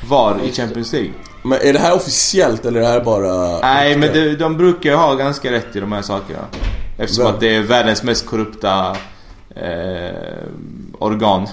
[0.09, 1.11] VAR i Champions League.
[1.43, 3.59] Men är det här officiellt eller är det här bara...
[3.59, 6.45] Nej men de, de brukar ju ha ganska rätt i de här sakerna.
[6.97, 7.33] Eftersom Vem?
[7.33, 8.95] att det är världens mest korrupta
[9.55, 10.09] eh,
[10.99, 11.47] organ.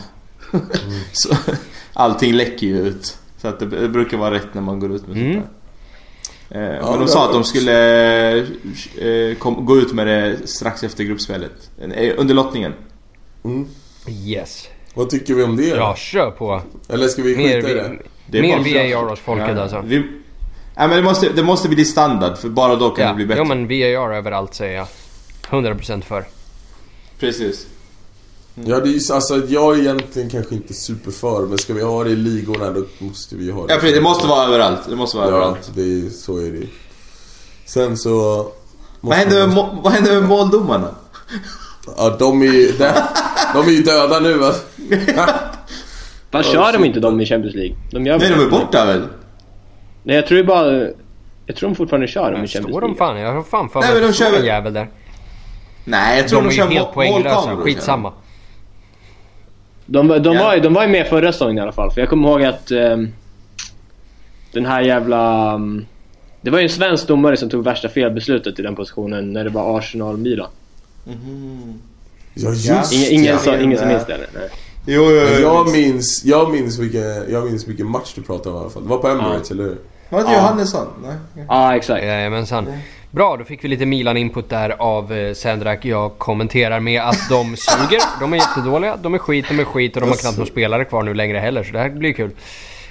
[1.13, 1.35] så
[1.93, 3.19] allting läcker ju ut.
[3.43, 5.33] Så att det, det brukar vara rätt när man går ut med Mm.
[5.35, 5.51] sånt där.
[6.51, 10.85] Eh, Ja, men de sa att de skulle eh, kom, gå ut med det strax
[10.85, 11.71] efter gruppspelet.
[11.95, 12.73] Eh, under lottningen.
[13.45, 13.67] Mm.
[14.27, 14.69] Yes.
[14.95, 15.67] Vad tycker vi om det?
[15.67, 16.63] Ja, kör på.
[16.89, 17.99] Eller ska vi Mer, skita i det?
[18.27, 19.83] Det är mer VAR åt folket Ja, alltså.
[19.87, 19.99] Vi,
[20.77, 23.27] nej men det måste, det måste bli standard för bara då kan Ja, det bli
[23.27, 23.39] bättre.
[23.43, 24.87] jo men VAR överallt säger jag.
[25.51, 26.25] 100% för.
[27.21, 27.67] Precis.
[28.65, 32.05] Ja, det är ju, alltså jag är egentligen kanske inte superför men ska vi ha
[32.05, 33.73] det i ligorna då måste vi ha det.
[33.73, 34.81] Ja precis, det måste vara överallt.
[34.89, 35.71] Det måste vara Ja, överallt.
[35.75, 36.67] det är, så är det.
[37.65, 38.47] Sen så...
[39.01, 40.89] Vad händer, med, vad händer med måldomarna?
[41.97, 42.67] Ja, de är ju...
[42.79, 42.91] De,
[43.55, 44.53] de är ju döda nu va?
[46.33, 47.77] Fan, kör de inte de i Champions League?
[47.91, 49.03] De gör Nej, de är borta väl?
[50.03, 50.73] Nej, jag tror ju bara...
[51.47, 52.99] Jag tror de fortfarande kör dem i Champions Står de League.
[52.99, 53.17] fan?
[53.21, 54.91] Jag har fan för Nej, mig de att det kör en jävel där.
[55.85, 58.13] Nej, jag tror De de, är ju kör målkameror, Skitsamma.
[59.87, 60.43] De, de, Ja.
[60.45, 61.91] var, ju- de var ju med förra säsongen i alla fall.
[61.91, 62.71] För jag kommer ihåg att...
[62.71, 63.09] ehm,
[64.53, 65.53] den här jävla...
[65.55, 65.87] ehm,
[66.41, 69.51] det var ju en svensk domare som tog värsta felbeslutet i den positionen när det
[69.51, 70.49] var Arsenal-Milan.
[71.05, 71.79] Mhm.
[72.35, 72.83] Ja, just Ja.
[72.93, 73.39] Ingen, ingen, ja.
[73.39, 74.27] som, ingen som minns det eller?
[74.35, 74.49] Nej.
[74.87, 75.41] Jo, jo, jo.
[75.41, 78.83] jag minns, jag minns vilken, jag minns vilken match du pratade om i alla fall.
[78.83, 79.77] Det var på Emirates, eller hur?
[80.09, 80.39] Var det inte Ja.
[80.39, 80.87] Johannesson?
[81.03, 81.15] Nej.
[81.37, 82.05] Ja, ah, exakt.
[82.05, 82.67] Jajamensan.
[83.17, 85.85] Bra, då fick vi lite Milan-input där av eh, Sendrak.
[85.85, 88.21] Jag kommenterar med att de suger.
[88.21, 88.97] De är jättedåliga.
[88.97, 91.39] De är skit, de är skit och de har knappt några spelare kvar nu längre
[91.39, 91.65] heller.
[91.65, 92.31] Så det här blir kul.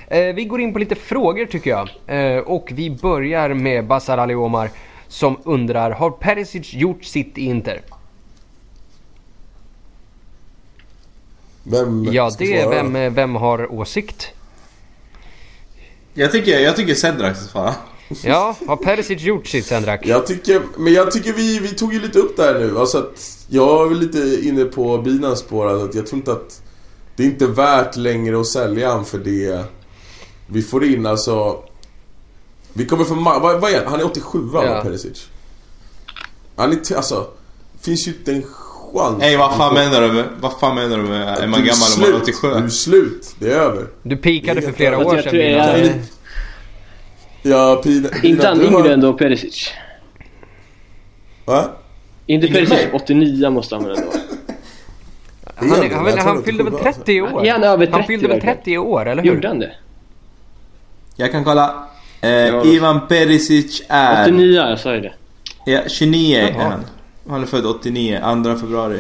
[0.08, 1.90] Eh, vi går in på lite frågor tycker jag.
[2.08, 4.70] Eh, och vi börjar med Basar Ali Omar
[5.08, 7.82] som undrar Har Perisic gjort sitt i Inter?
[11.64, 14.34] Vem Ja, det är vem, vem har åsikt?
[16.14, 17.74] Jag tycker, jag tycker Sedrak ska svara.
[18.24, 20.00] Ja, har Perisic gjort sitt Sendrak?
[20.04, 22.80] Jag tycker, men jag tycker vi, vi tog ju lite upp det här nu.
[22.80, 25.70] Alltså att jag är väl lite inne på Binans spår.
[25.70, 26.62] alltså Att jag tror inte att
[27.16, 29.64] det är inte värt längre att sälja han för det
[30.48, 31.06] vi får in.
[31.06, 31.64] Alltså,
[32.74, 33.92] vi kommer ma- Vad, vad är han?
[33.92, 34.82] Han är 87 va, Ja.
[34.82, 35.28] Perisic?
[36.56, 36.96] Han är...
[36.96, 37.28] Alltså,
[37.82, 39.16] finns ju inte en chans.
[39.20, 40.26] Nej, vad fan menar du med...
[40.42, 41.38] Vad fan menar du med...
[41.38, 42.24] Är man Du gammal om man är slut.
[42.24, 42.48] 87?
[42.50, 43.36] Du är slut.
[43.40, 43.88] Det är över.
[44.04, 45.94] Du pikade för flera år jag sedan tror jag- jag-
[47.48, 48.10] Ja, Pina...
[48.10, 49.70] Pina, Inte han har- yngre än då Perisic.
[51.46, 51.70] Va?
[52.26, 52.90] Inte Perisic, mig.
[52.94, 54.12] 89 måste han väl ändå.
[55.56, 57.46] Han, är- han, han, han fyllde det väl kommer 30 i år?
[57.46, 58.56] Är han över Han 30 fyllde väl verkligen?
[58.58, 59.30] 30 i år, eller hur?
[59.34, 59.72] Gjorde han det?
[61.16, 61.88] Jag kan kolla.
[62.22, 62.66] Eh, Ja.
[62.66, 64.24] Ivan Perisic är...
[64.24, 65.14] 89, jag sa ju det.
[65.66, 66.64] Ja, 29 är Jaha.
[66.64, 66.86] han.
[67.30, 69.00] Han är född 89, 2 februari.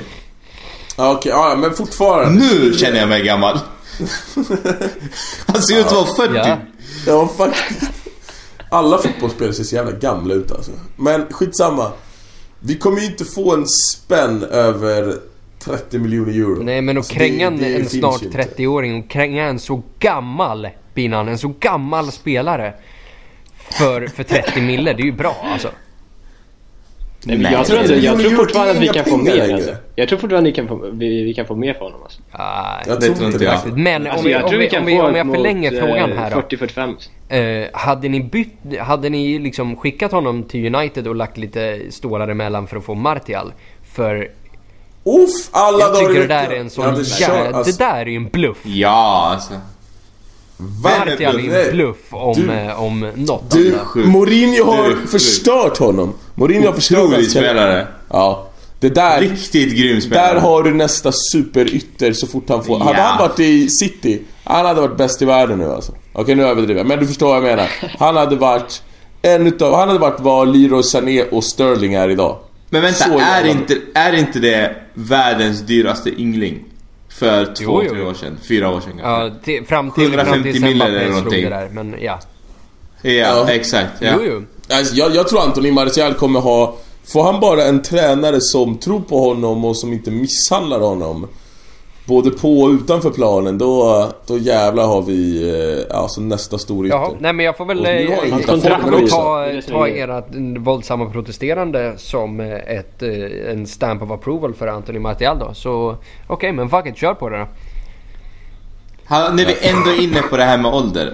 [0.98, 1.32] Ja, okej.
[1.32, 2.39] Ja, men fortfarande.
[2.41, 3.60] Nu känner jag mig gammal.
[5.48, 6.34] Han ser ut att vara 40.
[6.36, 6.58] Ja.
[7.08, 7.91] Ja, faktiskt.
[8.70, 10.72] Alla fotbollsspelare ser så jävla gamla ut alltså.
[10.95, 11.91] Men skitsamma.
[12.59, 15.16] Vi kommer ju inte få en spänn över
[15.59, 16.63] 30 miljoner euro.
[16.63, 18.43] Nej men att Alltså, kränga det- det en, snart ju inte.
[18.43, 22.74] 30-åring och kränga en så gammal Binan, en så gammal spelare
[23.58, 25.70] för, för 30 mille, det är ju bra alltså.
[27.28, 29.18] Nej, men Nej, jag, tror det inte, jag tror det fortfarande att vi kan få
[29.18, 29.76] mer alltså.
[29.96, 32.22] Jag tror fortfarande vi kan få, vi, vi kan få mer för honom alltså.
[32.32, 33.46] Ah, Jag Det tror inte det.
[33.46, 33.54] jag.
[33.54, 33.68] Alltså.
[33.68, 35.26] men om, alltså vi, jag om, tror vi, vi kan om, vi, få om jag
[35.28, 36.56] mot, förlänger eh, frågan här då.
[37.30, 37.64] 40-45.
[37.64, 42.28] Eh, hade ni bytt, hade ni liksom skickat honom till United och lagt lite stålar
[42.28, 43.54] emellan för att få Martial?
[43.93, 44.28] För
[45.04, 47.86] Uff, alla jag tycker det där är en sån Jag hade jä- kört, alltså, Det
[47.86, 48.58] där är ju en bluff.
[48.64, 49.54] Ja, alltså.
[50.60, 51.66] Ju Nej.
[51.70, 53.76] en bluff om, Du- eh, om något Du.
[53.96, 55.10] Mourinho Du har sjuk.
[55.10, 56.14] förstört honom.
[56.36, 57.88] Mourinho har förstört hans spelare.
[58.10, 58.48] Ja.
[58.80, 60.34] Det där, Riktigt grym spelare.
[60.34, 62.80] där har du nästa superytter så fort han får...
[62.80, 63.04] Hade Ja.
[63.04, 65.92] han varit i City, han hade varit bäst i världen nu alltså.
[66.14, 66.88] Okej, nu överdriver jag.
[66.88, 67.70] Men du förstår vad jag menar.
[68.00, 68.84] Han hade varit
[69.22, 69.74] en utav...
[69.76, 72.38] Han hade varit vad Leroy Sané och Sterling är idag.
[72.70, 76.60] Men vänta, är inte, är inte det världens dyraste yngling?
[77.20, 77.89] För två, Jo, jo.
[77.93, 78.37] tre år sedan.
[78.47, 79.08] Fyra år sedan kanske.
[79.08, 81.43] Ja, till, fram till, fram 150 till mil sen eller någonting.
[81.43, 81.70] det där.
[81.74, 82.20] Men ja.
[83.01, 83.50] Ja, Ja.
[83.50, 83.92] exakt.
[84.00, 84.12] Ja.
[84.16, 84.21] Jo,
[84.70, 84.75] jo.
[84.78, 86.75] Alltså, jag, jag tror Anthony Martial kommer ha...
[87.13, 91.28] Får han bara en tränare som tror på honom och som inte misshandlar honom
[92.06, 95.50] både på och utanför planen då, då jävlar har vi
[95.90, 96.98] eh, alltså nästa storytter.
[96.98, 97.86] Jaha, nej men jag får väl...
[97.86, 99.18] Eh, också.
[99.18, 105.00] ta, ta ert våldsamma protesterande som eh, ett, eh, en stamp of approval för Anthony
[105.00, 105.54] Martial då.
[105.54, 107.48] Så okej, men fuck it, kör på det då.
[109.06, 111.14] Han, när vi ändå är inne på det här med ålder.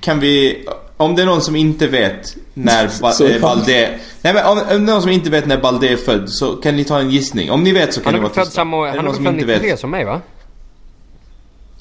[0.00, 0.64] Kan vi...
[0.96, 3.98] Om det är någon som inte vet när ba, Så- eh, Balde...
[4.22, 6.56] Nej men om, om det är någon som inte vet när Balde är född så
[6.56, 7.50] kan ni ta en gissning.
[7.50, 8.44] Om ni vet så kan ni vara tysta.
[8.44, 9.80] samma han är någon som född inte 93 vet?
[9.80, 10.20] som mig va?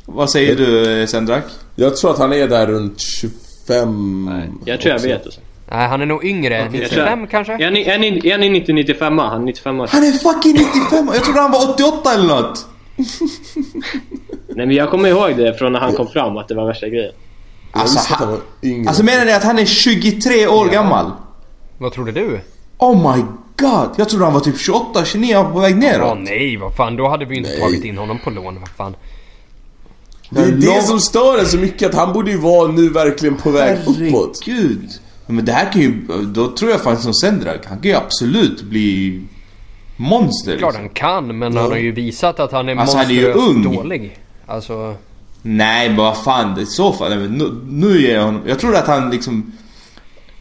[0.06, 1.44] Vad säger du eh, Sendrak?
[1.76, 5.08] Jag tror att han är där runt 25 Nej, jag tror jag också.
[5.08, 5.42] vet alltså.
[5.72, 6.62] Nej, han är nog yngre.
[6.62, 7.54] Tror 95 jag- kanske?
[7.54, 9.30] Är ni, är ni, är ni 90-95?
[9.30, 9.88] Han är 95 år.
[9.92, 11.10] Han är fucking 95!
[11.14, 12.66] Jag trodde han var 88 eller något!
[14.56, 16.88] Nej men jag kommer ihåg det från när han kom fram att det var värsta
[16.90, 17.14] grejen.
[17.76, 18.28] Alltså, han
[18.64, 20.72] han, alltså menar ni att han är 23 år Ja.
[20.74, 21.12] gammal?
[21.78, 22.40] Vad trodde du?
[22.78, 23.24] Oh my
[23.58, 23.90] god!
[23.98, 26.18] Jag trodde han var typ 28, 29 på väg Åh neråt.
[26.20, 26.96] nej, vad fan.
[26.96, 27.60] Då hade vi ju inte Nej.
[27.60, 28.60] tagit in honom på lån.
[28.60, 28.96] Vad fan.
[30.30, 33.36] det är det som stör en så mycket att han borde ju vara nu verkligen
[33.38, 34.40] på väg uppåt.
[34.46, 34.90] Herregud!
[35.28, 35.92] Men det här kan ju...
[36.26, 39.22] Då tror jag faktiskt som Sendrak, han kan ju absolut bli
[39.98, 40.58] monster.
[40.58, 40.82] Klart liksom.
[40.82, 43.64] han kan, men han har ju visat att han är Alltså, han är ju ung.
[43.76, 44.20] dålig.
[44.46, 44.96] Alltså...
[45.48, 47.10] Nej men vad fan, i så fall.
[47.10, 48.42] nej, men Nu, nu är jag honom...
[48.46, 49.52] Jag tror att han liksom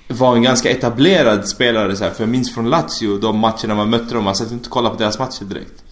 [0.08, 3.90] var en ganska etablerad spelare så här, för jag minns från Lazio, de matcherna man
[3.90, 5.84] mötte dem, man satt inte och kollade på deras matcher direkt.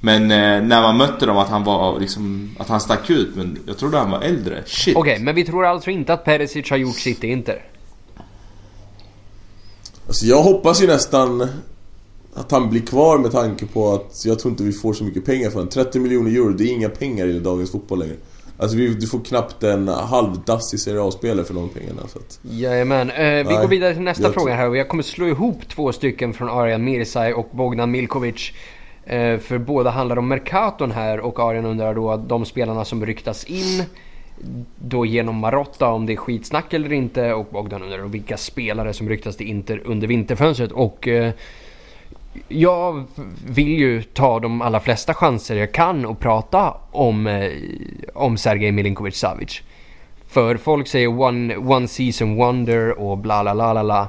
[0.00, 3.58] Men eh, när man mötte dem att han var liksom, att han stack ut, men
[3.66, 4.62] jag trodde han var äldre.
[4.66, 4.96] Shit.
[4.96, 7.64] Okej, men vi tror alltså inte att Perisic har gjort sitt i Inter?
[10.06, 11.48] Alltså jag hoppas ju nästan
[12.34, 15.24] att han blir kvar med tanke på att jag tror inte vi får så mycket
[15.24, 15.68] pengar för honom.
[15.68, 18.16] 30 miljoner euro, det är inga pengar i dagens fotboll längre.
[18.60, 22.02] Alltså vi, du får knappt en halvdassig Serie A-spelare för de pengarna.
[22.08, 22.40] Så att.
[22.42, 23.10] Jajamän.
[23.10, 25.92] Eh, vi Nej, går vidare till nästa fråga här och jag kommer slå ihop två
[25.92, 28.52] stycken från Arjan Mirsaj och Bogdan Milkovic.
[29.04, 33.44] Eh, för båda handlar om Mercaton här och Arjan undrar då de spelarna som ryktas
[33.44, 33.84] in
[34.78, 39.08] då genom Marotta om det är skitsnack eller inte och Bogdan undrar vilka spelare som
[39.08, 41.32] ryktas till Inter under vinterfönstret och eh,
[42.48, 43.04] jag
[43.46, 47.52] vill ju ta de allra flesta chanser jag kan och prata om, eh,
[48.14, 49.62] om Sergej Milinkovic Savic.
[50.28, 54.08] För folk säger one, one season wonder och bla bla bla bla bla.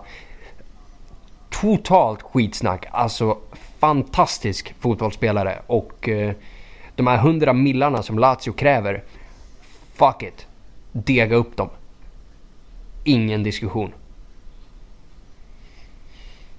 [1.49, 2.85] Totalt skitsnack.
[2.91, 3.37] Alltså
[3.79, 6.33] fantastisk fotbollsspelare och eh,
[6.95, 9.03] de här hundra millarna som Lazio kräver.
[9.93, 10.47] Fuck it.
[10.91, 11.69] Dega upp dem.
[13.03, 13.93] Ingen diskussion.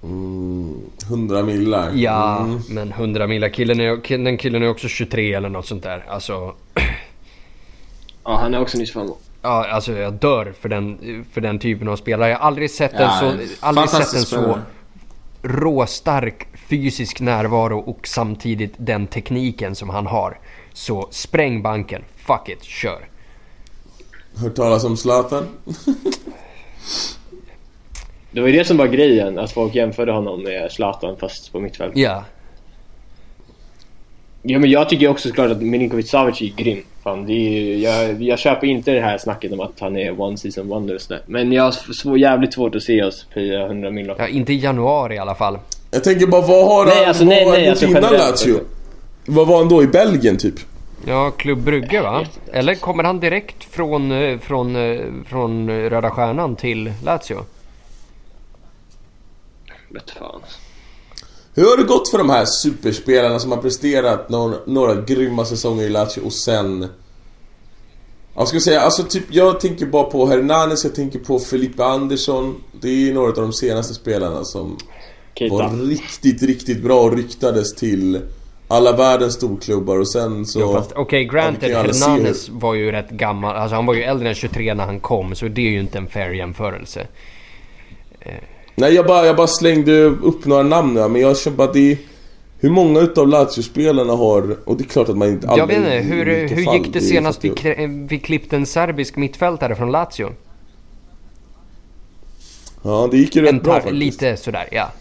[0.02, 1.90] Mm, 100 millar.
[1.94, 2.60] Ja, Mm.
[2.68, 3.48] men 100 millar.
[3.48, 6.04] Killen är, den killen är också 23 eller något sånt där.
[6.08, 6.54] Alltså,
[8.24, 9.16] Ja, han är också 95 år.
[9.42, 10.98] ja, alltså jag dör för den,
[11.32, 12.30] för den typen av spelare.
[12.30, 13.26] Jag har aldrig sett en Ja, så,
[13.66, 14.58] aldrig sett en så
[15.42, 20.38] råstark fysisk närvaro och samtidigt den tekniken som han har.
[20.72, 22.04] Så spräng banken.
[22.16, 23.08] Fuck it, kör.
[24.36, 25.44] Hört talas om Zlatan?
[28.32, 31.60] Det var ju det som var grejen, att folk jämförde honom med Zlatan fast på
[31.60, 31.92] mittfält.
[31.96, 32.24] Ja.
[34.42, 36.82] Ja men jag tycker också såklart att Milinkovic Savic är grym.
[37.02, 40.20] Fan, det är, ju- jag, jag köper inte det här snacket om att han är
[40.20, 41.22] one season wonder och sådär.
[41.26, 44.16] Men jag har svår, jävligt svårt att se oss pia 100 miljoner.
[44.18, 45.58] ja, inte i januari i alla fall.
[45.90, 48.18] Jag tänker bara, vad har Nej, han, alltså, nej, han nej, gjort alltså, innan Lazio?
[48.22, 48.48] alltså.
[49.26, 50.54] Vad var han då i Belgien typ?
[51.06, 52.26] Ja, Klubb Brygge va?
[52.52, 57.44] Eller kommer han direkt från, eh, från, eh, från Röda Stjärnan till Lazio?
[59.92, 60.40] Vet fan.
[61.54, 65.84] Hur har det gått för de här superspelarna som har presterat några, några grymma säsonger
[65.84, 66.88] i Lazio och sen...
[68.34, 72.62] Jag ska säga, alltså typ jag tänker bara på Hernanes, jag tänker på Felipe Andersson.
[72.80, 74.78] Det är ju några av de senaste spelarna som
[75.34, 75.54] Keita.
[75.54, 78.20] var riktigt, riktigt bra och ryktades till
[78.68, 80.60] alla världens storklubbar och sen så...
[80.60, 83.56] Jo, fast okej, granted, Ja, Hernanes var ju rätt gammal.
[83.56, 85.98] Alltså han var ju äldre än 23 när han kom, så det är ju inte
[85.98, 87.06] en fair jämförelse.
[88.74, 91.74] Nej jag bara, jag bara slängde upp några namn här, men jag känner bara att
[91.74, 91.98] det är...
[92.58, 94.56] Hur många utav Lazio-spelarna har...
[94.64, 95.46] Och det är klart att man inte...
[95.56, 97.52] Jag vet inte, hur, hur fall, gick det senast vi,
[98.08, 100.32] vi klippte en serbisk mittfältare från Lazio?
[102.82, 103.94] Ja, det gick ju rätt bra faktiskt.
[103.94, 104.92] lite sådär, ja.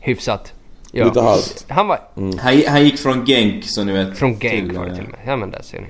[0.00, 0.52] Hyfsat.
[0.92, 1.04] Ja.
[1.04, 1.64] Lite halvt.
[1.68, 4.18] Han var Han, han gick från Genk som ni vet.
[4.18, 5.20] från Genk till, var det eh, till och med.
[5.26, 5.86] Ja men där ser ni.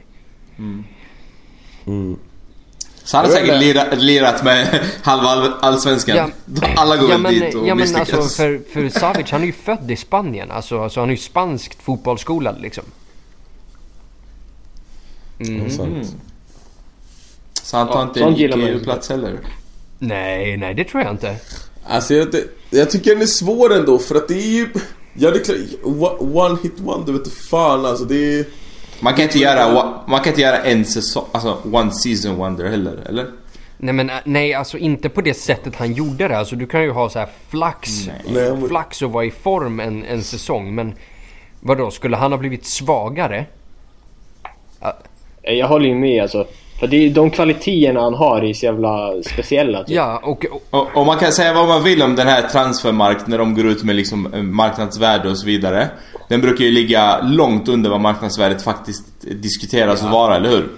[3.08, 6.16] Så han har säkert lirat, lirat med halva all, allsvenskan.
[6.16, 6.68] Ja.
[6.76, 9.52] Alla går Ja men, dit och ja, men alltså för, för Savic, han är ju
[9.52, 10.50] född i Spanien.
[10.50, 12.84] Alltså, alltså han är ju spanskt fotbollsskolad liksom.
[15.38, 15.70] Mm.
[15.70, 16.14] Sant.
[17.62, 18.62] Så han tar Ja, inte en.
[18.62, 19.38] IQ-plats heller.
[19.98, 21.36] Nej, nej det tror jag inte.
[21.86, 24.68] Alltså jag, det, jag tycker den är svår ändå för att det är ju...
[25.14, 28.44] Ja det är klart, one- one hit wonder vet du fan alltså det är...
[29.00, 32.98] Man kan inte göra, man kan inte göra en säsong, alltså one season wonder heller,
[33.08, 33.26] eller?
[33.76, 36.38] Nej men äh, nej alltså inte på det sättet han gjorde det.
[36.38, 37.90] Alltså du kan ju ha så här flax,
[38.28, 40.74] Nej, flax och vara i form en, en säsong.
[40.74, 40.94] Men
[41.60, 43.46] vadå, skulle han ha blivit svagare?
[45.42, 46.46] Jag håller ju med alltså.
[46.80, 49.96] För det är de kvaliteterna han har är så jävla speciella typ.
[49.96, 53.38] Ja och, och Och, man kan säga vad man vill om den här transfermarknaden när
[53.38, 55.88] de går ut med liksom eh, marknadsvärde och så vidare.
[56.28, 60.68] Den brukar ju ligga långt under vad marknadsvärdet faktiskt diskuteras att vara, eller hur?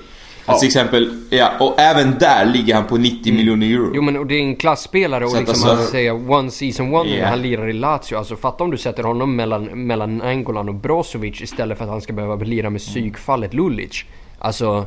[0.47, 3.93] Alltså till exempel, ja, och även där ligger han på 90 miljoner euro.
[3.95, 6.91] Jo men och det är en klassspelare och Så liksom alltså- att säga one season
[6.91, 7.23] wonder Ja.
[7.23, 8.17] när han lirar i Lazio.
[8.17, 12.01] Alltså fatta om du sätter honom mellan, mellan Angolan och Brozovic istället för att han
[12.01, 14.05] ska behöva lira med psykfallet Lulic.
[14.39, 14.87] Alltså,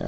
[0.00, 0.06] Ja.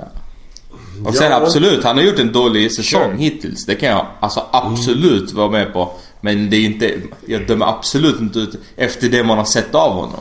[1.08, 1.36] Och sen Ja.
[1.36, 3.16] absolut, han har gjort en dålig säsong Sure.
[3.16, 3.66] hittills.
[3.66, 5.90] Det kan jag alltså absolut vara med på.
[6.20, 6.94] Men det är inte,
[7.26, 10.20] jag dömer absolut inte ut efter det man har sett av honom.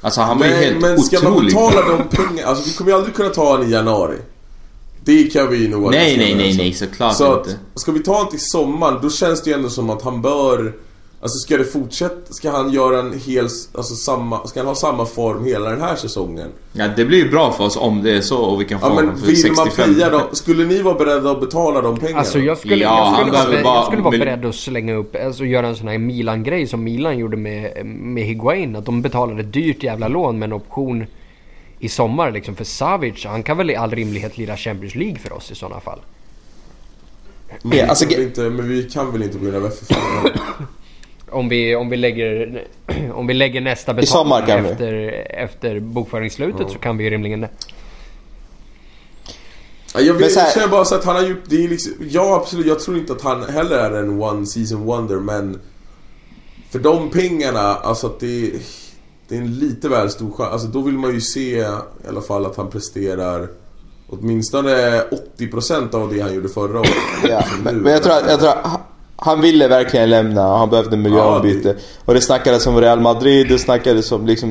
[0.00, 2.48] Alltså han var ju Men, helt men ska man betala de pengarna?
[2.48, 4.16] Alltså vi kommer ju aldrig kunna ta honom i januari.
[5.04, 7.58] Det kan vi nog Nej, nej, nej, nej, såklart Så att, inte.
[7.74, 10.72] ska vi ta honom till sommaren, då känns det ju ändå som att han bör...
[11.24, 13.44] Alltså ska det fortsätta, ska han göra en hel,
[13.74, 16.48] alltså samma, ska han ha samma form hela den här säsongen?
[16.72, 18.86] Ja, det blir ju bra för oss om det är så och vi kan få
[18.86, 19.94] Ja men honom för vill man 65.
[19.94, 22.18] pria då, skulle ni vara beredda att betala de pengarna?
[22.18, 24.54] alltså jag skulle, Ja, jag han skulle, vara, bara- jag skulle vara men- beredd att
[24.54, 28.76] slänga upp, alltså göra en sån här Milan-grej som Milan gjorde med, med Higuain.
[28.76, 31.06] Att de betalade ett dyrt jävla lån med en option
[31.78, 32.54] i sommar liksom.
[32.56, 35.80] För Savic, han kan väl i all rimlighet lira Champions League för oss i sådana
[35.80, 35.98] fall.
[37.62, 40.30] men, alltså, vi kan väl inte, men vi kan väl inte in över för fan.
[41.30, 42.64] Om vi, om vi, lägger,
[43.14, 44.92] om vi lägger nästa betalning efter,
[45.30, 47.48] efter bokföringsslutet så kan vi ju rimligen det.
[49.94, 51.92] Ja, jag, så här- jag känner bara så att han har gjort, det är liksom,
[52.10, 55.60] ja absolut, jag tror inte att han heller är en one season wonder men
[56.70, 58.50] För de pengarna, alltså att det är,
[59.28, 61.66] det är en lite väl stor chans, alltså då vill man ju se i
[62.08, 63.48] alla fall att han presterar
[64.08, 65.02] Åtminstone
[65.38, 66.90] 80% av det han gjorde förra året.
[67.28, 68.80] Ja, men, men jag tror att, jag tror att
[69.16, 71.68] han ville verkligen lämna och han behövde miljöombyte.
[71.68, 71.74] Ja,
[72.04, 74.48] Och det snackades om Real Madrid, det snackades om liksom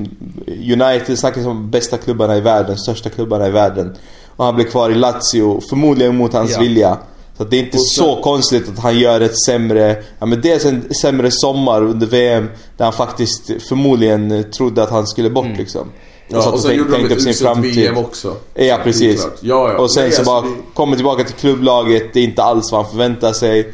[0.47, 3.95] United, det snackades om bästa klubbarna i världen, största klubbarna i världen.
[4.35, 6.59] Och han blev kvar i Lazio, förmodligen mot hans Ja.
[6.59, 6.97] vilja.
[7.37, 10.41] Så det är inte Och sen- så konstigt att han gör ett sämre, ja men
[10.41, 15.45] dels en sämre sommar under VM där han faktiskt förmodligen trodde att han skulle bort
[15.45, 15.57] Mm.
[15.57, 15.87] liksom.
[16.27, 17.75] Ja, satt och sen tänk- gjorde de tänkte ett uselt framtid.
[17.75, 18.35] VM också.
[18.53, 19.27] Ja precis.
[19.41, 19.77] Ja, ja.
[19.77, 22.71] Och sen Nej, så alltså, bara det- kommer tillbaka till klubblaget, det är inte alls
[22.71, 23.73] vad han förväntar sig.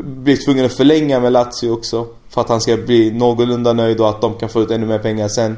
[0.00, 2.06] Blir tvungen att förlänga med Lazio också.
[2.28, 4.98] För att han ska bli någorlunda nöjd och att de kan få ut ännu mer
[4.98, 5.56] pengar sen.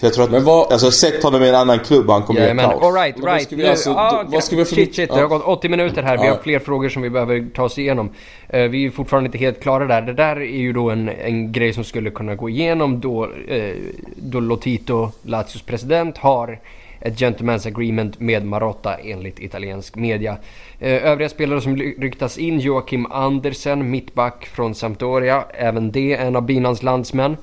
[0.00, 2.40] Så jag tror att, Men vad- alltså sett honom i en annan klubb han kommer
[2.40, 2.82] göra Jajamän, kaos.
[2.84, 3.46] alright, Men då right.
[3.46, 5.26] ska vi Nu- alltså- ah, då- vad ska vi för- Shit, shit, det har ja.
[5.26, 6.18] gått 80 minuter här.
[6.18, 6.30] Vi Ja.
[6.30, 8.10] har fler frågor som vi behöver ta oss igenom.
[8.48, 10.02] Eh, vi är fortfarande inte helt klara där.
[10.02, 13.74] Det där är ju då en, en grej som skulle kunna gå igenom då, eh,
[14.16, 16.58] då Lotito, Lazios president, har
[17.04, 20.36] ett gentleman's agreement med Marotta enligt italiensk media.
[20.80, 25.44] Eh, övriga spelare som ryktas in, Joakim Andersen, mittback från Sampdoria.
[25.54, 27.36] Även det en av Binans landsmän.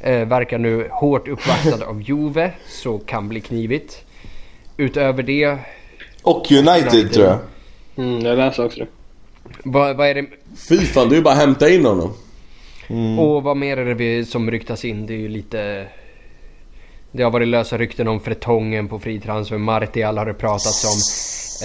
[0.00, 4.04] Eh, verkar nu hårt uppvaktad av Juve, så kan bli knivigt.
[4.76, 5.58] Utöver det,
[6.22, 7.12] Och United, United.
[7.12, 7.38] tror jag.
[7.96, 8.86] Mm, jag läser också det.
[9.62, 10.26] vad, vad är det
[10.68, 12.12] Fy fan, det är ju bara att hämta in honom.
[13.18, 15.06] Och vad mer är det vi, som ryktas in?
[15.06, 15.86] Det är ju lite...
[17.12, 19.58] Det har varit lösa rykten om Fretongen på fri transfer.
[19.58, 20.98] Martial har det pratats om.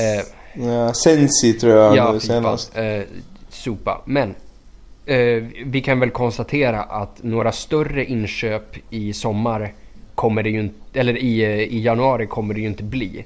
[0.04, 2.78] Eh, Ja, Sensi tror jag ja, nu senast.
[2.78, 3.02] Eh,
[3.50, 4.02] sopa.
[4.06, 4.36] Men
[5.06, 9.74] eh, vi kan väl konstatera att några större inköp i sommar
[10.16, 11.00] kommer det ju inte...
[11.00, 13.26] Eller i, eh, i januari kommer det ju inte bli.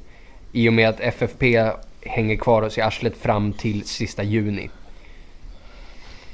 [0.51, 1.71] I och med att FFP
[2.01, 4.69] hänger kvar oss i arslet fram till sista juni.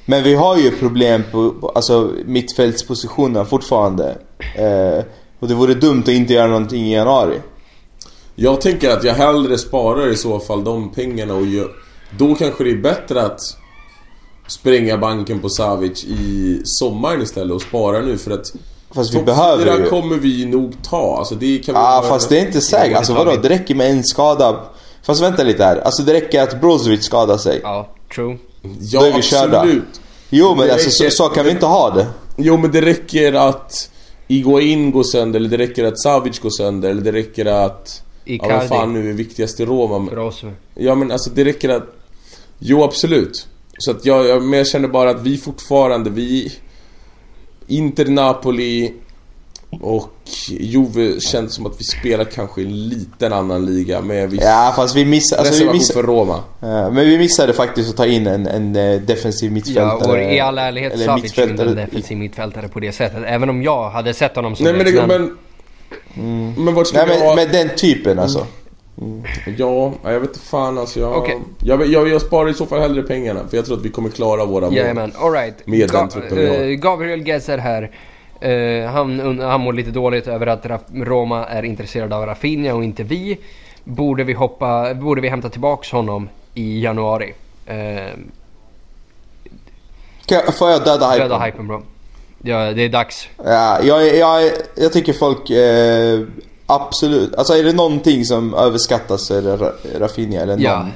[0.05, 4.17] Men vi har ju problem på, på alltså, mittfältspositionerna fortfarande.
[4.55, 5.03] Eh,
[5.43, 7.39] och det vore dumt att inte göra någonting i januari.
[8.35, 11.67] Jag tänker att jag hellre sparar i så fall de pengarna och gör...
[12.17, 13.39] Då kanske det är bättre att
[14.47, 18.53] spränga banken på Savic i sommaren istället och spara nu för att
[18.95, 19.89] Fast vi behöver ju...
[19.89, 21.15] kommer vi nog ta.
[21.17, 22.09] Alltså det kan vi Ja, göra.
[22.09, 22.97] fast det är inte säkert.
[22.97, 23.35] Alltså vadå?
[23.41, 24.59] Det räcker med en skada.
[25.03, 25.77] Fast vänta lite här.
[25.77, 27.59] Alltså det räcker att Brozovic skadar sig.
[27.63, 28.37] Ja, true.
[28.79, 29.59] Ja, Då är vi körda.
[29.59, 30.01] absolut.
[30.29, 32.07] Jo men alltså så, räcker- så kan vi inte ha det.
[32.37, 33.89] Jo men det räcker att
[34.37, 38.03] Iguain går sönder, eller det räcker att Savic går sönder, eller det räcker att...
[38.25, 38.53] Ja Icardi.
[38.53, 40.09] vad fan nu är viktigast i Roma.
[40.09, 40.43] För oss.
[40.75, 41.83] Ja men alltså det räcker att...
[42.59, 43.47] Jo absolut.
[43.77, 46.53] Så att jag, jag, men jag känner bara att vi fortfarande, vi...
[47.67, 48.93] Inter, Napoli
[49.81, 50.09] och
[50.47, 54.73] Juve känns som att vi spelar kanske i en liten annan liga med viss Ja
[54.75, 55.41] fast vi missade...
[55.41, 56.39] Alltså, vi missade för Roma.
[56.59, 60.25] Ja, men vi missade faktiskt att ta in en, en eh, defensiv Ja, mittfältare.
[60.25, 61.85] och i all ärlighet eller Savic är en mittfältare.
[61.85, 63.23] defensiv mittfältare på det sättet.
[63.27, 65.37] Även om jag hade sett honom som Nej men, det, men
[66.65, 67.35] Men vart ska Nej vi men ha...
[67.35, 68.45] med den typen alltså.
[69.57, 70.99] Ja, jag vet inte fan alltså.
[70.99, 71.39] Jag, Okej.
[71.63, 73.39] jag, jag, jag sparar i så fall hellre pengarna.
[73.49, 74.75] För jag tror att vi kommer klara våra mål.
[74.77, 75.67] Jajamän, alright.
[75.67, 76.55] Med den truppen vi har.
[76.55, 77.91] eh, Gabriel Gesser här.
[78.43, 83.03] Eh, han, han mår lite dåligt över att Roma är intresserad av Rafinha och inte
[83.03, 83.37] vi.
[83.83, 87.33] Borde vi, hoppa, borde vi hämta tillbaks honom i januari?
[87.65, 88.09] Eh,
[90.27, 91.29] jag- Får jag döda hypen?
[91.29, 91.81] döda hypen bro.
[92.41, 93.27] Ja, det är dags.
[93.45, 96.19] Ja, jag, jag, jag tycker folk eh,
[96.65, 97.35] absolut...
[97.35, 100.61] Alltså är det någonting som överskattas så är det Ra- Rafinha eller någon.
[100.63, 100.87] Ja.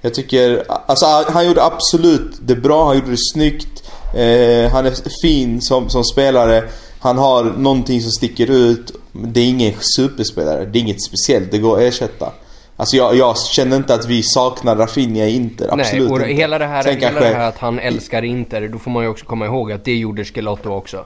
[0.00, 0.64] Jag tycker...
[0.86, 3.90] Alltså han gjorde absolut det bra, han gjorde det snyggt.
[4.14, 6.64] Eh, han är fin som, som spelare.
[7.04, 8.92] Han har någonting som sticker ut.
[9.12, 12.32] Det är ingen superspelare, det är inget speciellt, det går att ersätta.
[12.76, 16.32] Alltså jag, jag känner inte att vi saknar Rafinha i Inter, absolut Nej, och inte.
[16.40, 19.02] hela det, här, Sen hela kanske- det här att han älskar Inter, då får man
[19.04, 21.04] ju också komma ihåg att det gjorde Skelotto också.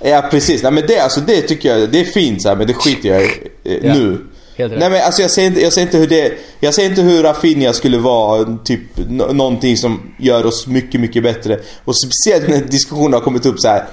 [0.00, 2.66] Ja precis, nej men det, alltså, det tycker jag, det är fint så här, men
[2.66, 3.28] det skiter jag i
[3.64, 3.94] eh, Ja.
[3.94, 4.18] nu.
[4.56, 4.78] Helt rätt.
[4.80, 7.22] Nej men alltså jag ser inte, jag ser inte hur det, jag ser inte hur
[7.22, 11.58] Rafinha skulle vara typ nå- någonting som gör oss mycket, mycket bättre.
[11.84, 13.84] Och speciellt när diskussionen har kommit upp så här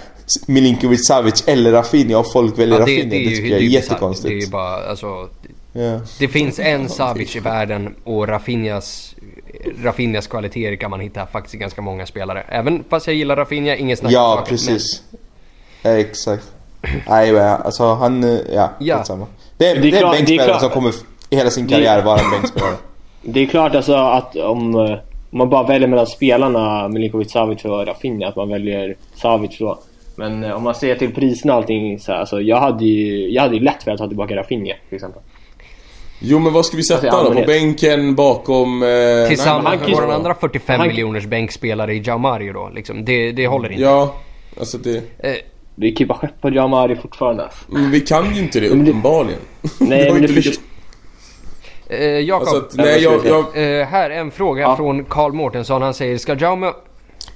[0.48, 3.04] Milinkovic Savic eller Rafinha och folk väljer Ja, det, Rafinha.
[3.04, 4.28] det, Det, är ju tycker jag är det är jättekonstigt.
[4.30, 5.30] Det är ju bara, alltså,
[5.74, 6.00] Ja.
[6.20, 9.16] Det finns en Savic i världen och Rafinhas,
[9.84, 12.44] Rafinhas kvaliteter kan man hitta faktiskt i ganska många spelare.
[12.50, 15.04] Även fast jag gillar Rafinha, ingen snack Ja saken, precis.
[15.82, 16.44] Ja, exakt.
[17.10, 18.98] Nej men alltså han, eh, ja, Ja.
[18.98, 19.26] skitsamma.
[19.58, 20.94] Det är, Det är det är en klart- det bänkspelare som kommer
[21.30, 22.76] i hela sin Det- karriär vara en bänkspelare.
[23.24, 24.82] Det är klart alltså att om, eh,
[25.32, 29.80] om man bara väljer mellan spelarna Milinkovic, Savic och Rafinha, att man väljer Savic då.
[30.22, 33.30] Men eh, om man ser till priserna och allting så här, alltså jag hade ju,
[33.32, 35.22] jag hade ju lätt velat ta tillbaka Rafinha till exempel.
[36.20, 37.40] Jo men vad ska vi sätta Alltså, då?
[37.40, 38.84] På bänken bakom...
[38.84, 42.70] Eh, Tillsammans med våra andra 45 han- miljoners bänkspelare i Jaumario då.
[42.76, 43.06] Liksom.
[43.06, 43.84] Det, det håller inte.
[43.84, 44.16] Ja,
[44.60, 44.98] alltså det...
[45.20, 45.34] Eh,
[45.76, 47.44] Vi kan ju bara skeppa Jamari fortfarande.
[47.44, 47.66] alltså.
[47.68, 49.40] Men vi kan ju inte det uppenbarligen.
[49.80, 50.62] Nej men det lyckats- först...
[51.90, 53.26] eh, Jakob, Alltså att, nej jag...
[53.26, 54.76] jag eh, här är en fråga Ja.
[54.76, 55.82] från Karl Mårtensson.
[55.82, 56.72] Han säger, ska Jaume...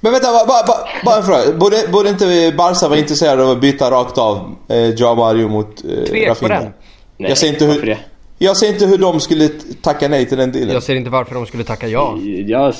[0.06, 1.58] Men vänta, bara, bara, bara, en fråga.
[1.58, 5.84] Borde, borde inte Barca vara intresserade av att byta rakt av eh, Joao Mario mot
[5.84, 6.54] eh, Tvek på Rafinha?
[6.60, 6.72] den.
[7.18, 7.98] Nej, Jag ser inte hur- det?
[8.38, 9.48] Jag ser inte hur de skulle
[9.82, 10.74] tacka nej till den dealen.
[10.74, 12.16] Jag ser inte varför de skulle tacka ja.
[12.46, 12.74] Jag...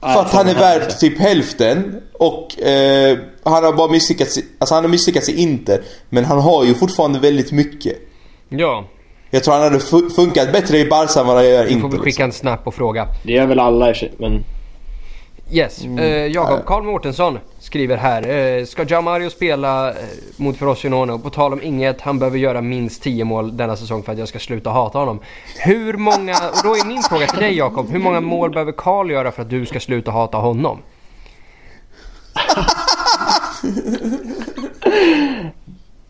[0.00, 4.84] För att han är värd typ hälften och eh, han har bara misslyckats alltså han
[4.84, 5.80] har misslyckats i Inter.
[6.08, 7.96] Men han har ju fortfarande väldigt mycket.
[8.48, 8.84] Ja,
[9.30, 11.80] Jag tror han hade fu- funkat bättre i Barca än vad han gör i då
[11.80, 11.88] får Inter.
[11.88, 12.24] vi skicka Liksom.
[12.24, 13.06] en snap och fråga.
[13.24, 14.44] Det gör väl alla i men...
[15.52, 16.62] Yes, eh, Jakob Nej.
[16.66, 18.28] Karl Mårtensson skriver här.
[18.58, 19.96] Eh, ska Jaumario spela eh,
[20.36, 21.12] mot Frosinone?
[21.12, 24.18] Och på tal om inget, han behöver göra minst 10 mål denna säsong för att
[24.18, 25.20] jag ska sluta hata honom.
[25.58, 29.10] Hur många, och då är min fråga till dig Jakob, hur många mål behöver Karl
[29.10, 30.78] göra för att du ska sluta hata honom?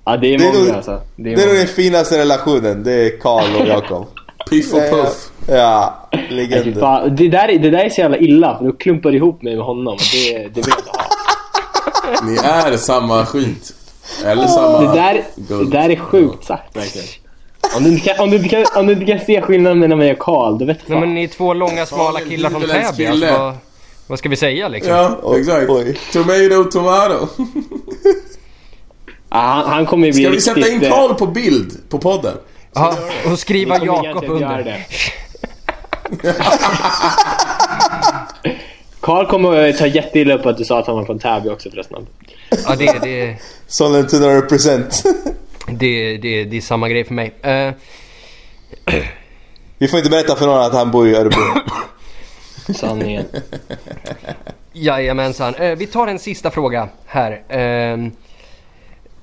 [0.05, 1.01] Ja det är Det är många nog- alltså.
[1.17, 2.83] Det är Det är nog den finaste relationen.
[2.85, 4.07] Det är Karl och Jakob.
[4.51, 5.31] Piff och puff.
[5.49, 7.11] Ja, Nej, legender.
[7.11, 9.65] Det, där, är- det där är så jävla illa för då klumpar ihop mig med
[9.65, 12.27] honom det, det vill jag inte ha.
[12.27, 12.37] Ni
[12.73, 13.73] är samma skit.
[14.25, 15.71] Eller samma Det där, guld.
[15.71, 17.07] det där är sjukt sagt verkligen.
[17.77, 20.19] Om du, kan, om, du kan, om du inte kan se skillnaden mellan mig och
[20.19, 21.01] Karl, då vet Nej fan.
[21.01, 23.07] men ni är två långa smala killar från Täby.
[23.07, 23.55] Alltså, vad,
[24.07, 24.93] vad ska vi säga liksom?
[24.93, 25.71] Ja, exakt.
[25.71, 25.99] oj.
[26.13, 27.29] Tomato, tomato.
[29.31, 30.65] Ja, han, han kommer ju bli Ska vi riktigt...
[30.65, 32.35] sätta in eh, Karl på bild på podden?
[32.75, 34.87] Ja, och skriva Jakob under.
[39.01, 41.71] Karl kommer att ta jätteilla upp att du sa att han var från Täby också
[41.71, 42.07] förresten.
[42.51, 43.37] Ja, det, det,
[43.67, 45.03] Sollentuna represent.
[45.67, 47.33] det, det, det är samma grej för mig.
[47.43, 47.73] Eh,
[49.79, 51.43] Vi får inte berätta för någon att han bor i Örebro.
[52.75, 53.25] Sanningen.
[54.73, 55.55] Jajamensan.
[55.55, 57.43] Eh, vi tar en sista fråga här.
[57.49, 57.97] Eh,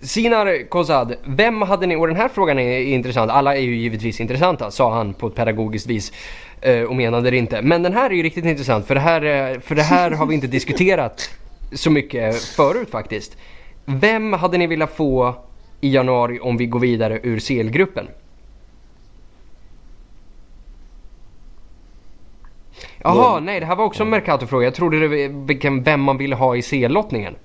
[0.02, 4.20] Sinar Kozad, vem hade ni, och den här frågan är intressant, alla är ju givetvis
[4.20, 6.14] intressanta sa han på ett pedagogiskt vis
[6.62, 7.62] eh, och menade det inte.
[7.62, 10.26] Men den här är ju riktigt intressant för det här, eh, för det här har
[10.26, 11.30] vi inte diskuterat
[11.72, 13.38] så mycket förut faktiskt.
[13.86, 15.36] Vem hade ni velat få
[15.82, 18.08] i januari om vi går vidare ur CL-gruppen?
[22.98, 24.66] Jaha, nej det här var också en Mercato-fråga.
[24.66, 27.36] Jag trodde det var vem man ville ha i CL-lottningen.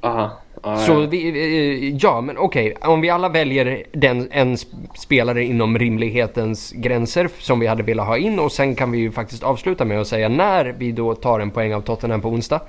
[0.00, 0.39] Aha.
[0.62, 1.06] Ja, Så ja.
[1.10, 4.66] vi, ja men okej, om vi alla väljer den, en sp-
[4.98, 9.12] spelare inom rimlighetens gränser som vi hade velat ha in och sen kan vi ju
[9.12, 12.60] faktiskt avsluta med att säga när vi då tar en poäng av Tottenham på onsdag.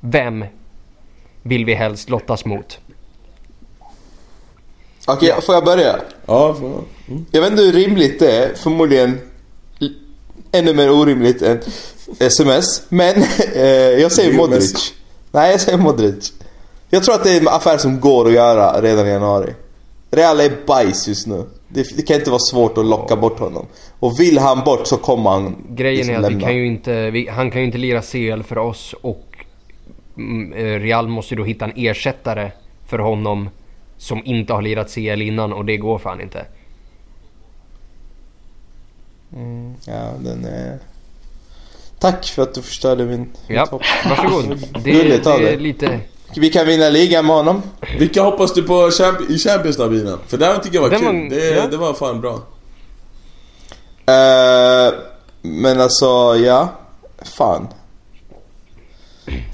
[0.00, 0.44] Vem
[1.42, 2.78] vill vi helst lottas mot?
[5.06, 5.96] Okej, får jag börja?
[6.26, 6.84] Ja, får jag.
[7.30, 8.54] Jag vet inte hur rimligt det är.
[8.54, 9.18] Förmodligen
[10.52, 11.60] ännu mer orimligt än
[12.18, 12.82] sms.
[12.88, 13.14] Men
[13.54, 13.64] eh,
[14.00, 14.94] jag säger Modric.
[15.32, 16.32] Nej, jag säger Modric.
[16.96, 19.54] Jag tror att det är en affär som går att göra redan i januari.
[20.10, 21.44] Real är bajs just nu.
[21.68, 23.66] Det, det kan inte vara svårt att locka bort honom.
[23.98, 27.10] Och vill han bort så kommer han Grejen liksom är att vi kan ju inte,
[27.10, 29.24] vi, han kan ju inte lira CL för oss och
[30.16, 32.50] mm, eh, Real måste ju då hitta en ersättare
[32.86, 33.48] för honom
[33.96, 36.46] som inte har lirat CL innan och det går fan inte.
[39.84, 40.78] Ja, den är...
[41.98, 43.32] Tack för att du förstörde min...
[43.46, 43.82] Ja, mitt hopp.
[44.04, 44.58] varsågod.
[44.84, 46.00] Det, av det är lite...
[46.34, 47.62] Vi kan vinna ligan med honom.
[47.98, 50.18] Vilka hoppas du på champ- i Champions då Bina?
[50.26, 51.04] För det här tycker jag var kul.
[51.06, 51.66] var- det, ja.
[51.66, 52.34] det var fan bra.
[54.06, 54.94] Eh,
[55.42, 56.68] men alltså, ja.
[57.36, 57.68] Fan.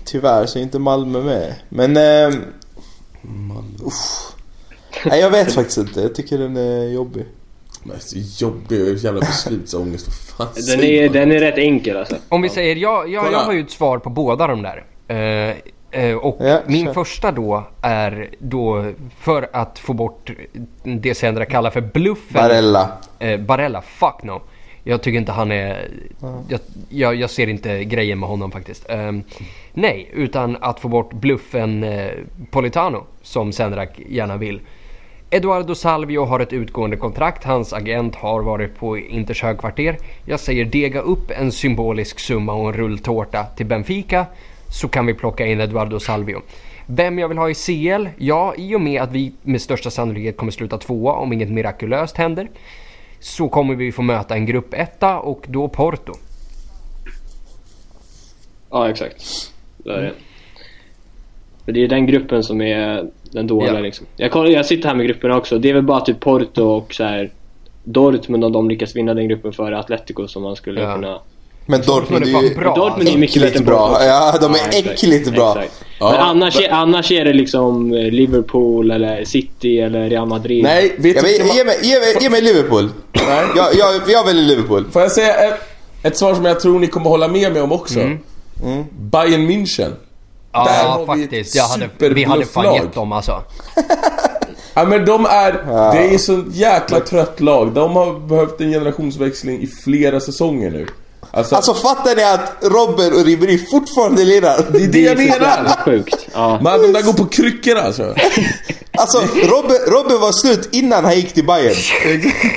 [0.05, 1.55] Tyvärr så är inte Malmö med.
[1.69, 1.97] Men...
[1.97, 2.41] Uh,
[3.87, 4.33] uff.
[5.05, 6.01] Nej, jag vet faktiskt inte.
[6.01, 7.27] Jag tycker den är jobbig.
[7.83, 10.07] Men så jobbig, jävla beslutsångest.
[10.07, 11.13] Vad fan Den är, man?
[11.13, 12.17] den är rätt enkel alltså.
[12.29, 13.39] Om vi säger, jag, jag, Kolla.
[13.39, 14.85] jag har ju ett svar på båda de där.
[15.09, 15.57] Eh,
[16.21, 20.31] och Ja, min första då är då för att få bort
[20.83, 22.43] det Sandra kallar för bluffen.
[22.43, 22.89] Barella.
[23.19, 24.43] Eh, Barella, fuck no.
[24.85, 25.89] Jag tycker inte han är...
[26.49, 28.91] Jag, jag, jag ser inte grejen med honom faktiskt.
[28.91, 29.23] Ehm,
[29.73, 32.11] nej, utan att få bort bluffen eh,
[32.51, 34.61] Politano som Sendrak gärna vill.
[35.31, 37.45] Eduardo Salvio har ett utgående kontrakt.
[37.45, 39.99] Hans agent har varit på Inters högkvarter.
[40.25, 44.27] Jag säger dega upp en symbolisk summa och en rulltårta till Benfica
[44.73, 46.43] så kan vi plocka in Eduardo Salvio.
[46.87, 48.07] Vem jag vill ha i CL?
[48.19, 52.17] Ja, i och med att vi med största sannolikhet kommer sluta tvåa om inget mirakulöst
[52.17, 52.49] händer
[53.21, 56.13] så kommer vi få möta en grupp etta och då Porto.
[58.71, 59.53] Ja, exakt.
[59.77, 60.13] Det är det.
[61.65, 63.81] För det är den gruppen som är den dåliga Ja.
[63.81, 64.07] liksom.
[64.17, 65.59] Jag, kollar, jag sitter här med grupperna också.
[65.59, 67.31] Det är väl bara typ Porto och så här
[67.85, 70.95] Dortmund om de lyckas vinna den gruppen före Atletico som man skulle Ja.
[70.95, 71.21] kunna...
[71.67, 72.75] Men Dortmund är ju bra.
[72.75, 73.99] Dortmund är mycket bättre äckligt än bra.
[74.05, 75.51] Ja, de är exakt, äckligt bra.
[75.51, 75.85] exakt.
[76.01, 80.27] Ja, men annars, men- är, annars är det liksom eh, Liverpool eller City eller Real
[80.29, 80.63] Madrid.
[80.65, 82.89] Nej, vet Ja, du man- ge, mig, ge, mig, ge mig Liverpool.
[83.13, 83.45] Nej.
[83.57, 84.85] Jag, jag, jag väljer Liverpool.
[84.93, 85.61] Får jag säga ett,
[86.03, 88.01] ett svar som jag tror ni kommer hålla med mig om också?
[88.01, 88.19] Mm.
[89.01, 89.79] Bayern München.
[89.89, 89.95] Där
[90.53, 91.55] Ja, har vi faktiskt.
[91.57, 93.43] Jag hade, vi hade fan gett dem alltså.
[94.75, 95.53] Ja men de är,
[95.93, 97.73] det är så jäkla trött lag.
[97.73, 100.87] De har behövt en generationsväxling i flera säsonger nu.
[101.31, 104.67] Alltså, Alltså fattar ni att Robben och Ribéry fortfarande lirar?
[104.73, 105.77] det är det jag Det är så jävla menar!
[105.85, 106.27] sjukt.
[106.35, 106.61] Ja.
[106.63, 108.15] Men de där går på kryckor alltså.
[108.99, 111.75] Alltså Robben, Robben var slut innan han gick till Bayern.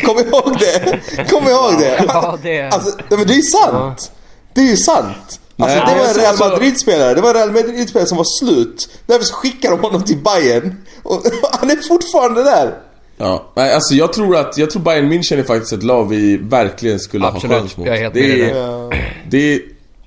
[0.05, 0.99] Kom ihåg det!
[1.29, 2.03] Kom ihåg det!
[2.07, 2.61] Ja, det...
[2.69, 4.11] Alltså, nej, men det är sant!
[4.53, 5.39] Det är ju sant!
[5.59, 8.17] Alltså Nej, det var en alltså, Real alltså- Madrid-spelare, det var en Real Madrid-spelare som
[8.17, 8.89] var slut.
[9.05, 11.21] Därför så skickar de honom till Bayern och
[11.59, 12.73] han är fortfarande där!
[13.17, 16.37] Ja, nej, alltså jag tror att, jag tror Bayern München är faktiskt ett lag vi
[16.37, 17.87] verkligen skulle Absolut, ha chans mot.
[17.87, 19.59] jag är helt det, är, det, är,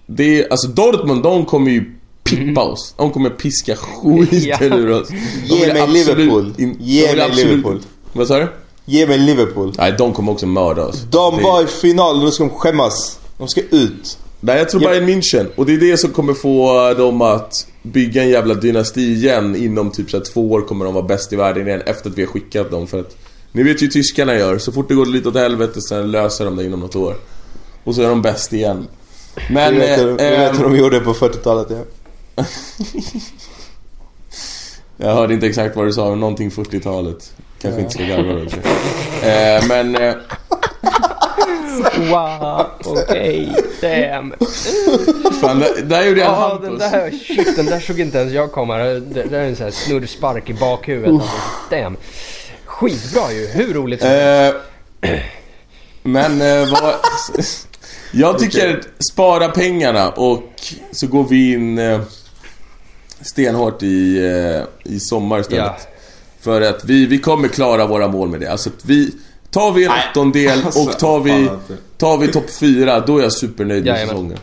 [0.06, 1.92] det är, alltså Dortmund, de kommer ju
[2.24, 2.94] pippa oss.
[2.96, 4.38] De kommer piska skiten
[4.70, 4.76] Ja.
[4.76, 5.08] ur oss.
[5.44, 6.52] Ge mig absolut Liverpool.
[6.58, 7.80] in- Ge mig Liverpool.
[8.12, 8.48] Vad sa du?
[8.84, 9.74] Ge mig Liverpool.
[9.78, 11.02] Nej, de kommer också mörda oss.
[11.10, 13.18] De Det- var i finalen, nu ska de skämmas.
[13.38, 14.18] De ska ut.
[14.40, 14.88] Nej, jag tror Ja.
[14.88, 15.46] Bayern München.
[15.56, 19.56] Och det är det som kommer få dem att bygga en jävla dynasti igen.
[19.56, 22.18] Inom typ så här två år kommer de vara bäst i världen igen efter att
[22.18, 22.86] vi har skickat dem.
[22.86, 23.16] För att
[23.52, 24.58] ni vet ju hur tyskarna gör.
[24.58, 27.14] Så fort det går lite åt helvete sen löser de det inom något år.
[27.84, 28.88] Och så är de bäst igen.
[29.50, 29.74] Men...
[29.74, 32.44] Du vet, eh, du vet hur de gjorde på 40-talet ja.
[34.96, 37.32] Jag hörde inte exakt vad du sa, men någonting 40-talet.
[37.62, 38.40] Kanske inte ska garva då
[39.28, 39.96] eh, Men...
[39.96, 40.14] Eh,
[41.98, 44.34] Wow, okej, damn.
[45.40, 46.68] fan, där, där gjorde jag Hampus.
[46.68, 48.76] den där, shit, den där såg inte ens jag komma.
[48.76, 51.12] Det, det är en sån här snurrspark i bakhuvudet.
[51.12, 51.36] Alltså,
[51.70, 51.96] damn.
[52.64, 54.56] Skitbra ju, hur roligt som helst.
[55.00, 55.18] Eh,
[56.02, 56.94] men eh, vad...
[58.12, 60.42] Jag tycker spara pengarna och
[60.90, 62.00] så går vi in eh,
[63.20, 65.64] stenhårt i, eh, i sommar istället.
[65.64, 65.76] Ja.
[66.40, 68.46] För att vi, vi kommer klara våra mål med det.
[68.46, 69.10] Alltså att vi...
[69.50, 71.60] Tar vi en åttondel alltså, och tar vi, fan.
[71.98, 74.08] Tar vi topp fyra, då är jag supernöjd med Jajamän.
[74.08, 74.38] säsongen.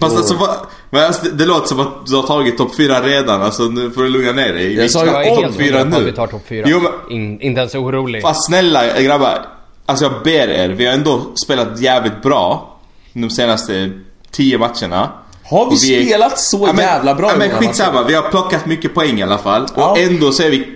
[0.00, 0.50] Fast alltså, vad,
[0.90, 3.42] men alltså det, det låter som att du har tagit topp 4 redan.
[3.42, 4.74] Alltså nu får du lugna ner dig.
[4.74, 6.10] Jag sa ju är om helt fyra hundra på att nu.
[6.10, 6.64] vi tar topp fyra.
[6.68, 8.22] Jo, men- In, inte ens orolig.
[8.22, 9.46] Fast snälla grabbar.
[9.86, 10.68] Alltså jag ber er.
[10.68, 12.78] Vi har ändå spelat jävligt bra.
[13.12, 13.90] De senaste
[14.30, 15.10] 10 matcherna.
[15.44, 18.22] Har vi, vi är- spelat så Ja, men, jävla bra Ja, men skitsamma, vi har
[18.30, 19.66] plockat mycket poäng i alla fall.
[19.76, 19.90] Ja.
[19.90, 20.66] Och ändå så är vi...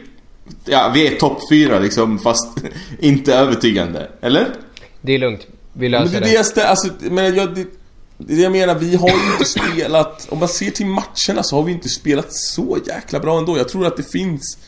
[0.65, 2.49] Ja, vi är topp 4 liksom, fast
[3.01, 4.09] inte övertygande.
[4.23, 4.47] Eller?
[5.01, 5.41] Det är lugnt.
[5.77, 6.27] Vi Men löser det är det.
[6.27, 7.61] det jag stä- alltså, men jag, det,
[8.19, 10.27] det det jag menar, vi har ju inte spelat...
[10.31, 13.59] Om man ser till matcherna så har vi inte spelat så jäkla bra ändå.
[13.59, 14.59] Jag tror att det finns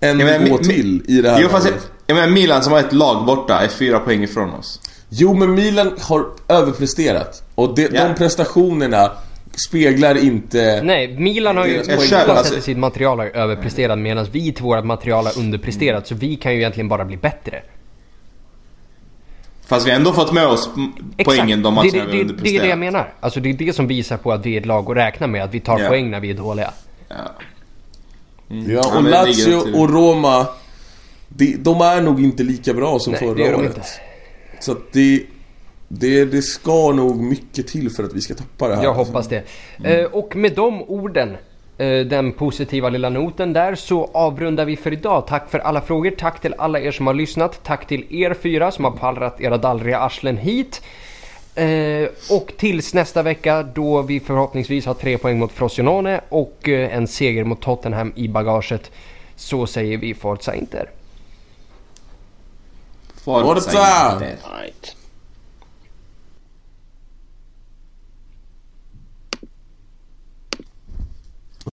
[0.00, 1.74] en Ja, men nivå till i det här Jo fast jag,
[2.06, 4.80] jag menar Milan som har ett lag borta är fyra poäng ifrån oss.
[5.08, 7.42] Jo, men Milan har överpresterat.
[7.54, 8.08] Och det, Ja.
[8.08, 9.12] de prestationerna
[9.56, 10.80] speglar inte...
[10.84, 14.64] Nej, Milan har ju Det på själva alltså- sitt material har överpresterat medan vi till
[14.64, 16.06] vårt material har underpresterat.
[16.06, 17.62] Så vi kan ju egentligen bara bli bättre.
[19.66, 20.70] Fast vi har ändå fått med oss
[21.24, 22.78] poängen de matcherna det, det, vi det, det är det jag underpresterat.
[22.78, 23.12] menar.
[23.20, 25.42] Alltså det är det som visar på att vi är ett lag att räkna med.
[25.44, 25.88] Att vi tar Ja.
[25.88, 26.70] poäng när vi är dåliga.
[27.08, 27.14] Ja.
[28.48, 30.46] Ja, Ja, och Lazio och Roma
[31.28, 33.76] de, de är nog inte lika bra som Nej, förra det gör de året.
[33.76, 33.88] inte.
[34.60, 35.22] Så att det,
[35.88, 38.82] det, det ska nog mycket till för att vi ska tappa det här.
[38.84, 39.42] Jag hoppas det.
[39.84, 41.36] Eh, och med de orden,
[41.76, 45.26] den positiva lilla noten där, så avrundar vi för idag.
[45.26, 48.70] Tack för alla frågor, tack till alla er som har lyssnat, tack till er fyra
[48.70, 50.82] som har pallrat era dallriga arslen hit.
[51.54, 56.96] Eh, och tills nästa vecka då vi förhoppningsvis har tre poäng mot Frosinone och eh,
[56.96, 58.90] en seger mot Tottenham i bagaget.
[59.36, 60.90] Så säger vi Forza Inter.
[63.24, 64.12] Forza Forza!
[64.12, 65.03] Inter.